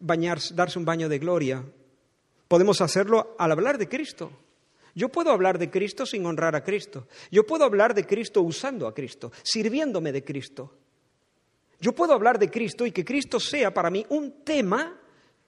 darse 0.01 0.79
un 0.79 0.85
baño 0.85 1.07
de 1.07 1.19
gloria 1.19 1.63
Podemos 2.51 2.81
hacerlo 2.81 3.33
al 3.39 3.53
hablar 3.53 3.77
de 3.77 3.87
Cristo. 3.87 4.29
Yo 4.93 5.07
puedo 5.07 5.31
hablar 5.31 5.57
de 5.57 5.69
Cristo 5.69 6.05
sin 6.05 6.25
honrar 6.25 6.53
a 6.53 6.65
Cristo. 6.65 7.07
Yo 7.31 7.45
puedo 7.45 7.63
hablar 7.63 7.93
de 7.93 8.05
Cristo 8.05 8.41
usando 8.41 8.87
a 8.87 8.93
Cristo, 8.93 9.31
sirviéndome 9.41 10.11
de 10.11 10.21
Cristo. 10.21 10.75
Yo 11.79 11.93
puedo 11.93 12.11
hablar 12.11 12.37
de 12.37 12.51
Cristo 12.51 12.85
y 12.85 12.91
que 12.91 13.05
Cristo 13.05 13.39
sea 13.39 13.73
para 13.73 13.89
mí 13.89 14.05
un 14.09 14.43
tema 14.43 14.99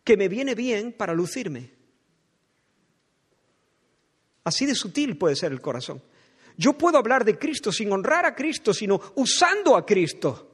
que 0.01 0.16
me 0.16 0.30
viene 0.30 0.56
bien 0.56 0.93
para 0.93 1.14
lucirme. 1.14 1.72
Así 4.45 4.66
de 4.66 4.74
sutil 4.74 5.18
puede 5.18 5.36
ser 5.36 5.51
el 5.51 5.60
corazón. 5.60 6.01
Yo 6.56 6.78
puedo 6.78 6.97
hablar 6.97 7.26
de 7.26 7.38
Cristo 7.38 7.70
sin 7.74 7.91
honrar 7.91 8.26
a 8.26 8.34
Cristo, 8.34 8.74
sino 8.74 9.01
usando 9.16 9.76
a 9.76 9.86
Cristo. 9.86 10.53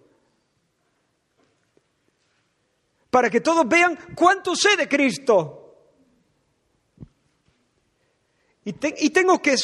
Para 3.10 3.30
que 3.30 3.41
todos 3.41 3.68
vean 3.68 3.97
cuánto 4.16 4.55
sé 4.55 4.76
de 4.78 4.88
Cristo. 4.88 5.55
Y, 8.66 8.74
tengo 9.10 9.41
que, 9.41 9.55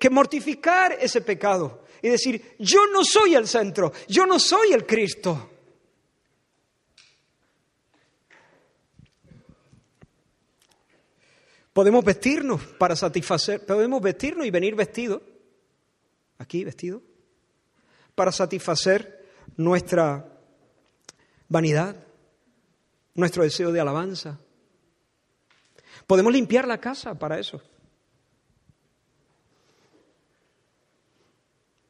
que 0.00 0.10
mortificar 0.10 0.96
ese 1.00 1.20
pecado 1.20 1.84
y 2.02 2.08
decir, 2.08 2.56
yo 2.58 2.86
no 2.92 3.04
soy 3.04 3.34
el 3.34 3.46
centro, 3.46 3.92
yo 4.08 4.26
no 4.26 4.38
soy 4.38 4.72
el 4.72 4.84
Cristo. 4.84 5.50
Podemos 11.72 12.04
vestirnos 12.04 12.62
para 12.78 12.96
satisfacer, 12.96 13.66
podemos 13.66 14.00
vestirnos 14.00 14.46
y 14.46 14.50
venir 14.50 14.74
vestidos, 14.74 15.20
aquí 16.38 16.64
vestidos, 16.64 17.02
para 18.14 18.32
satisfacer 18.32 19.28
nuestra 19.58 20.40
vanidad, 21.48 22.05
nuestro 23.16 23.42
deseo 23.42 23.72
de 23.72 23.80
alabanza. 23.80 24.38
Podemos 26.06 26.32
limpiar 26.32 26.68
la 26.68 26.78
casa 26.78 27.18
para 27.18 27.38
eso. 27.38 27.60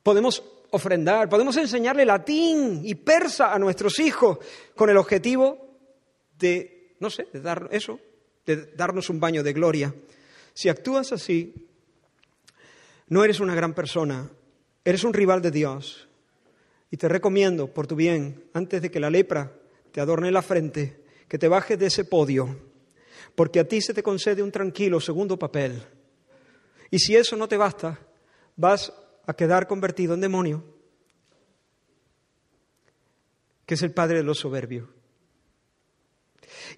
podemos 0.07 0.41
ofrendar, 0.71 1.29
podemos 1.29 1.57
enseñarle 1.57 2.05
latín 2.05 2.83
y 2.85 2.95
persa 2.95 3.53
a 3.53 3.59
nuestros 3.59 3.99
hijos 3.99 4.39
con 4.77 4.89
el 4.89 4.99
objetivo 4.99 5.59
de, 6.39 6.95
no 7.01 7.11
sé, 7.11 7.27
de 7.33 7.41
dar 7.41 7.69
eso, 7.73 7.99
de 8.47 8.67
darnos 8.77 9.11
un 9.11 9.19
baño 9.19 9.43
de 9.43 9.53
gloria. 9.53 9.93
Si 10.55 10.69
actúas 10.69 11.11
así, 11.11 11.67
no 13.09 13.25
eres 13.25 13.41
una 13.41 13.57
gran 13.57 13.75
persona, 13.75 14.31
eres 14.85 15.03
un 15.03 15.13
rival 15.13 15.43
de 15.43 15.51
Dios. 15.51 16.07
Y 16.93 16.99
te 16.99 17.09
recomiendo, 17.09 17.67
por 17.75 17.89
tu 17.89 17.97
bien, 17.97 18.45
antes 18.53 18.83
de 18.83 18.93
que 18.93 19.01
la 19.01 19.11
lepra 19.11 19.55
te 19.91 20.01
adorne 20.01 20.31
la 20.31 20.43
frente, 20.43 21.03
que 21.29 21.39
te 21.39 21.49
bajes 21.49 21.79
de 21.79 21.87
ese 21.87 22.05
podio, 22.05 22.57
porque 23.35 23.61
a 23.61 23.69
ti 23.69 23.81
se 23.81 23.95
te 23.95 24.03
concede 24.03 24.43
un 24.43 24.53
tranquilo 24.53 25.01
segundo 25.01 25.39
papel. 25.39 25.83
Y 26.91 26.99
si 26.99 27.17
eso 27.17 27.37
no 27.37 27.49
te 27.49 27.57
basta, 27.57 27.99
vas 28.57 28.93
a 29.27 29.35
quedar 29.35 29.67
convertido 29.67 30.15
en 30.15 30.21
demonio, 30.21 30.65
que 33.67 33.75
es 33.75 33.83
el 33.83 33.93
padre 33.93 34.19
de 34.19 34.23
los 34.23 34.39
soberbios. 34.39 34.89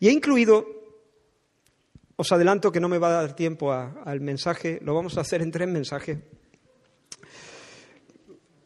Y 0.01 0.09
he 0.09 0.13
incluido, 0.13 0.67
os 2.17 2.33
adelanto 2.33 2.73
que 2.73 2.81
no 2.81 2.89
me 2.89 2.99
va 2.99 3.09
a 3.09 3.23
dar 3.23 3.37
tiempo 3.37 3.73
al 3.73 4.21
mensaje, 4.21 4.81
lo 4.83 4.95
vamos 4.95 5.19
a 5.19 5.21
hacer 5.21 5.43
en 5.43 5.51
tres 5.51 5.69
mensajes, 5.69 6.19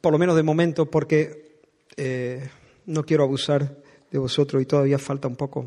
por 0.00 0.12
lo 0.12 0.18
menos 0.18 0.36
de 0.36 0.42
momento, 0.42 0.90
porque 0.90 1.60
eh, 1.96 2.48
no 2.86 3.04
quiero 3.04 3.24
abusar 3.24 3.81
de 4.12 4.18
vosotros 4.18 4.62
y 4.62 4.66
todavía 4.66 4.98
falta 4.98 5.26
un 5.26 5.36
poco. 5.36 5.66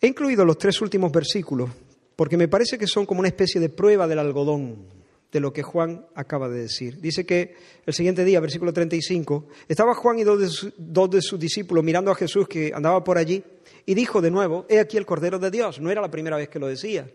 He 0.00 0.06
incluido 0.06 0.44
los 0.44 0.56
tres 0.56 0.80
últimos 0.80 1.10
versículos 1.12 1.68
porque 2.16 2.36
me 2.36 2.48
parece 2.48 2.78
que 2.78 2.86
son 2.86 3.04
como 3.04 3.20
una 3.20 3.28
especie 3.28 3.60
de 3.60 3.68
prueba 3.68 4.06
del 4.06 4.20
algodón 4.20 4.86
de 5.32 5.40
lo 5.40 5.52
que 5.52 5.62
Juan 5.62 6.06
acaba 6.14 6.48
de 6.48 6.60
decir. 6.60 7.00
Dice 7.00 7.24
que 7.24 7.54
el 7.86 7.94
siguiente 7.94 8.24
día, 8.24 8.40
versículo 8.40 8.72
35, 8.72 9.48
estaba 9.68 9.94
Juan 9.94 10.18
y 10.18 10.24
dos 10.24 10.70
de, 10.76 11.22
sus 11.22 11.40
discípulos 11.40 11.84
mirando 11.84 12.10
a 12.10 12.14
Jesús 12.14 12.46
que 12.48 12.72
andaba 12.74 13.02
por 13.02 13.18
allí 13.18 13.42
y 13.86 13.94
dijo 13.94 14.20
de 14.20 14.30
nuevo, 14.30 14.66
he 14.68 14.78
aquí 14.78 14.96
el 14.96 15.06
Cordero 15.06 15.38
de 15.38 15.50
Dios. 15.50 15.80
No 15.80 15.90
era 15.90 16.00
la 16.00 16.10
primera 16.10 16.36
vez 16.36 16.48
que 16.48 16.58
lo 16.58 16.66
decía. 16.66 17.10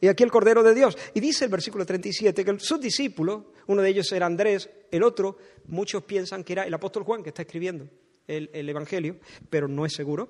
Y 0.00 0.08
aquí 0.08 0.24
el 0.24 0.30
Cordero 0.30 0.62
de 0.62 0.74
Dios. 0.74 0.98
Y 1.14 1.20
dice 1.20 1.44
el 1.44 1.50
versículo 1.50 1.86
37 1.86 2.44
que 2.44 2.58
sus 2.58 2.80
discípulos, 2.80 3.44
uno 3.68 3.82
de 3.82 3.88
ellos 3.88 4.10
era 4.12 4.26
Andrés, 4.26 4.68
el 4.90 5.02
otro, 5.02 5.36
muchos 5.66 6.02
piensan 6.02 6.44
que 6.44 6.54
era 6.54 6.64
el 6.64 6.74
apóstol 6.74 7.04
Juan 7.04 7.22
que 7.22 7.30
está 7.30 7.42
escribiendo 7.42 7.88
el, 8.26 8.50
el 8.52 8.68
Evangelio, 8.68 9.16
pero 9.50 9.68
no 9.68 9.86
es 9.86 9.92
seguro, 9.94 10.28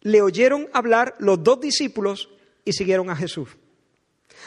le 0.00 0.22
oyeron 0.22 0.68
hablar 0.72 1.14
los 1.18 1.42
dos 1.42 1.60
discípulos 1.60 2.28
y 2.64 2.72
siguieron 2.72 3.10
a 3.10 3.16
Jesús. 3.16 3.48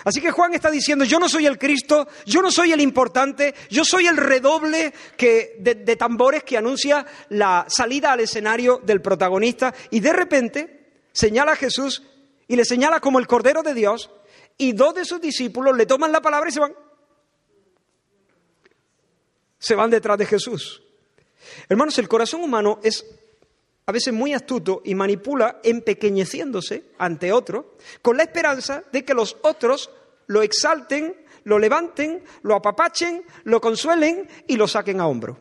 Así 0.04 0.22
que 0.22 0.32
Juan 0.32 0.54
está 0.54 0.70
diciendo, 0.70 1.06
yo 1.06 1.20
no 1.20 1.28
soy 1.28 1.48
el 1.48 1.58
Cristo, 1.58 2.08
yo 2.26 2.42
no 2.42 2.52
soy 2.52 2.72
el 2.72 2.82
importante, 2.82 3.56
yo 3.70 3.84
soy 3.84 4.08
el 4.08 4.18
redoble 4.18 4.94
que, 5.18 5.56
de, 5.60 5.76
de, 5.76 5.96
tambores 5.96 6.44
que 6.44 6.58
anuncia 6.58 7.06
la 7.30 7.66
salida 7.68 8.12
al 8.12 8.20
escenario 8.20 8.80
del 8.84 9.02
protagonista 9.02 9.74
y 9.90 10.00
de 10.00 10.14
repente 10.14 11.02
señala 11.12 11.54
a 11.54 11.56
Jesús 11.56 12.04
y 12.48 12.56
le 12.56 12.66
señala 12.66 13.00
como 13.00 13.20
el 13.20 13.28
Cordero 13.28 13.64
de 13.64 13.74
Dios 13.74 14.12
y 14.58 14.74
dos 14.74 14.94
de 14.94 15.06
sus 15.06 15.20
discípulos 15.20 15.76
le 15.76 15.86
toman 15.86 16.12
la 16.12 16.22
palabra 16.22 16.50
y 16.50 16.54
se 16.54 16.60
van. 16.60 16.76
Se 19.60 19.76
van 19.76 19.90
detrás 19.90 20.18
de 20.18 20.26
Jesús. 20.26 20.84
Hermanos, 21.70 21.97
el 21.97 22.08
corazón 22.08 22.43
humano 22.43 22.80
es 22.84 23.05
a 23.86 23.91
veces 23.91 24.14
muy 24.14 24.34
astuto 24.34 24.82
y 24.84 24.95
manipula 24.95 25.62
empequeñeciéndose 25.64 26.91
ante 26.97 27.32
otro 27.32 27.78
con 28.01 28.18
la 28.18 28.24
esperanza 28.24 28.84
de 28.91 29.05
que 29.05 29.14
los 29.14 29.38
otros 29.43 29.89
lo 30.28 30.41
exalten, 30.41 31.16
lo 31.45 31.58
levanten, 31.58 32.22
lo 32.41 32.55
apapachen, 32.55 33.24
lo 33.45 33.62
consuelen 33.62 34.28
y 34.45 34.58
lo 34.58 34.68
saquen 34.68 34.99
a 34.99 35.08
hombro. 35.08 35.39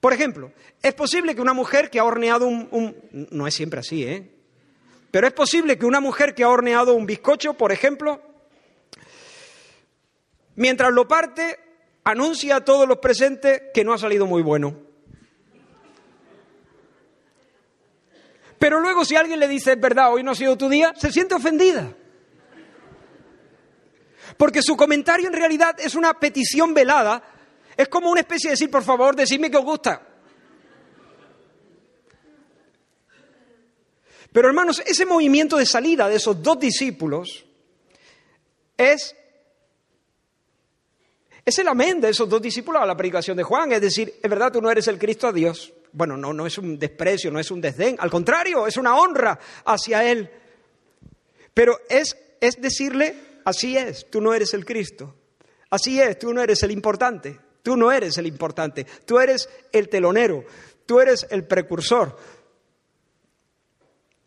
Por 0.00 0.12
ejemplo, 0.12 0.52
es 0.82 0.94
posible 0.94 1.34
que 1.34 1.42
una 1.42 1.52
mujer 1.52 1.90
que 1.90 1.98
ha 1.98 2.04
horneado 2.04 2.46
un, 2.46 2.68
un, 2.70 3.28
No 3.30 3.46
es 3.46 3.54
siempre 3.54 3.80
así, 3.80 4.04
¿eh? 4.04 4.30
Pero 5.10 5.26
es 5.26 5.32
posible 5.32 5.78
que 5.78 5.86
una 5.86 6.00
mujer 6.00 6.34
que 6.34 6.42
ha 6.42 6.48
horneado 6.48 6.94
un 6.94 7.06
bizcocho, 7.06 7.54
por 7.54 7.70
ejemplo, 7.70 8.20
mientras 10.56 10.92
lo 10.92 11.06
parte, 11.06 11.58
anuncia 12.04 12.56
a 12.56 12.64
todos 12.64 12.86
los 12.86 12.98
presentes 12.98 13.62
que 13.72 13.84
no 13.84 13.92
ha 13.92 13.98
salido 13.98 14.26
muy 14.26 14.42
bueno. 14.42 14.76
Pero 18.58 18.80
luego 18.80 19.04
si 19.04 19.16
alguien 19.16 19.40
le 19.40 19.48
dice, 19.48 19.72
es 19.72 19.80
verdad, 19.80 20.12
hoy 20.12 20.22
no 20.22 20.30
ha 20.30 20.34
sido 20.34 20.56
tu 20.56 20.68
día, 20.68 20.94
se 20.96 21.12
siente 21.12 21.34
ofendida. 21.34 21.94
Porque 24.36 24.62
su 24.62 24.76
comentario 24.76 25.26
en 25.26 25.34
realidad 25.34 25.76
es 25.78 25.94
una 25.94 26.14
petición 26.18 26.72
velada, 26.72 27.22
es 27.76 27.88
como 27.88 28.10
una 28.10 28.20
especie 28.20 28.48
de 28.48 28.52
decir, 28.52 28.70
por 28.70 28.82
favor, 28.82 29.14
decidme 29.16 29.50
que 29.50 29.56
os 29.56 29.64
gusta. 29.64 30.14
Pero 34.32 34.48
hermanos, 34.48 34.82
ese 34.84 35.06
movimiento 35.06 35.56
de 35.56 35.66
salida 35.66 36.08
de 36.08 36.16
esos 36.16 36.42
dos 36.42 36.58
discípulos 36.58 37.44
es, 38.76 39.14
es 41.44 41.58
el 41.58 41.68
amén 41.68 42.00
de 42.00 42.10
esos 42.10 42.28
dos 42.28 42.40
discípulos 42.40 42.82
a 42.82 42.86
la 42.86 42.96
predicación 42.96 43.36
de 43.36 43.42
Juan. 43.42 43.72
Es 43.72 43.80
decir, 43.80 44.14
es 44.22 44.30
verdad, 44.30 44.52
tú 44.52 44.60
no 44.60 44.70
eres 44.70 44.88
el 44.88 44.98
Cristo 44.98 45.26
a 45.26 45.32
Dios 45.32 45.72
bueno, 45.94 46.16
no, 46.16 46.32
no 46.32 46.44
es 46.44 46.58
un 46.58 46.76
desprecio, 46.78 47.30
no 47.30 47.38
es 47.38 47.50
un 47.50 47.60
desdén, 47.60 47.96
al 48.00 48.10
contrario, 48.10 48.66
es 48.66 48.76
una 48.76 48.96
honra 48.96 49.38
hacia 49.64 50.04
Él. 50.10 50.28
Pero 51.54 51.78
es, 51.88 52.16
es 52.40 52.60
decirle, 52.60 53.40
así 53.44 53.76
es, 53.76 54.10
tú 54.10 54.20
no 54.20 54.34
eres 54.34 54.54
el 54.54 54.64
Cristo, 54.64 55.14
así 55.70 56.00
es, 56.00 56.18
tú 56.18 56.34
no 56.34 56.42
eres 56.42 56.64
el 56.64 56.72
importante, 56.72 57.38
tú 57.62 57.76
no 57.76 57.92
eres 57.92 58.18
el 58.18 58.26
importante, 58.26 58.84
tú 59.06 59.20
eres 59.20 59.48
el 59.70 59.88
telonero, 59.88 60.44
tú 60.84 60.98
eres 60.98 61.26
el 61.30 61.44
precursor. 61.44 62.18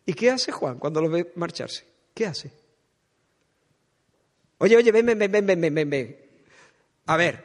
¿Y 0.06 0.14
qué 0.14 0.30
hace 0.30 0.50
Juan 0.50 0.78
cuando 0.78 1.02
lo 1.02 1.10
ve 1.10 1.32
marcharse? 1.34 1.84
¿Qué 2.14 2.24
hace? 2.24 2.50
Oye, 4.56 4.74
oye, 4.74 4.90
ven, 4.90 5.04
ven, 5.04 5.18
ven, 5.18 5.30
ven, 5.30 5.46
ven, 5.46 5.74
ven, 5.74 5.90
ven. 5.90 6.27
A 7.08 7.16
ver, 7.16 7.42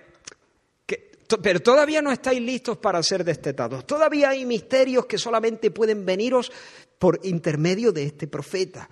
pero 1.42 1.62
todavía 1.62 2.02
no 2.02 2.12
estáis 2.12 2.42
listos 2.42 2.78
para 2.78 3.02
ser 3.02 3.24
destetados. 3.24 3.88
Todavía 3.88 4.30
hay 4.30 4.46
misterios 4.46 5.06
que 5.06 5.18
solamente 5.18 5.72
pueden 5.72 6.06
veniros 6.06 6.52
por 7.00 7.20
intermedio 7.24 7.94
de 7.94 8.04
este 8.04 8.28
profeta. 8.28 8.90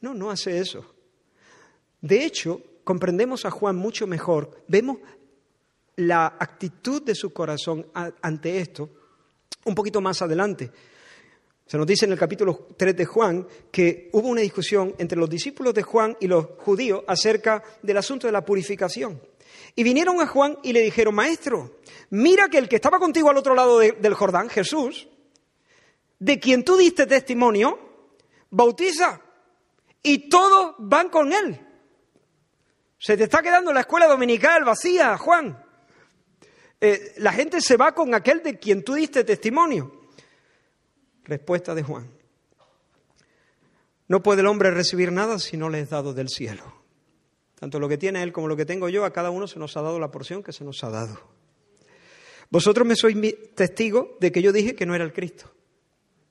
No, 0.00 0.14
no 0.14 0.30
hace 0.30 0.60
eso. 0.60 0.94
De 2.00 2.24
hecho, 2.24 2.62
comprendemos 2.84 3.44
a 3.44 3.50
Juan 3.50 3.74
mucho 3.74 4.06
mejor. 4.06 4.62
Vemos 4.68 4.98
la 5.96 6.36
actitud 6.38 7.02
de 7.02 7.16
su 7.16 7.32
corazón 7.32 7.86
ante 8.22 8.60
esto 8.60 8.90
un 9.64 9.74
poquito 9.74 10.00
más 10.00 10.22
adelante. 10.22 10.70
Se 11.66 11.76
nos 11.76 11.86
dice 11.86 12.04
en 12.04 12.12
el 12.12 12.18
capítulo 12.18 12.68
3 12.76 12.96
de 12.96 13.04
Juan 13.06 13.44
que 13.72 14.08
hubo 14.12 14.28
una 14.28 14.40
discusión 14.42 14.94
entre 14.98 15.18
los 15.18 15.28
discípulos 15.28 15.74
de 15.74 15.82
Juan 15.82 16.16
y 16.20 16.28
los 16.28 16.46
judíos 16.58 17.02
acerca 17.08 17.60
del 17.82 17.96
asunto 17.96 18.28
de 18.28 18.32
la 18.32 18.44
purificación. 18.44 19.20
Y 19.76 19.82
vinieron 19.82 20.20
a 20.20 20.26
Juan 20.26 20.58
y 20.62 20.72
le 20.72 20.80
dijeron, 20.80 21.14
maestro, 21.14 21.78
mira 22.10 22.48
que 22.48 22.58
el 22.58 22.68
que 22.68 22.76
estaba 22.76 22.98
contigo 22.98 23.30
al 23.30 23.36
otro 23.36 23.54
lado 23.54 23.78
de, 23.78 23.92
del 23.92 24.14
Jordán, 24.14 24.48
Jesús, 24.48 25.06
de 26.18 26.40
quien 26.40 26.64
tú 26.64 26.76
diste 26.78 27.06
testimonio, 27.06 27.78
bautiza 28.50 29.20
y 30.02 30.30
todos 30.30 30.74
van 30.78 31.10
con 31.10 31.32
él. 31.32 31.60
Se 32.98 33.16
te 33.18 33.24
está 33.24 33.42
quedando 33.42 33.72
la 33.72 33.80
escuela 33.80 34.06
dominical 34.06 34.64
vacía, 34.64 35.18
Juan. 35.18 35.62
Eh, 36.80 37.14
la 37.18 37.32
gente 37.32 37.60
se 37.60 37.76
va 37.76 37.94
con 37.94 38.14
aquel 38.14 38.42
de 38.42 38.58
quien 38.58 38.82
tú 38.82 38.94
diste 38.94 39.24
testimonio. 39.24 40.08
Respuesta 41.24 41.74
de 41.74 41.82
Juan. 41.82 42.10
No 44.08 44.22
puede 44.22 44.40
el 44.40 44.46
hombre 44.46 44.70
recibir 44.70 45.12
nada 45.12 45.38
si 45.38 45.56
no 45.56 45.68
le 45.68 45.80
es 45.80 45.90
dado 45.90 46.14
del 46.14 46.28
cielo. 46.28 46.75
Tanto 47.58 47.80
lo 47.80 47.88
que 47.88 47.98
tiene 47.98 48.22
él 48.22 48.32
como 48.32 48.48
lo 48.48 48.56
que 48.56 48.66
tengo 48.66 48.88
yo, 48.88 49.04
a 49.04 49.12
cada 49.12 49.30
uno 49.30 49.46
se 49.46 49.58
nos 49.58 49.76
ha 49.76 49.82
dado 49.82 49.98
la 49.98 50.10
porción 50.10 50.42
que 50.42 50.52
se 50.52 50.64
nos 50.64 50.84
ha 50.84 50.90
dado. 50.90 51.18
Vosotros 52.50 52.86
me 52.86 52.94
sois 52.94 53.16
testigos 53.54 54.08
de 54.20 54.30
que 54.30 54.42
yo 54.42 54.52
dije 54.52 54.74
que 54.74 54.86
no 54.86 54.94
era 54.94 55.04
el 55.04 55.12
Cristo. 55.12 55.50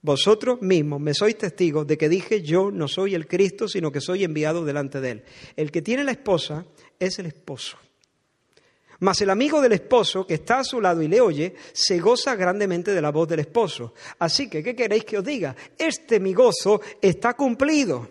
Vosotros 0.01 0.61
mismos 0.61 1.01
me 1.01 1.15
sois 1.15 1.35
testigos 1.35 1.87
de 1.87 1.97
que 1.97 2.07
dije 2.07 2.43
yo 2.43 2.69
no 2.69 2.87
soy 2.87 3.15
el 3.15 3.27
Cristo, 3.27 3.67
sino 3.67 3.91
que 3.91 4.01
soy 4.01 4.23
enviado 4.23 4.63
delante 4.63 5.01
de 5.01 5.11
él. 5.11 5.23
El 5.55 5.71
que 5.71 5.81
tiene 5.81 6.03
la 6.03 6.11
esposa 6.11 6.65
es 6.99 7.17
el 7.17 7.25
esposo. 7.25 7.77
Mas 8.99 9.19
el 9.21 9.29
amigo 9.29 9.61
del 9.61 9.73
esposo 9.73 10.25
que 10.25 10.35
está 10.35 10.59
a 10.59 10.63
su 10.63 10.79
lado 10.79 11.01
y 11.01 11.07
le 11.07 11.19
oye, 11.19 11.55
se 11.73 11.99
goza 11.99 12.35
grandemente 12.35 12.93
de 12.93 13.01
la 13.01 13.11
voz 13.11 13.27
del 13.27 13.39
esposo. 13.39 13.93
Así 14.19 14.47
que, 14.47 14.63
¿qué 14.63 14.75
queréis 14.75 15.03
que 15.03 15.17
os 15.17 15.25
diga? 15.25 15.55
Este 15.77 16.19
mi 16.19 16.33
gozo 16.33 16.79
está 17.01 17.33
cumplido. 17.33 18.07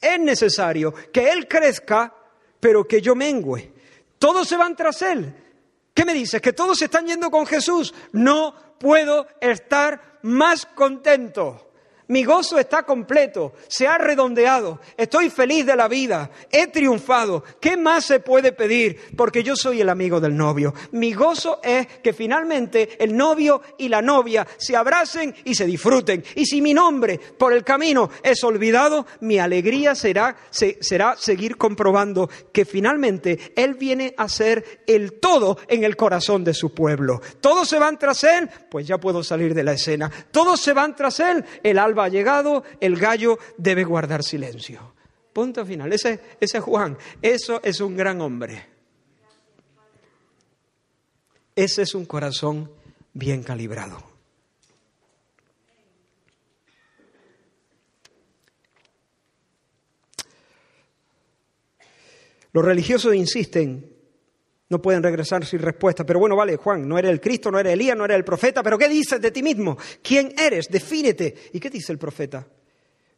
Es 0.00 0.18
necesario 0.20 0.92
que 1.12 1.30
él 1.30 1.46
crezca 1.46 2.21
pero 2.62 2.86
que 2.86 3.02
yo 3.02 3.16
mengüe. 3.16 3.72
Todos 4.20 4.46
se 4.46 4.56
van 4.56 4.76
tras 4.76 5.02
Él. 5.02 5.34
¿Qué 5.92 6.04
me 6.04 6.14
dices? 6.14 6.40
¿Que 6.40 6.52
todos 6.52 6.78
se 6.78 6.84
están 6.84 7.08
yendo 7.08 7.28
con 7.28 7.44
Jesús? 7.44 7.92
No 8.12 8.54
puedo 8.78 9.26
estar 9.40 10.20
más 10.22 10.64
contento. 10.64 11.71
Mi 12.08 12.24
gozo 12.24 12.58
está 12.58 12.82
completo, 12.82 13.52
se 13.68 13.86
ha 13.86 13.96
redondeado, 13.96 14.80
estoy 14.96 15.30
feliz 15.30 15.64
de 15.64 15.76
la 15.76 15.88
vida, 15.88 16.30
he 16.50 16.66
triunfado. 16.66 17.44
¿Qué 17.60 17.76
más 17.76 18.04
se 18.04 18.20
puede 18.20 18.52
pedir? 18.52 18.98
Porque 19.16 19.42
yo 19.42 19.56
soy 19.56 19.80
el 19.80 19.88
amigo 19.88 20.20
del 20.20 20.36
novio. 20.36 20.74
Mi 20.92 21.12
gozo 21.12 21.60
es 21.62 21.86
que 22.02 22.12
finalmente 22.12 23.02
el 23.02 23.16
novio 23.16 23.62
y 23.78 23.88
la 23.88 24.02
novia 24.02 24.46
se 24.56 24.76
abracen 24.76 25.34
y 25.44 25.54
se 25.54 25.64
disfruten. 25.64 26.24
Y 26.34 26.46
si 26.46 26.60
mi 26.60 26.74
nombre 26.74 27.18
por 27.18 27.52
el 27.52 27.64
camino 27.64 28.10
es 28.22 28.42
olvidado, 28.44 29.06
mi 29.20 29.38
alegría 29.38 29.94
será, 29.94 30.36
será 30.50 31.16
seguir 31.16 31.56
comprobando 31.56 32.28
que 32.52 32.64
finalmente 32.64 33.52
Él 33.56 33.74
viene 33.74 34.14
a 34.16 34.28
ser 34.28 34.82
el 34.86 35.20
todo 35.20 35.58
en 35.68 35.84
el 35.84 35.96
corazón 35.96 36.44
de 36.44 36.54
su 36.54 36.74
pueblo. 36.74 37.20
Todos 37.40 37.68
se 37.68 37.78
van 37.78 37.98
tras 37.98 38.24
Él, 38.24 38.50
pues 38.70 38.86
ya 38.86 38.98
puedo 38.98 39.22
salir 39.22 39.54
de 39.54 39.64
la 39.64 39.72
escena. 39.72 40.10
Todos 40.30 40.60
se 40.60 40.72
van 40.72 40.96
tras 40.96 41.20
Él, 41.20 41.44
el 41.62 41.78
alba 41.92 42.08
llegado, 42.08 42.64
el 42.80 42.96
gallo 42.96 43.38
debe 43.58 43.84
guardar 43.84 44.22
silencio. 44.22 44.94
Punto 45.32 45.64
final. 45.64 45.92
Ese, 45.92 46.20
ese 46.40 46.58
es 46.58 46.64
Juan. 46.64 46.96
Eso 47.20 47.60
es 47.62 47.80
un 47.80 47.96
gran 47.96 48.20
hombre. 48.20 48.66
Ese 51.54 51.82
es 51.82 51.94
un 51.94 52.06
corazón 52.06 52.70
bien 53.12 53.42
calibrado. 53.42 54.10
Los 62.54 62.64
religiosos 62.64 63.14
insisten 63.14 63.91
no 64.72 64.80
pueden 64.80 65.02
regresar 65.02 65.44
sin 65.44 65.58
respuesta. 65.58 66.04
Pero 66.04 66.18
bueno, 66.18 66.34
vale, 66.34 66.56
Juan, 66.56 66.88
no 66.88 66.98
eres 66.98 67.10
el 67.10 67.20
Cristo, 67.20 67.50
no 67.50 67.60
eres 67.60 67.74
Elías, 67.74 67.94
no 67.94 68.06
eres 68.06 68.16
el 68.16 68.24
profeta, 68.24 68.62
pero 68.62 68.78
¿qué 68.78 68.88
dices 68.88 69.20
de 69.20 69.30
ti 69.30 69.42
mismo? 69.42 69.76
¿Quién 70.02 70.34
eres? 70.38 70.68
Defínete. 70.70 71.50
¿Y 71.52 71.60
qué 71.60 71.68
dice 71.68 71.92
el 71.92 71.98
profeta? 71.98 72.48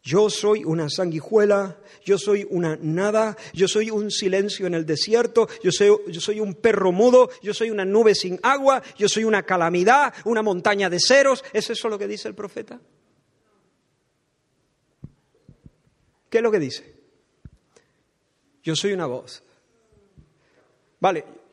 Yo 0.02 0.28
soy 0.28 0.64
una 0.64 0.90
sanguijuela, 0.90 1.78
yo 2.04 2.18
soy 2.18 2.44
una 2.50 2.76
nada, 2.82 3.36
yo 3.52 3.68
soy 3.68 3.90
un 3.90 4.10
silencio 4.10 4.66
en 4.66 4.74
el 4.74 4.84
desierto, 4.84 5.48
yo 5.62 5.70
soy, 5.70 5.96
yo 6.08 6.20
soy, 6.20 6.40
un 6.40 6.54
perro 6.54 6.90
mudo, 6.90 7.30
yo 7.40 7.54
soy 7.54 7.70
una 7.70 7.84
nube 7.84 8.16
sin 8.16 8.40
agua, 8.42 8.82
yo 8.98 9.08
soy 9.08 9.22
una 9.22 9.44
calamidad, 9.44 10.12
una 10.24 10.42
montaña 10.42 10.90
de 10.90 10.98
ceros. 10.98 11.44
¿Es 11.52 11.70
eso 11.70 11.88
lo 11.88 11.98
que 11.98 12.08
dice 12.08 12.26
el 12.26 12.34
profeta? 12.34 12.80
¿Qué 16.28 16.38
es 16.38 16.42
lo 16.42 16.50
que 16.50 16.58
dice? 16.58 16.94
Yo 18.64 18.74
soy 18.74 18.92
una 18.92 19.06
voz. 19.06 19.44
Vale. 20.98 21.43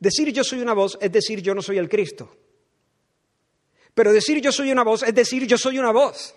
Decir 0.00 0.32
yo 0.32 0.42
soy 0.42 0.60
una 0.60 0.72
voz 0.72 0.98
es 1.00 1.12
decir 1.12 1.40
yo 1.42 1.54
no 1.54 1.60
soy 1.60 1.78
el 1.78 1.88
Cristo. 1.88 2.34
Pero 3.94 4.12
decir 4.12 4.40
yo 4.40 4.50
soy 4.50 4.72
una 4.72 4.82
voz 4.82 5.02
es 5.02 5.14
decir 5.14 5.46
yo 5.46 5.58
soy 5.58 5.78
una 5.78 5.92
voz. 5.92 6.34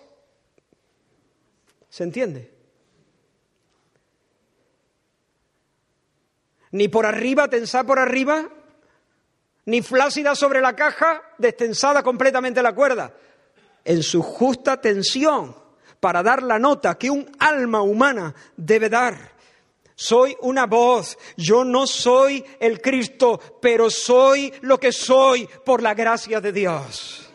¿Se 1.88 2.04
entiende? 2.04 2.52
Ni 6.72 6.88
por 6.88 7.06
arriba, 7.06 7.48
tensar 7.48 7.86
por 7.86 8.00
arriba, 8.00 8.50
ni 9.66 9.80
flácida 9.80 10.34
sobre 10.34 10.60
la 10.60 10.74
caja, 10.74 11.22
destensada 11.38 12.02
completamente 12.02 12.60
la 12.62 12.74
cuerda. 12.74 13.14
En 13.84 14.02
su 14.02 14.22
justa 14.22 14.80
tensión, 14.80 15.54
para 16.00 16.22
dar 16.22 16.42
la 16.42 16.58
nota 16.58 16.98
que 16.98 17.10
un 17.10 17.30
alma 17.38 17.80
humana 17.80 18.34
debe 18.56 18.88
dar. 18.88 19.33
Soy 20.04 20.36
una 20.42 20.66
voz, 20.66 21.16
yo 21.34 21.64
no 21.64 21.86
soy 21.86 22.44
el 22.60 22.82
Cristo, 22.82 23.40
pero 23.62 23.88
soy 23.88 24.52
lo 24.60 24.78
que 24.78 24.92
soy 24.92 25.48
por 25.64 25.80
la 25.80 25.94
gracia 25.94 26.42
de 26.42 26.52
Dios. 26.52 27.32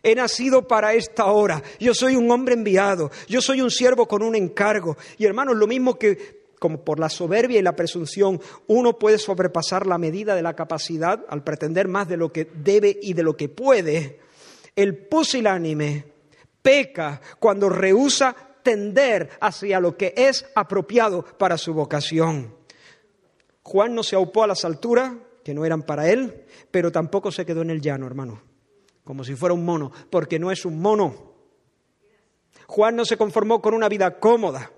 He 0.00 0.14
nacido 0.14 0.68
para 0.68 0.94
esta 0.94 1.24
hora. 1.24 1.60
Yo 1.80 1.92
soy 1.92 2.14
un 2.14 2.30
hombre 2.30 2.54
enviado. 2.54 3.10
Yo 3.26 3.42
soy 3.42 3.62
un 3.62 3.72
siervo 3.72 4.06
con 4.06 4.22
un 4.22 4.36
encargo. 4.36 4.96
Y 5.18 5.24
hermanos, 5.24 5.56
lo 5.56 5.66
mismo 5.66 5.98
que 5.98 6.46
como 6.60 6.84
por 6.84 7.00
la 7.00 7.08
soberbia 7.08 7.58
y 7.58 7.62
la 7.62 7.74
presunción, 7.74 8.40
uno 8.68 8.96
puede 8.96 9.18
sobrepasar 9.18 9.88
la 9.88 9.98
medida 9.98 10.36
de 10.36 10.42
la 10.42 10.54
capacidad 10.54 11.26
al 11.28 11.42
pretender 11.42 11.88
más 11.88 12.06
de 12.06 12.16
lo 12.16 12.30
que 12.30 12.44
debe 12.44 12.96
y 13.02 13.12
de 13.14 13.24
lo 13.24 13.36
que 13.36 13.48
puede. 13.48 14.20
El 14.76 14.96
pusilánime 14.96 16.04
peca 16.62 17.20
cuando 17.40 17.68
rehúsa 17.68 18.45
tender 18.66 19.30
hacia 19.40 19.78
lo 19.78 19.96
que 19.96 20.12
es 20.16 20.44
apropiado 20.56 21.22
para 21.22 21.56
su 21.56 21.72
vocación. 21.72 22.52
Juan 23.62 23.94
no 23.94 24.02
se 24.02 24.16
aupó 24.16 24.42
a 24.42 24.48
las 24.48 24.64
alturas, 24.64 25.12
que 25.44 25.54
no 25.54 25.64
eran 25.64 25.84
para 25.84 26.10
él, 26.10 26.46
pero 26.72 26.90
tampoco 26.90 27.30
se 27.30 27.46
quedó 27.46 27.62
en 27.62 27.70
el 27.70 27.80
llano, 27.80 28.08
hermano, 28.08 28.42
como 29.04 29.22
si 29.22 29.36
fuera 29.36 29.54
un 29.54 29.64
mono, 29.64 29.92
porque 30.10 30.40
no 30.40 30.50
es 30.50 30.64
un 30.64 30.80
mono. 30.80 31.34
Juan 32.66 32.96
no 32.96 33.04
se 33.04 33.16
conformó 33.16 33.62
con 33.62 33.72
una 33.72 33.88
vida 33.88 34.18
cómoda, 34.18 34.72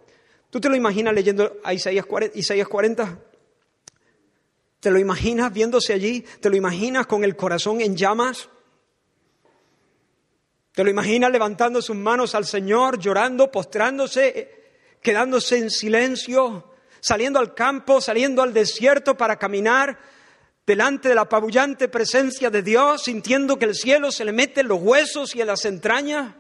¿Tú 0.51 0.61
te 0.61 0.69
lo 0.69 0.77
imaginas 0.77 1.15
leyendo 1.15 1.59
a 1.63 1.75
Isaías 1.75 2.07
40? 2.07 3.19
¿Te 4.81 4.91
lo 4.91 4.99
imaginas 4.99 5.53
viéndose 5.53 5.93
allí? 5.93 6.25
¿Te 6.41 6.49
lo 6.49 6.57
imaginas 6.57 7.07
con 7.07 7.23
el 7.23 7.37
corazón 7.37 7.81
en 7.81 7.97
llamas? 7.97 8.49
¿Te 10.79 10.85
lo 10.85 10.91
imaginas 10.91 11.33
levantando 11.33 11.83
sus 11.83 11.97
manos 11.97 12.37
al 12.37 12.45
Señor, 12.47 13.01
llorando, 13.01 13.51
postrándose, 13.51 14.77
quedándose 15.03 15.59
en 15.59 15.71
silencio, 15.71 16.73
saliendo 17.01 17.41
al 17.41 17.53
campo, 17.53 18.01
saliendo 18.01 18.43
al 18.43 18.55
desierto 18.55 19.17
para 19.17 19.41
caminar 19.41 19.99
delante 20.65 21.09
de 21.09 21.17
la 21.17 21.23
apabullante 21.23 21.89
presencia 21.89 22.49
de 22.49 22.63
Dios, 22.63 23.03
sintiendo 23.03 23.59
que 23.59 23.65
el 23.65 23.75
cielo 23.75 24.13
se 24.13 24.25
le 24.25 24.31
mete 24.31 24.61
en 24.61 24.69
los 24.69 24.81
huesos 24.81 25.35
y 25.35 25.41
en 25.41 25.49
las 25.49 25.65
entrañas? 25.65 26.37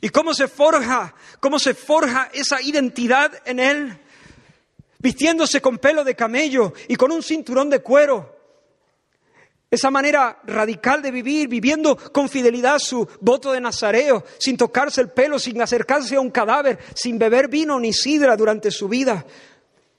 ¿Y 0.00 0.08
cómo 0.08 0.32
se 0.32 0.48
forja? 0.48 1.14
¿Cómo 1.40 1.58
se 1.58 1.74
forja 1.74 2.30
esa 2.32 2.62
identidad 2.62 3.32
en 3.44 3.60
él? 3.60 3.98
Vistiéndose 4.98 5.60
con 5.60 5.76
pelo 5.76 6.04
de 6.04 6.16
camello 6.16 6.72
y 6.88 6.96
con 6.96 7.12
un 7.12 7.22
cinturón 7.22 7.68
de 7.68 7.80
cuero. 7.80 8.33
Esa 9.74 9.90
manera 9.90 10.38
radical 10.44 11.02
de 11.02 11.10
vivir, 11.10 11.48
viviendo 11.48 11.96
con 11.96 12.28
fidelidad 12.28 12.78
su 12.78 13.08
voto 13.20 13.50
de 13.50 13.60
nazareo, 13.60 14.22
sin 14.38 14.56
tocarse 14.56 15.00
el 15.00 15.08
pelo, 15.08 15.36
sin 15.36 15.60
acercarse 15.60 16.14
a 16.14 16.20
un 16.20 16.30
cadáver, 16.30 16.78
sin 16.94 17.18
beber 17.18 17.48
vino 17.48 17.80
ni 17.80 17.92
sidra 17.92 18.36
durante 18.36 18.70
su 18.70 18.88
vida, 18.88 19.26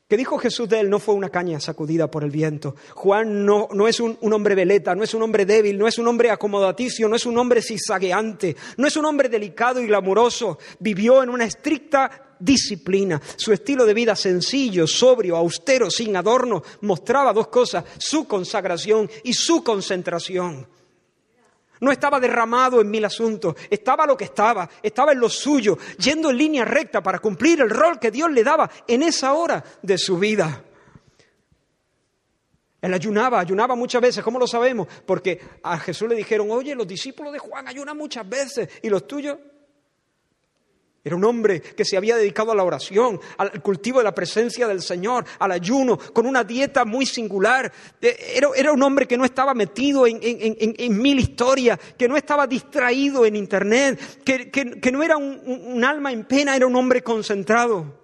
que 0.08 0.16
dijo 0.16 0.38
Jesús 0.38 0.70
de 0.70 0.80
él 0.80 0.90
no 0.90 1.00
fue 1.00 1.14
una 1.14 1.28
caña 1.28 1.60
sacudida 1.60 2.10
por 2.10 2.24
el 2.24 2.32
viento. 2.32 2.78
Juan 2.94 3.46
no, 3.46 3.68
no 3.74 3.90
es 3.90 4.00
un, 4.00 4.18
un, 4.22 4.32
hombre 4.32 4.56
veleta, 4.56 4.96
no 4.96 5.04
es 5.04 5.14
un 5.14 5.24
hombre 5.24 5.46
débil, 5.46 5.78
no 5.78 5.90
es 5.90 5.98
un 5.98 6.08
hombre 6.08 6.32
acomodaticio, 6.32 7.10
no 7.10 7.18
es 7.18 7.26
un 7.26 7.38
hombre 7.38 7.62
zigzagueante, 7.62 8.56
no 8.78 8.88
es 8.88 8.96
un 8.96 9.04
hombre 9.04 9.28
delicado 9.28 9.82
y 9.82 9.88
glamuroso. 9.88 10.58
Vivió 10.80 11.22
en 11.22 11.30
una 11.30 11.44
estricta 11.44 12.25
disciplina. 12.40 13.22
Su 13.36 13.54
estilo 13.54 13.86
de 13.86 13.94
vida 13.94 14.16
sencillo, 14.16 14.88
sobrio, 14.88 15.36
austero, 15.36 15.90
sin 15.90 16.16
adorno, 16.16 16.64
mostraba 16.82 17.34
dos 17.34 17.48
cosas, 17.48 17.84
su 17.98 18.28
consagración 18.28 19.10
y 19.24 19.34
su 19.34 19.64
concentración. 19.64 20.68
No 21.82 21.92
estaba 21.92 22.20
derramado 22.20 22.80
en 22.80 22.90
mil 22.90 23.04
asuntos, 23.04 23.56
estaba 23.70 24.06
lo 24.06 24.16
que 24.16 24.26
estaba, 24.26 24.70
estaba 24.82 25.12
en 25.12 25.20
lo 25.20 25.30
suyo, 25.30 25.78
yendo 25.98 26.30
en 26.30 26.38
línea 26.38 26.66
recta 26.66 27.04
para 27.04 27.20
cumplir 27.20 27.62
el 27.62 27.70
rol 27.70 28.00
que 28.00 28.12
Dios 28.12 28.32
le 28.32 28.44
daba 28.44 28.70
en 28.88 29.04
esa 29.04 29.34
hora 29.34 29.64
de 29.82 29.98
su 29.98 30.18
vida. 30.18 30.64
Él 32.82 32.94
ayunaba, 32.94 33.40
ayunaba 33.40 33.76
muchas 33.76 34.02
veces, 34.02 34.24
¿cómo 34.24 34.40
lo 34.40 34.48
sabemos? 34.48 34.88
Porque 35.06 35.42
a 35.64 35.78
Jesús 35.80 36.08
le 36.08 36.16
dijeron, 36.16 36.52
oye, 36.52 36.76
los 36.76 36.88
discípulos 36.88 37.34
de 37.34 37.40
Juan 37.40 37.68
ayunan 37.68 37.98
muchas 37.98 38.30
veces, 38.30 38.70
¿y 38.84 38.90
los 38.90 39.08
tuyos? 39.08 39.38
Era 41.06 41.16
un 41.16 41.24
hombre 41.24 41.62
que 41.62 41.86
se 41.86 41.98
había 41.98 42.16
dedicado 42.16 42.52
a 42.52 42.56
la 42.56 42.64
oración, 42.64 43.22
al 43.38 43.62
cultivo 43.62 44.00
de 44.00 44.06
la 44.06 44.16
presencia 44.16 44.68
del 44.68 44.82
Señor, 44.82 45.24
al 45.38 45.52
ayuno, 45.52 46.00
con 46.00 46.26
una 46.26 46.44
dieta 46.44 46.84
muy 46.84 47.06
singular. 47.06 47.72
Era, 48.02 48.72
un 48.72 48.82
hombre 48.82 49.08
que 49.08 49.16
no 49.16 49.24
estaba 49.24 49.54
metido 49.54 50.08
en, 50.08 51.00
mil 51.00 51.20
historias, 51.20 51.80
que 51.96 52.08
no 52.08 52.18
estaba 52.18 52.48
distraído 52.48 53.24
en 53.24 53.36
Internet, 53.36 54.24
que, 54.24 54.92
no 54.92 55.04
era 55.04 55.16
un, 55.16 55.84
alma 55.84 56.12
en 56.12 56.26
pena, 56.26 56.56
era 56.56 56.66
un 56.66 56.76
hombre 56.76 57.04
concentrado. 57.04 58.02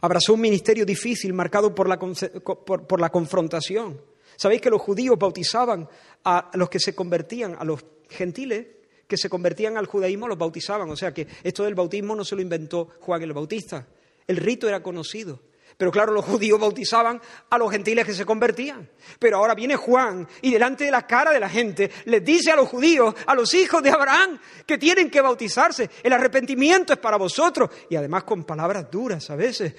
Abrazó 0.00 0.34
un 0.34 0.40
ministerio 0.40 0.84
difícil 0.84 1.32
marcado 1.32 1.72
por 1.72 1.88
la, 1.88 2.00
por 2.00 3.00
la 3.00 3.10
confrontación. 3.10 4.00
¿Sabéis 4.34 4.60
que 4.60 4.70
los 4.70 4.82
judíos 4.82 5.16
bautizaban 5.16 5.88
a 6.24 6.50
los 6.54 6.68
que 6.68 6.80
se 6.80 6.96
convertían, 6.96 7.54
a 7.56 7.64
los 7.64 7.84
gentiles? 8.08 8.79
Que 9.10 9.18
se 9.18 9.28
convertían 9.28 9.76
al 9.76 9.86
judaísmo 9.86 10.28
los 10.28 10.38
bautizaban. 10.38 10.88
O 10.88 10.96
sea 10.96 11.12
que 11.12 11.26
esto 11.42 11.64
del 11.64 11.74
bautismo 11.74 12.14
no 12.14 12.24
se 12.24 12.36
lo 12.36 12.40
inventó 12.40 12.88
Juan 13.00 13.20
el 13.22 13.32
Bautista. 13.32 13.86
El 14.26 14.36
rito 14.36 14.68
era 14.68 14.82
conocido. 14.82 15.40
Pero 15.76 15.90
claro, 15.90 16.12
los 16.12 16.24
judíos 16.24 16.60
bautizaban 16.60 17.20
a 17.48 17.58
los 17.58 17.70
gentiles 17.72 18.06
que 18.06 18.14
se 18.14 18.24
convertían. 18.24 18.88
Pero 19.18 19.38
ahora 19.38 19.54
viene 19.54 19.74
Juan 19.74 20.28
y 20.42 20.52
delante 20.52 20.84
de 20.84 20.90
la 20.92 21.06
cara 21.06 21.32
de 21.32 21.40
la 21.40 21.48
gente 21.48 21.90
les 22.04 22.24
dice 22.24 22.52
a 22.52 22.56
los 22.56 22.68
judíos, 22.68 23.14
a 23.26 23.34
los 23.34 23.52
hijos 23.54 23.82
de 23.82 23.90
Abraham, 23.90 24.38
que 24.64 24.78
tienen 24.78 25.10
que 25.10 25.20
bautizarse. 25.20 25.90
El 26.02 26.12
arrepentimiento 26.12 26.92
es 26.92 26.98
para 27.00 27.16
vosotros. 27.16 27.70
Y 27.88 27.96
además 27.96 28.22
con 28.22 28.44
palabras 28.44 28.90
duras 28.90 29.28
a 29.30 29.36
veces. 29.36 29.74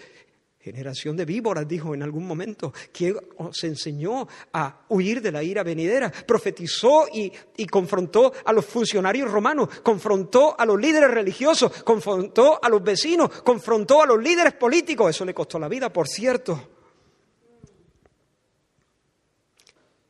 Generación 0.61 1.17
de 1.17 1.25
víboras, 1.25 1.67
dijo 1.67 1.95
en 1.95 2.03
algún 2.03 2.27
momento, 2.27 2.71
que 2.93 3.15
os 3.37 3.63
enseñó 3.63 4.27
a 4.53 4.85
huir 4.89 5.19
de 5.19 5.31
la 5.31 5.41
ira 5.41 5.63
venidera. 5.63 6.11
Profetizó 6.11 7.07
y, 7.11 7.31
y, 7.57 7.65
confrontó 7.65 8.31
a 8.45 8.53
los 8.53 8.63
funcionarios 8.65 9.31
romanos, 9.31 9.69
confrontó 9.81 10.55
a 10.59 10.63
los 10.67 10.79
líderes 10.79 11.09
religiosos, 11.09 11.81
confrontó 11.81 12.63
a 12.63 12.69
los 12.69 12.83
vecinos, 12.83 13.41
confrontó 13.41 14.03
a 14.03 14.05
los 14.05 14.21
líderes 14.21 14.53
políticos. 14.53 15.09
Eso 15.09 15.25
le 15.25 15.33
costó 15.33 15.57
la 15.57 15.67
vida, 15.67 15.91
por 15.91 16.07
cierto. 16.07 16.69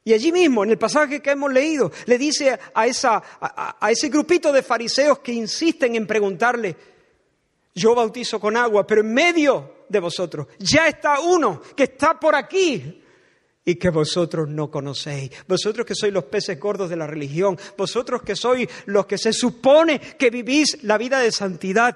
Y 0.04 0.12
allí 0.12 0.34
mismo, 0.34 0.66
en 0.66 0.72
el 0.72 0.78
pasaje 0.78 1.22
que 1.22 1.32
hemos 1.32 1.54
leído, 1.54 1.94
le 2.08 2.18
dice 2.18 2.60
a, 2.74 2.88
esa, 2.88 3.24
a 3.40 3.90
ese 3.90 4.10
grupito 4.10 4.52
de 4.52 4.64
fariseos 4.64 5.20
que 5.20 5.32
insisten 5.32 5.96
en 5.96 6.06
preguntarle, 6.06 6.76
yo 7.74 7.96
bautizo 7.96 8.38
con 8.38 8.58
agua, 8.58 8.86
pero 8.86 9.00
en 9.00 9.14
medio 9.14 9.81
de 9.92 10.00
vosotros 10.00 10.48
ya 10.60 10.88
está 10.88 11.20
uno 11.20 11.62
que 11.76 11.84
está 11.84 12.20
por 12.20 12.36
aquí 12.36 13.02
y 13.64 13.76
que 13.76 13.90
vosotros 13.90 14.50
no 14.50 14.72
conocéis. 14.72 15.32
Vosotros 15.48 15.86
que 15.86 15.96
sois 15.96 16.12
los 16.12 16.26
peces 16.26 16.60
gordos 16.60 16.90
de 16.90 16.96
la 16.96 17.08
religión, 17.08 17.58
vosotros 17.78 18.24
que 18.24 18.36
sois 18.36 18.68
los 18.86 19.06
que 19.06 19.18
se 19.18 19.34
supone 19.34 20.00
que 20.00 20.30
vivís 20.30 20.84
la 20.84 20.98
vida 20.98 21.20
de 21.20 21.32
santidad, 21.32 21.96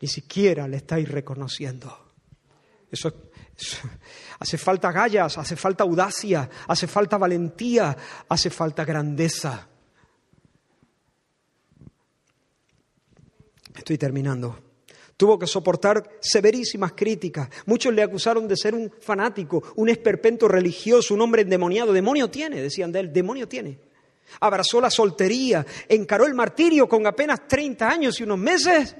ni 0.00 0.08
siquiera 0.08 0.66
le 0.66 0.78
estáis 0.78 1.08
reconociendo. 1.08 2.14
Eso, 2.90 3.12
hace 4.38 4.58
falta 4.58 4.92
gallas, 4.92 5.36
hace 5.38 5.56
falta 5.56 5.84
audacia, 5.84 6.48
hace 6.68 6.86
falta 6.86 7.18
valentía, 7.18 7.96
hace 8.28 8.50
falta 8.50 8.84
grandeza. 8.84 9.68
Estoy 13.74 13.98
terminando. 13.98 14.65
Tuvo 15.16 15.38
que 15.38 15.46
soportar 15.46 16.18
severísimas 16.20 16.92
críticas. 16.92 17.48
Muchos 17.64 17.94
le 17.94 18.02
acusaron 18.02 18.46
de 18.46 18.56
ser 18.56 18.74
un 18.74 18.92
fanático, 19.00 19.62
un 19.76 19.88
esperpento 19.88 20.46
religioso, 20.46 21.14
un 21.14 21.22
hombre 21.22 21.42
endemoniado. 21.42 21.92
Demonio 21.92 22.28
tiene, 22.28 22.60
decían 22.60 22.92
de 22.92 23.00
él, 23.00 23.12
demonio 23.12 23.48
tiene. 23.48 23.78
Abrazó 24.40 24.80
la 24.80 24.90
soltería, 24.90 25.64
encaró 25.88 26.26
el 26.26 26.34
martirio 26.34 26.86
con 26.86 27.06
apenas 27.06 27.48
30 27.48 27.88
años 27.88 28.20
y 28.20 28.24
unos 28.24 28.38
meses. 28.38 28.94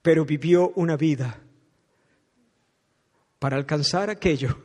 Pero 0.00 0.24
vivió 0.24 0.72
una 0.76 0.96
vida 0.96 1.42
para 3.38 3.56
alcanzar 3.56 4.08
aquello 4.08 4.56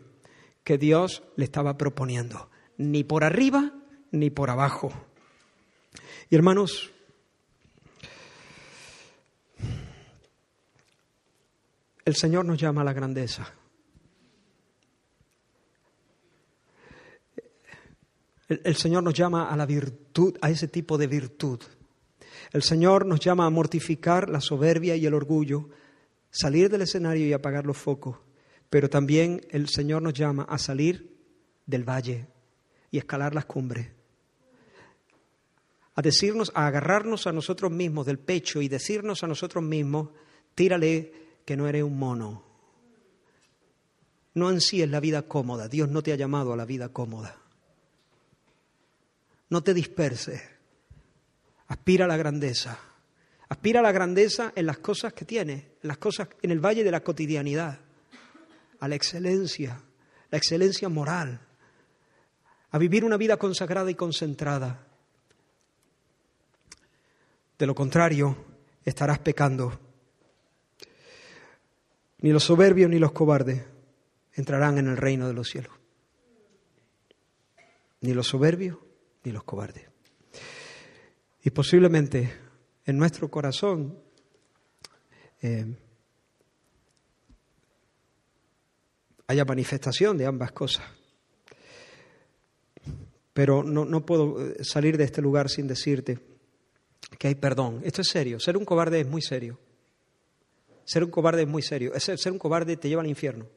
que 0.63 0.77
Dios 0.77 1.23
le 1.35 1.43
estaba 1.43 1.77
proponiendo, 1.77 2.49
ni 2.77 3.03
por 3.03 3.25
arriba 3.25 3.73
ni 4.11 4.29
por 4.29 4.49
abajo 4.49 5.08
y 6.29 6.35
hermanos, 6.35 6.91
el 12.05 12.15
Señor 12.15 12.45
nos 12.45 12.59
llama 12.59 12.81
a 12.81 12.83
la 12.83 12.93
grandeza. 12.93 13.51
El, 18.47 18.75
Señor 18.75 19.03
nos 19.03 19.13
llama 19.13 19.49
a 19.49 19.55
la 19.55 19.65
virtud, 19.65 20.35
a 20.41 20.49
ese 20.49 20.67
tipo 20.67 20.97
de 20.97 21.07
virtud. 21.07 21.61
El 22.51 22.63
Señor 22.63 23.05
nos 23.05 23.19
llama 23.19 23.45
a 23.45 23.49
mortificar 23.51 24.29
la 24.29 24.41
soberbia 24.41 24.95
y 24.95 25.05
el 25.05 25.13
orgullo, 25.13 25.69
salir 26.31 26.69
del 26.69 26.81
escenario 26.81 27.27
y 27.27 27.33
apagar 27.33 27.65
los 27.65 27.77
focos. 27.77 28.17
Pero 28.69 28.89
también 28.89 29.41
el 29.49 29.67
Señor 29.67 30.01
nos 30.01 30.13
llama 30.13 30.43
a 30.43 30.57
salir 30.57 31.15
del 31.65 31.87
valle 31.87 32.27
y 32.91 32.97
escalar 32.99 33.35
las 33.35 33.45
cumbres. 33.45 33.98
A 35.99 36.01
decirnos, 36.01 36.49
a 36.55 36.65
agarrarnos 36.65 37.27
a 37.27 37.33
nosotros 37.33 37.73
mismos 37.73 38.05
del 38.05 38.19
pecho 38.19 38.61
y 38.61 38.69
decirnos 38.69 39.21
a 39.21 39.27
nosotros 39.27 39.61
mismos, 39.61 40.07
tírale 40.55 41.11
que 41.43 41.57
no 41.57 41.67
eres 41.67 41.83
un 41.83 41.99
mono. 41.99 42.41
No 44.35 44.47
ansíes 44.47 44.89
la 44.89 45.01
vida 45.01 45.23
cómoda. 45.23 45.67
Dios 45.67 45.89
no 45.89 46.01
te 46.01 46.13
ha 46.13 46.15
llamado 46.15 46.53
a 46.53 46.55
la 46.55 46.63
vida 46.63 46.87
cómoda. 46.87 47.35
No 49.49 49.61
te 49.61 49.73
disperses. 49.73 50.41
Aspira 51.67 52.05
a 52.05 52.07
la 52.07 52.15
grandeza. 52.15 52.79
Aspira 53.49 53.81
a 53.81 53.83
la 53.83 53.91
grandeza 53.91 54.53
en 54.55 54.67
las 54.67 54.77
cosas 54.77 55.11
que 55.11 55.25
tienes, 55.25 55.65
en 55.81 55.87
las 55.89 55.97
cosas 55.97 56.29
en 56.41 56.51
el 56.51 56.61
valle 56.65 56.85
de 56.85 56.91
la 56.91 57.03
cotidianidad, 57.03 57.77
a 58.79 58.87
la 58.87 58.95
excelencia, 58.95 59.81
la 60.31 60.37
excelencia 60.37 60.87
moral, 60.87 61.41
a 62.71 62.77
vivir 62.77 63.03
una 63.03 63.17
vida 63.17 63.35
consagrada 63.35 63.91
y 63.91 63.95
concentrada. 63.95 64.85
De 67.59 67.67
lo 67.67 67.75
contrario, 67.75 68.37
estarás 68.85 69.19
pecando. 69.19 69.77
Ni 72.19 72.31
los 72.31 72.45
soberbios 72.45 72.89
ni 72.89 72.99
los 72.99 73.11
cobardes 73.11 73.61
entrarán 74.31 74.77
en 74.77 74.87
el 74.87 74.95
reino 74.95 75.27
de 75.27 75.33
los 75.33 75.49
cielos. 75.49 75.73
Ni 77.99 78.13
los 78.13 78.27
soberbios 78.27 78.77
ni 79.25 79.33
los 79.33 79.43
cobardes. 79.43 79.89
Y 81.43 81.49
posiblemente 81.49 82.33
en 82.85 82.97
nuestro 82.97 83.29
corazón 83.29 83.99
eh, 85.41 85.65
haya 89.27 89.43
manifestación 89.43 90.17
de 90.17 90.25
ambas 90.25 90.53
cosas. 90.53 90.85
Pero 93.33 93.63
no, 93.63 93.83
no 93.83 94.05
puedo 94.05 94.47
eh, 94.47 94.63
salir 94.63 94.97
de 94.97 95.03
este 95.03 95.21
lugar 95.21 95.49
sin 95.49 95.67
decirte 95.67 96.28
que 97.17 97.27
hay 97.27 97.35
perdón. 97.35 97.81
Esto 97.83 98.01
es 98.01 98.07
serio. 98.07 98.39
Ser 98.39 98.57
un 98.57 98.65
cobarde 98.65 98.99
es 99.01 99.07
muy 99.07 99.21
serio. 99.21 99.59
Ser 100.85 101.03
un 101.03 101.11
cobarde 101.11 101.43
es 101.43 101.47
muy 101.47 101.61
serio. 101.61 101.91
Ser 101.99 102.31
un 102.31 102.39
cobarde 102.39 102.77
te 102.77 102.89
lleva 102.89 103.01
al 103.01 103.07
infierno. 103.07 103.47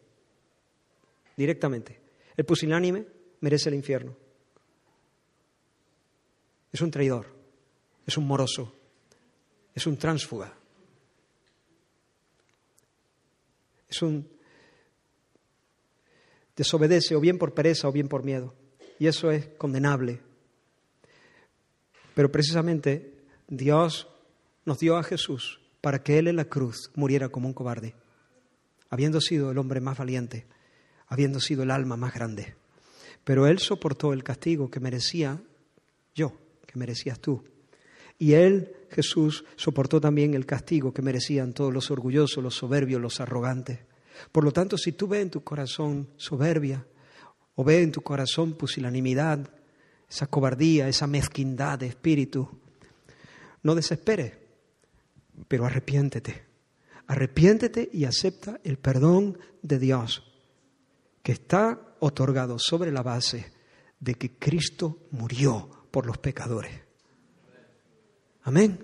Directamente. 1.36 2.00
El 2.36 2.44
pusilánime 2.44 3.06
merece 3.40 3.68
el 3.68 3.74
infierno. 3.74 4.16
Es 6.72 6.80
un 6.80 6.90
traidor. 6.90 7.26
Es 8.06 8.16
un 8.16 8.26
moroso. 8.26 8.74
Es 9.74 9.86
un 9.86 9.96
tránsfuga. 9.96 10.54
Es 13.88 14.02
un 14.02 14.28
desobedece 16.56 17.14
o 17.14 17.20
bien 17.20 17.38
por 17.38 17.54
pereza 17.54 17.88
o 17.88 17.92
bien 17.92 18.08
por 18.08 18.22
miedo 18.24 18.54
y 19.02 19.08
eso 19.08 19.32
es 19.32 19.48
condenable. 19.58 20.20
Pero 22.14 22.30
precisamente 22.30 23.11
Dios 23.54 24.08
nos 24.64 24.78
dio 24.78 24.96
a 24.96 25.02
Jesús 25.02 25.60
para 25.82 26.02
que 26.02 26.18
Él 26.18 26.26
en 26.26 26.36
la 26.36 26.46
cruz 26.46 26.90
muriera 26.94 27.28
como 27.28 27.48
un 27.48 27.52
cobarde, 27.52 27.94
habiendo 28.88 29.20
sido 29.20 29.50
el 29.50 29.58
hombre 29.58 29.82
más 29.82 29.98
valiente, 29.98 30.46
habiendo 31.06 31.38
sido 31.38 31.62
el 31.62 31.70
alma 31.70 31.98
más 31.98 32.14
grande. 32.14 32.54
Pero 33.24 33.46
Él 33.46 33.58
soportó 33.58 34.14
el 34.14 34.24
castigo 34.24 34.70
que 34.70 34.80
merecía 34.80 35.42
yo, 36.14 36.32
que 36.66 36.78
merecías 36.78 37.20
tú. 37.20 37.44
Y 38.18 38.32
Él, 38.32 38.74
Jesús, 38.90 39.44
soportó 39.56 40.00
también 40.00 40.32
el 40.32 40.46
castigo 40.46 40.94
que 40.94 41.02
merecían 41.02 41.52
todos 41.52 41.74
los 41.74 41.90
orgullosos, 41.90 42.42
los 42.42 42.54
soberbios, 42.54 43.02
los 43.02 43.20
arrogantes. 43.20 43.80
Por 44.32 44.44
lo 44.44 44.52
tanto, 44.52 44.78
si 44.78 44.92
tú 44.92 45.08
ves 45.08 45.20
en 45.20 45.30
tu 45.30 45.44
corazón 45.44 46.08
soberbia, 46.16 46.86
o 47.54 47.64
ve 47.64 47.82
en 47.82 47.92
tu 47.92 48.00
corazón 48.00 48.54
pusilanimidad, 48.54 49.50
esa 50.08 50.26
cobardía, 50.26 50.88
esa 50.88 51.06
mezquindad 51.06 51.80
de 51.80 51.88
espíritu. 51.88 52.61
No 53.62 53.74
desesperes, 53.74 54.32
pero 55.48 55.66
arrepiéntete. 55.66 56.44
Arrepiéntete 57.06 57.88
y 57.92 58.04
acepta 58.04 58.60
el 58.64 58.78
perdón 58.78 59.38
de 59.62 59.78
Dios, 59.78 60.22
que 61.22 61.32
está 61.32 61.94
otorgado 62.00 62.58
sobre 62.58 62.90
la 62.90 63.02
base 63.02 63.52
de 64.00 64.14
que 64.14 64.36
Cristo 64.38 64.98
murió 65.10 65.68
por 65.90 66.06
los 66.06 66.18
pecadores. 66.18 66.72
Amén. 68.42 68.78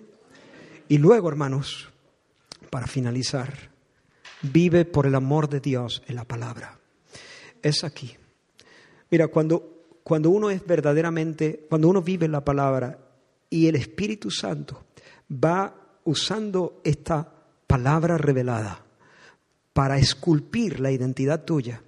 Y 0.89 0.99
luego, 0.99 1.29
hermanos, 1.29 1.89
para 2.71 2.87
finalizar, 2.87 3.71
vive 4.43 4.85
por 4.85 5.07
el 5.07 5.15
amor 5.15 5.49
de 5.49 5.61
Dios 5.61 6.03
en 6.07 6.15
la 6.15 6.25
palabra. 6.25 6.79
Es 7.63 7.83
aquí 7.83 8.17
Mira, 9.11 9.29
cuando, 9.29 9.87
cuando 10.03 10.31
uno 10.31 10.51
es 10.51 10.65
verdaderamente, 10.67 11.67
cuando 11.69 11.89
uno 11.89 12.03
vive 12.03 12.29
la 12.29 12.45
palabra 12.45 12.99
y 13.51 13.67
el 13.67 13.77
Espíritu 13.77 14.31
Santo 14.31 14.87
va 15.33 15.75
usando 16.05 16.81
esta 16.85 17.33
palabra 17.67 18.19
revelada 18.19 18.85
para 19.73 19.99
esculpir 19.99 20.81
la 20.81 20.91
identidad 20.91 21.45
tuya, 21.45 21.83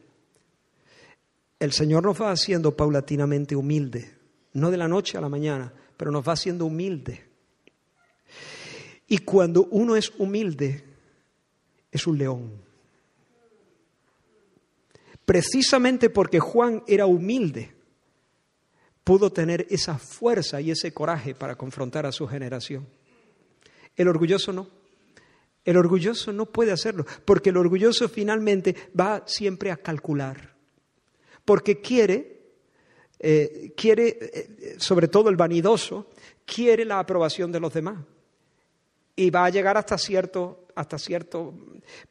el 1.58 1.72
Señor 1.72 2.04
nos 2.04 2.20
va 2.20 2.30
haciendo 2.30 2.76
paulatinamente 2.76 3.56
humilde, 3.56 4.14
no 4.54 4.70
de 4.70 4.76
la 4.76 4.88
noche 4.88 5.18
a 5.18 5.20
la 5.20 5.28
mañana, 5.28 5.72
pero 5.96 6.10
nos 6.10 6.26
va 6.26 6.32
haciendo 6.32 6.66
humilde. 6.66 7.28
Y 9.06 9.18
cuando 9.18 9.66
uno 9.70 9.96
es 9.96 10.12
humilde, 10.18 10.84
es 11.90 12.06
un 12.06 12.18
león 12.18 12.70
precisamente 15.30 16.10
porque 16.10 16.40
Juan 16.40 16.82
era 16.88 17.06
humilde, 17.06 17.70
pudo 19.10 19.32
tener 19.32 19.66
esa 19.70 19.98
fuerza 19.98 20.60
y 20.60 20.70
ese 20.70 20.94
coraje 20.94 21.34
para 21.34 21.56
confrontar 21.56 22.06
a 22.06 22.12
su 22.12 22.28
generación. 22.28 22.86
El 23.96 24.06
orgulloso 24.06 24.52
no. 24.52 24.68
El 25.64 25.78
orgulloso 25.78 26.32
no 26.32 26.46
puede 26.46 26.70
hacerlo, 26.70 27.04
porque 27.24 27.50
el 27.50 27.56
orgulloso 27.56 28.08
finalmente 28.08 28.76
va 28.98 29.24
siempre 29.26 29.72
a 29.72 29.78
calcular, 29.78 30.54
porque 31.44 31.80
quiere, 31.80 32.52
eh, 33.18 33.72
quiere, 33.76 34.16
eh, 34.20 34.76
sobre 34.78 35.08
todo 35.08 35.28
el 35.28 35.34
vanidoso, 35.34 36.08
quiere 36.46 36.84
la 36.84 37.00
aprobación 37.00 37.50
de 37.50 37.58
los 37.58 37.74
demás 37.74 37.98
y 39.16 39.30
va 39.30 39.44
a 39.44 39.50
llegar 39.50 39.76
hasta 39.76 39.98
cierto, 39.98 40.68
hasta 40.80 40.98
cierto, 40.98 41.54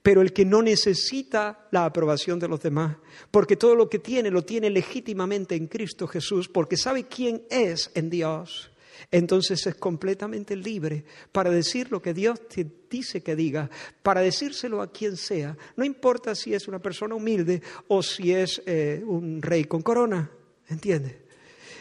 pero 0.01 0.21
el 0.21 0.33
que 0.33 0.45
no 0.45 0.61
necesita 0.61 1.67
la 1.71 1.85
aprobación 1.85 2.39
de 2.39 2.47
los 2.47 2.61
demás, 2.61 2.97
porque 3.31 3.55
todo 3.55 3.75
lo 3.75 3.89
que 3.89 3.99
tiene 3.99 4.31
lo 4.31 4.43
tiene 4.43 4.69
legítimamente 4.69 5.55
en 5.55 5.67
Cristo 5.67 6.07
Jesús, 6.07 6.47
porque 6.47 6.77
sabe 6.77 7.05
quién 7.05 7.43
es 7.49 7.91
en 7.95 8.09
Dios, 8.09 8.71
entonces 9.11 9.65
es 9.65 9.75
completamente 9.75 10.55
libre 10.55 11.05
para 11.31 11.49
decir 11.49 11.91
lo 11.91 12.01
que 12.01 12.13
Dios 12.13 12.47
te 12.47 12.67
dice 12.89 13.21
que 13.21 13.35
diga, 13.35 13.69
para 14.03 14.21
decírselo 14.21 14.81
a 14.81 14.91
quien 14.91 15.17
sea, 15.17 15.57
no 15.75 15.83
importa 15.85 16.35
si 16.35 16.53
es 16.53 16.67
una 16.67 16.79
persona 16.79 17.15
humilde 17.15 17.61
o 17.87 18.03
si 18.03 18.33
es 18.33 18.61
eh, 18.65 19.01
un 19.05 19.41
rey 19.41 19.65
con 19.65 19.81
corona, 19.81 20.29
¿entiendes? 20.67 21.15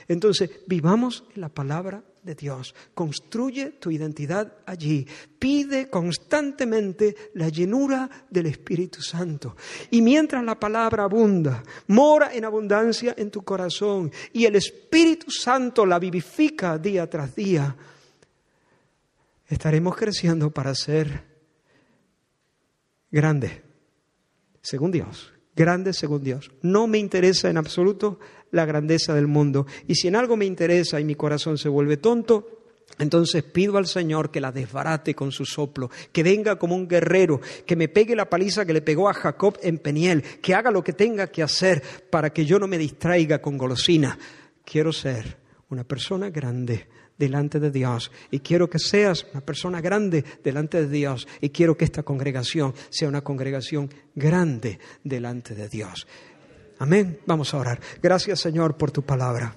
Entonces, 0.06 0.50
vivamos 0.66 1.24
en 1.34 1.42
la 1.42 1.50
palabra 1.50 2.02
de 2.28 2.34
Dios. 2.34 2.74
Construye 2.94 3.70
tu 3.80 3.90
identidad 3.90 4.52
allí. 4.66 5.06
Pide 5.38 5.88
constantemente 5.88 7.16
la 7.34 7.48
llenura 7.48 8.08
del 8.28 8.46
Espíritu 8.46 9.00
Santo. 9.00 9.56
Y 9.90 10.02
mientras 10.02 10.44
la 10.44 10.60
palabra 10.60 11.04
abunda, 11.04 11.62
mora 11.86 12.34
en 12.34 12.44
abundancia 12.44 13.14
en 13.16 13.30
tu 13.30 13.42
corazón 13.42 14.12
y 14.34 14.44
el 14.44 14.56
Espíritu 14.56 15.30
Santo 15.30 15.86
la 15.86 15.98
vivifica 15.98 16.76
día 16.76 17.08
tras 17.08 17.34
día, 17.34 17.74
estaremos 19.46 19.96
creciendo 19.96 20.50
para 20.50 20.74
ser 20.74 21.24
grandes, 23.10 23.52
según 24.60 24.90
Dios. 24.90 25.32
Grandes 25.58 25.96
según 25.96 26.22
Dios. 26.22 26.52
No 26.62 26.86
me 26.86 26.98
interesa 26.98 27.50
en 27.50 27.56
absoluto 27.56 28.20
la 28.52 28.64
grandeza 28.64 29.12
del 29.12 29.26
mundo. 29.26 29.66
Y 29.88 29.96
si 29.96 30.06
en 30.06 30.14
algo 30.14 30.36
me 30.36 30.44
interesa 30.44 31.00
y 31.00 31.04
mi 31.04 31.16
corazón 31.16 31.58
se 31.58 31.68
vuelve 31.68 31.96
tonto, 31.96 32.60
entonces 33.00 33.42
pido 33.42 33.76
al 33.76 33.88
Señor 33.88 34.30
que 34.30 34.40
la 34.40 34.52
desbarate 34.52 35.16
con 35.16 35.32
su 35.32 35.44
soplo, 35.44 35.90
que 36.12 36.22
venga 36.22 36.60
como 36.60 36.76
un 36.76 36.86
guerrero, 36.86 37.40
que 37.66 37.74
me 37.74 37.88
pegue 37.88 38.14
la 38.14 38.30
paliza 38.30 38.64
que 38.64 38.72
le 38.72 38.82
pegó 38.82 39.08
a 39.08 39.14
Jacob 39.14 39.58
en 39.60 39.78
Peniel, 39.78 40.22
que 40.22 40.54
haga 40.54 40.70
lo 40.70 40.84
que 40.84 40.92
tenga 40.92 41.26
que 41.26 41.42
hacer 41.42 41.82
para 42.08 42.30
que 42.30 42.46
yo 42.46 42.60
no 42.60 42.68
me 42.68 42.78
distraiga 42.78 43.42
con 43.42 43.58
golosina. 43.58 44.16
Quiero 44.64 44.92
ser 44.92 45.38
una 45.70 45.82
persona 45.82 46.30
grande 46.30 46.86
delante 47.18 47.60
de 47.60 47.70
Dios. 47.70 48.10
Y 48.30 48.40
quiero 48.40 48.70
que 48.70 48.78
seas 48.78 49.26
una 49.32 49.42
persona 49.42 49.80
grande 49.80 50.24
delante 50.42 50.80
de 50.80 50.88
Dios. 50.88 51.26
Y 51.40 51.50
quiero 51.50 51.76
que 51.76 51.84
esta 51.84 52.02
congregación 52.02 52.72
sea 52.88 53.08
una 53.08 53.22
congregación 53.22 53.90
grande 54.14 54.78
delante 55.04 55.54
de 55.54 55.68
Dios. 55.68 56.06
Amén. 56.78 57.20
Vamos 57.26 57.52
a 57.52 57.58
orar. 57.58 57.80
Gracias 58.00 58.40
Señor 58.40 58.76
por 58.76 58.90
tu 58.90 59.02
palabra. 59.02 59.54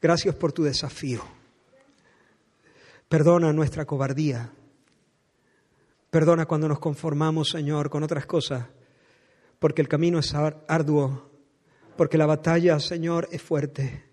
Gracias 0.00 0.34
por 0.34 0.52
tu 0.52 0.62
desafío. 0.62 1.22
Perdona 3.08 3.52
nuestra 3.52 3.84
cobardía. 3.84 4.50
Perdona 6.10 6.46
cuando 6.46 6.68
nos 6.68 6.78
conformamos, 6.78 7.50
Señor, 7.50 7.90
con 7.90 8.02
otras 8.02 8.26
cosas, 8.26 8.66
porque 9.58 9.82
el 9.82 9.88
camino 9.88 10.18
es 10.18 10.34
arduo, 10.34 11.29
porque 12.00 12.16
la 12.16 12.24
batalla, 12.24 12.80
Señor, 12.80 13.28
es 13.30 13.42
fuerte. 13.42 14.04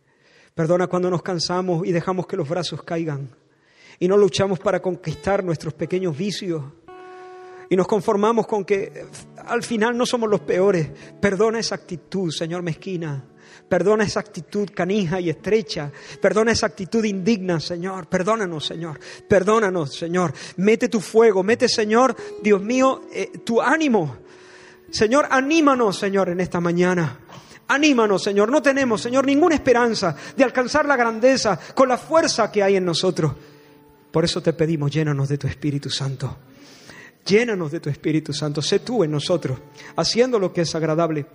Perdona 0.53 0.87
cuando 0.87 1.09
nos 1.09 1.23
cansamos 1.23 1.87
y 1.87 1.93
dejamos 1.93 2.27
que 2.27 2.35
los 2.35 2.49
brazos 2.49 2.83
caigan 2.83 3.29
y 3.97 4.09
no 4.09 4.17
luchamos 4.17 4.59
para 4.59 4.81
conquistar 4.81 5.41
nuestros 5.41 5.73
pequeños 5.73 6.17
vicios 6.17 6.65
y 7.69 7.77
nos 7.77 7.87
conformamos 7.87 8.45
con 8.45 8.65
que 8.65 9.05
al 9.37 9.63
final 9.63 9.97
no 9.97 10.05
somos 10.05 10.29
los 10.29 10.41
peores. 10.41 10.89
Perdona 11.21 11.59
esa 11.59 11.75
actitud, 11.75 12.29
Señor 12.29 12.61
mezquina. 12.61 13.23
Perdona 13.69 14.03
esa 14.03 14.19
actitud 14.19 14.69
canija 14.75 15.21
y 15.21 15.29
estrecha. 15.29 15.89
Perdona 16.21 16.51
esa 16.51 16.65
actitud 16.65 17.05
indigna, 17.05 17.61
Señor. 17.61 18.07
Perdónanos, 18.07 18.65
Señor. 18.65 18.99
Perdónanos, 19.29 19.95
Señor. 19.95 20.33
Mete 20.57 20.89
tu 20.89 20.99
fuego. 20.99 21.41
Mete, 21.41 21.69
Señor, 21.69 22.17
Dios 22.43 22.61
mío, 22.61 23.03
eh, 23.13 23.31
tu 23.45 23.61
ánimo. 23.61 24.17
Señor, 24.91 25.27
anímanos, 25.29 25.97
Señor, 25.97 26.27
en 26.27 26.41
esta 26.41 26.59
mañana. 26.59 27.21
Anímanos, 27.67 28.23
Señor. 28.23 28.49
No 28.49 28.61
tenemos, 28.61 29.01
Señor, 29.01 29.25
ninguna 29.25 29.55
esperanza 29.55 30.15
de 30.35 30.43
alcanzar 30.43 30.85
la 30.85 30.95
grandeza 30.95 31.59
con 31.75 31.89
la 31.89 31.97
fuerza 31.97 32.51
que 32.51 32.63
hay 32.63 32.77
en 32.77 32.85
nosotros. 32.85 33.33
Por 34.11 34.23
eso 34.23 34.41
te 34.41 34.53
pedimos, 34.53 34.91
llénanos 34.91 35.27
de 35.29 35.37
tu 35.37 35.47
Espíritu 35.47 35.89
Santo. 35.89 36.37
Llénanos 37.25 37.71
de 37.71 37.79
tu 37.79 37.89
Espíritu 37.89 38.31
Santo. 38.31 38.61
Sé 38.61 38.79
tú 38.79 39.03
en 39.03 39.11
nosotros, 39.11 39.59
haciendo 39.97 40.39
lo 40.39 40.53
que 40.53 40.61
es 40.61 40.75
agradable 40.75 41.25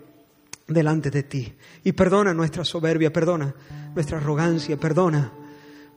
delante 0.66 1.10
de 1.10 1.22
ti. 1.22 1.52
Y 1.84 1.92
perdona 1.92 2.32
nuestra 2.32 2.64
soberbia, 2.64 3.12
perdona 3.12 3.54
nuestra 3.94 4.18
arrogancia, 4.18 4.76
perdona. 4.78 5.32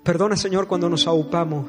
Perdona, 0.04 0.36
Señor, 0.36 0.68
cuando 0.68 0.90
nos 0.90 1.08
aupamos, 1.08 1.68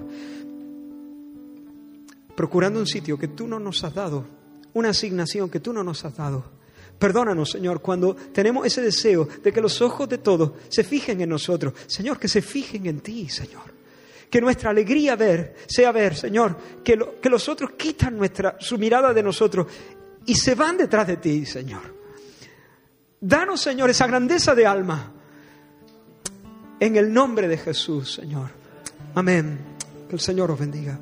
procurando 2.35 2.81
un 2.81 2.87
sitio 2.87 3.17
que 3.17 3.29
tú 3.29 3.47
no 3.47 3.59
nos 3.59 3.83
has 3.85 3.95
dado, 3.95 4.27
una 4.75 4.91
asignación 4.91 5.49
que 5.49 5.61
tú 5.61 5.73
no 5.73 5.83
nos 5.83 6.05
has 6.05 6.17
dado. 6.17 6.56
Perdónanos, 6.99 7.51
Señor, 7.51 7.81
cuando 7.83 8.15
tenemos 8.15 8.67
ese 8.67 8.81
deseo 8.81 9.29
de 9.43 9.53
que 9.53 9.61
los 9.61 9.81
ojos 9.83 10.09
de 10.09 10.19
todos 10.19 10.53
se 10.69 10.83
fijen 10.83 11.21
en 11.21 11.29
nosotros. 11.29 11.75
Señor, 11.87 12.19
que 12.19 12.29
se 12.29 12.41
fijen 12.41 12.87
en 12.87 13.01
ti, 13.01 13.29
Señor. 13.29 13.75
Que 14.31 14.41
nuestra 14.41 14.71
alegría 14.71 15.15
ver 15.15 15.57
sea 15.67 15.93
ver, 15.93 16.17
Señor, 16.17 16.57
que, 16.83 16.99
que 17.21 17.29
los 17.29 17.49
otros 17.49 17.73
quitan 17.73 18.17
nuestra, 18.17 18.57
su 18.59 18.79
mirada 18.79 19.13
de 19.13 19.23
nosotros 19.23 19.67
y 20.25 20.35
se 20.35 20.55
van 20.55 20.77
detrás 20.77 21.07
de 21.07 21.19
ti, 21.19 21.47
Señor. 21.47 21.95
Danos, 23.21 23.61
Señor, 23.61 23.91
esa 23.91 24.07
grandeza 24.07 24.55
de 24.55 24.67
alma. 24.67 25.13
En 26.79 26.97
el 26.97 27.13
nombre 27.13 27.49
de 27.49 27.57
Jesús, 27.57 28.15
Señor. 28.15 28.51
Amén. 29.15 29.59
Que 30.09 30.15
el 30.15 30.21
Señor 30.21 30.51
os 30.51 30.59
bendiga. 30.59 30.99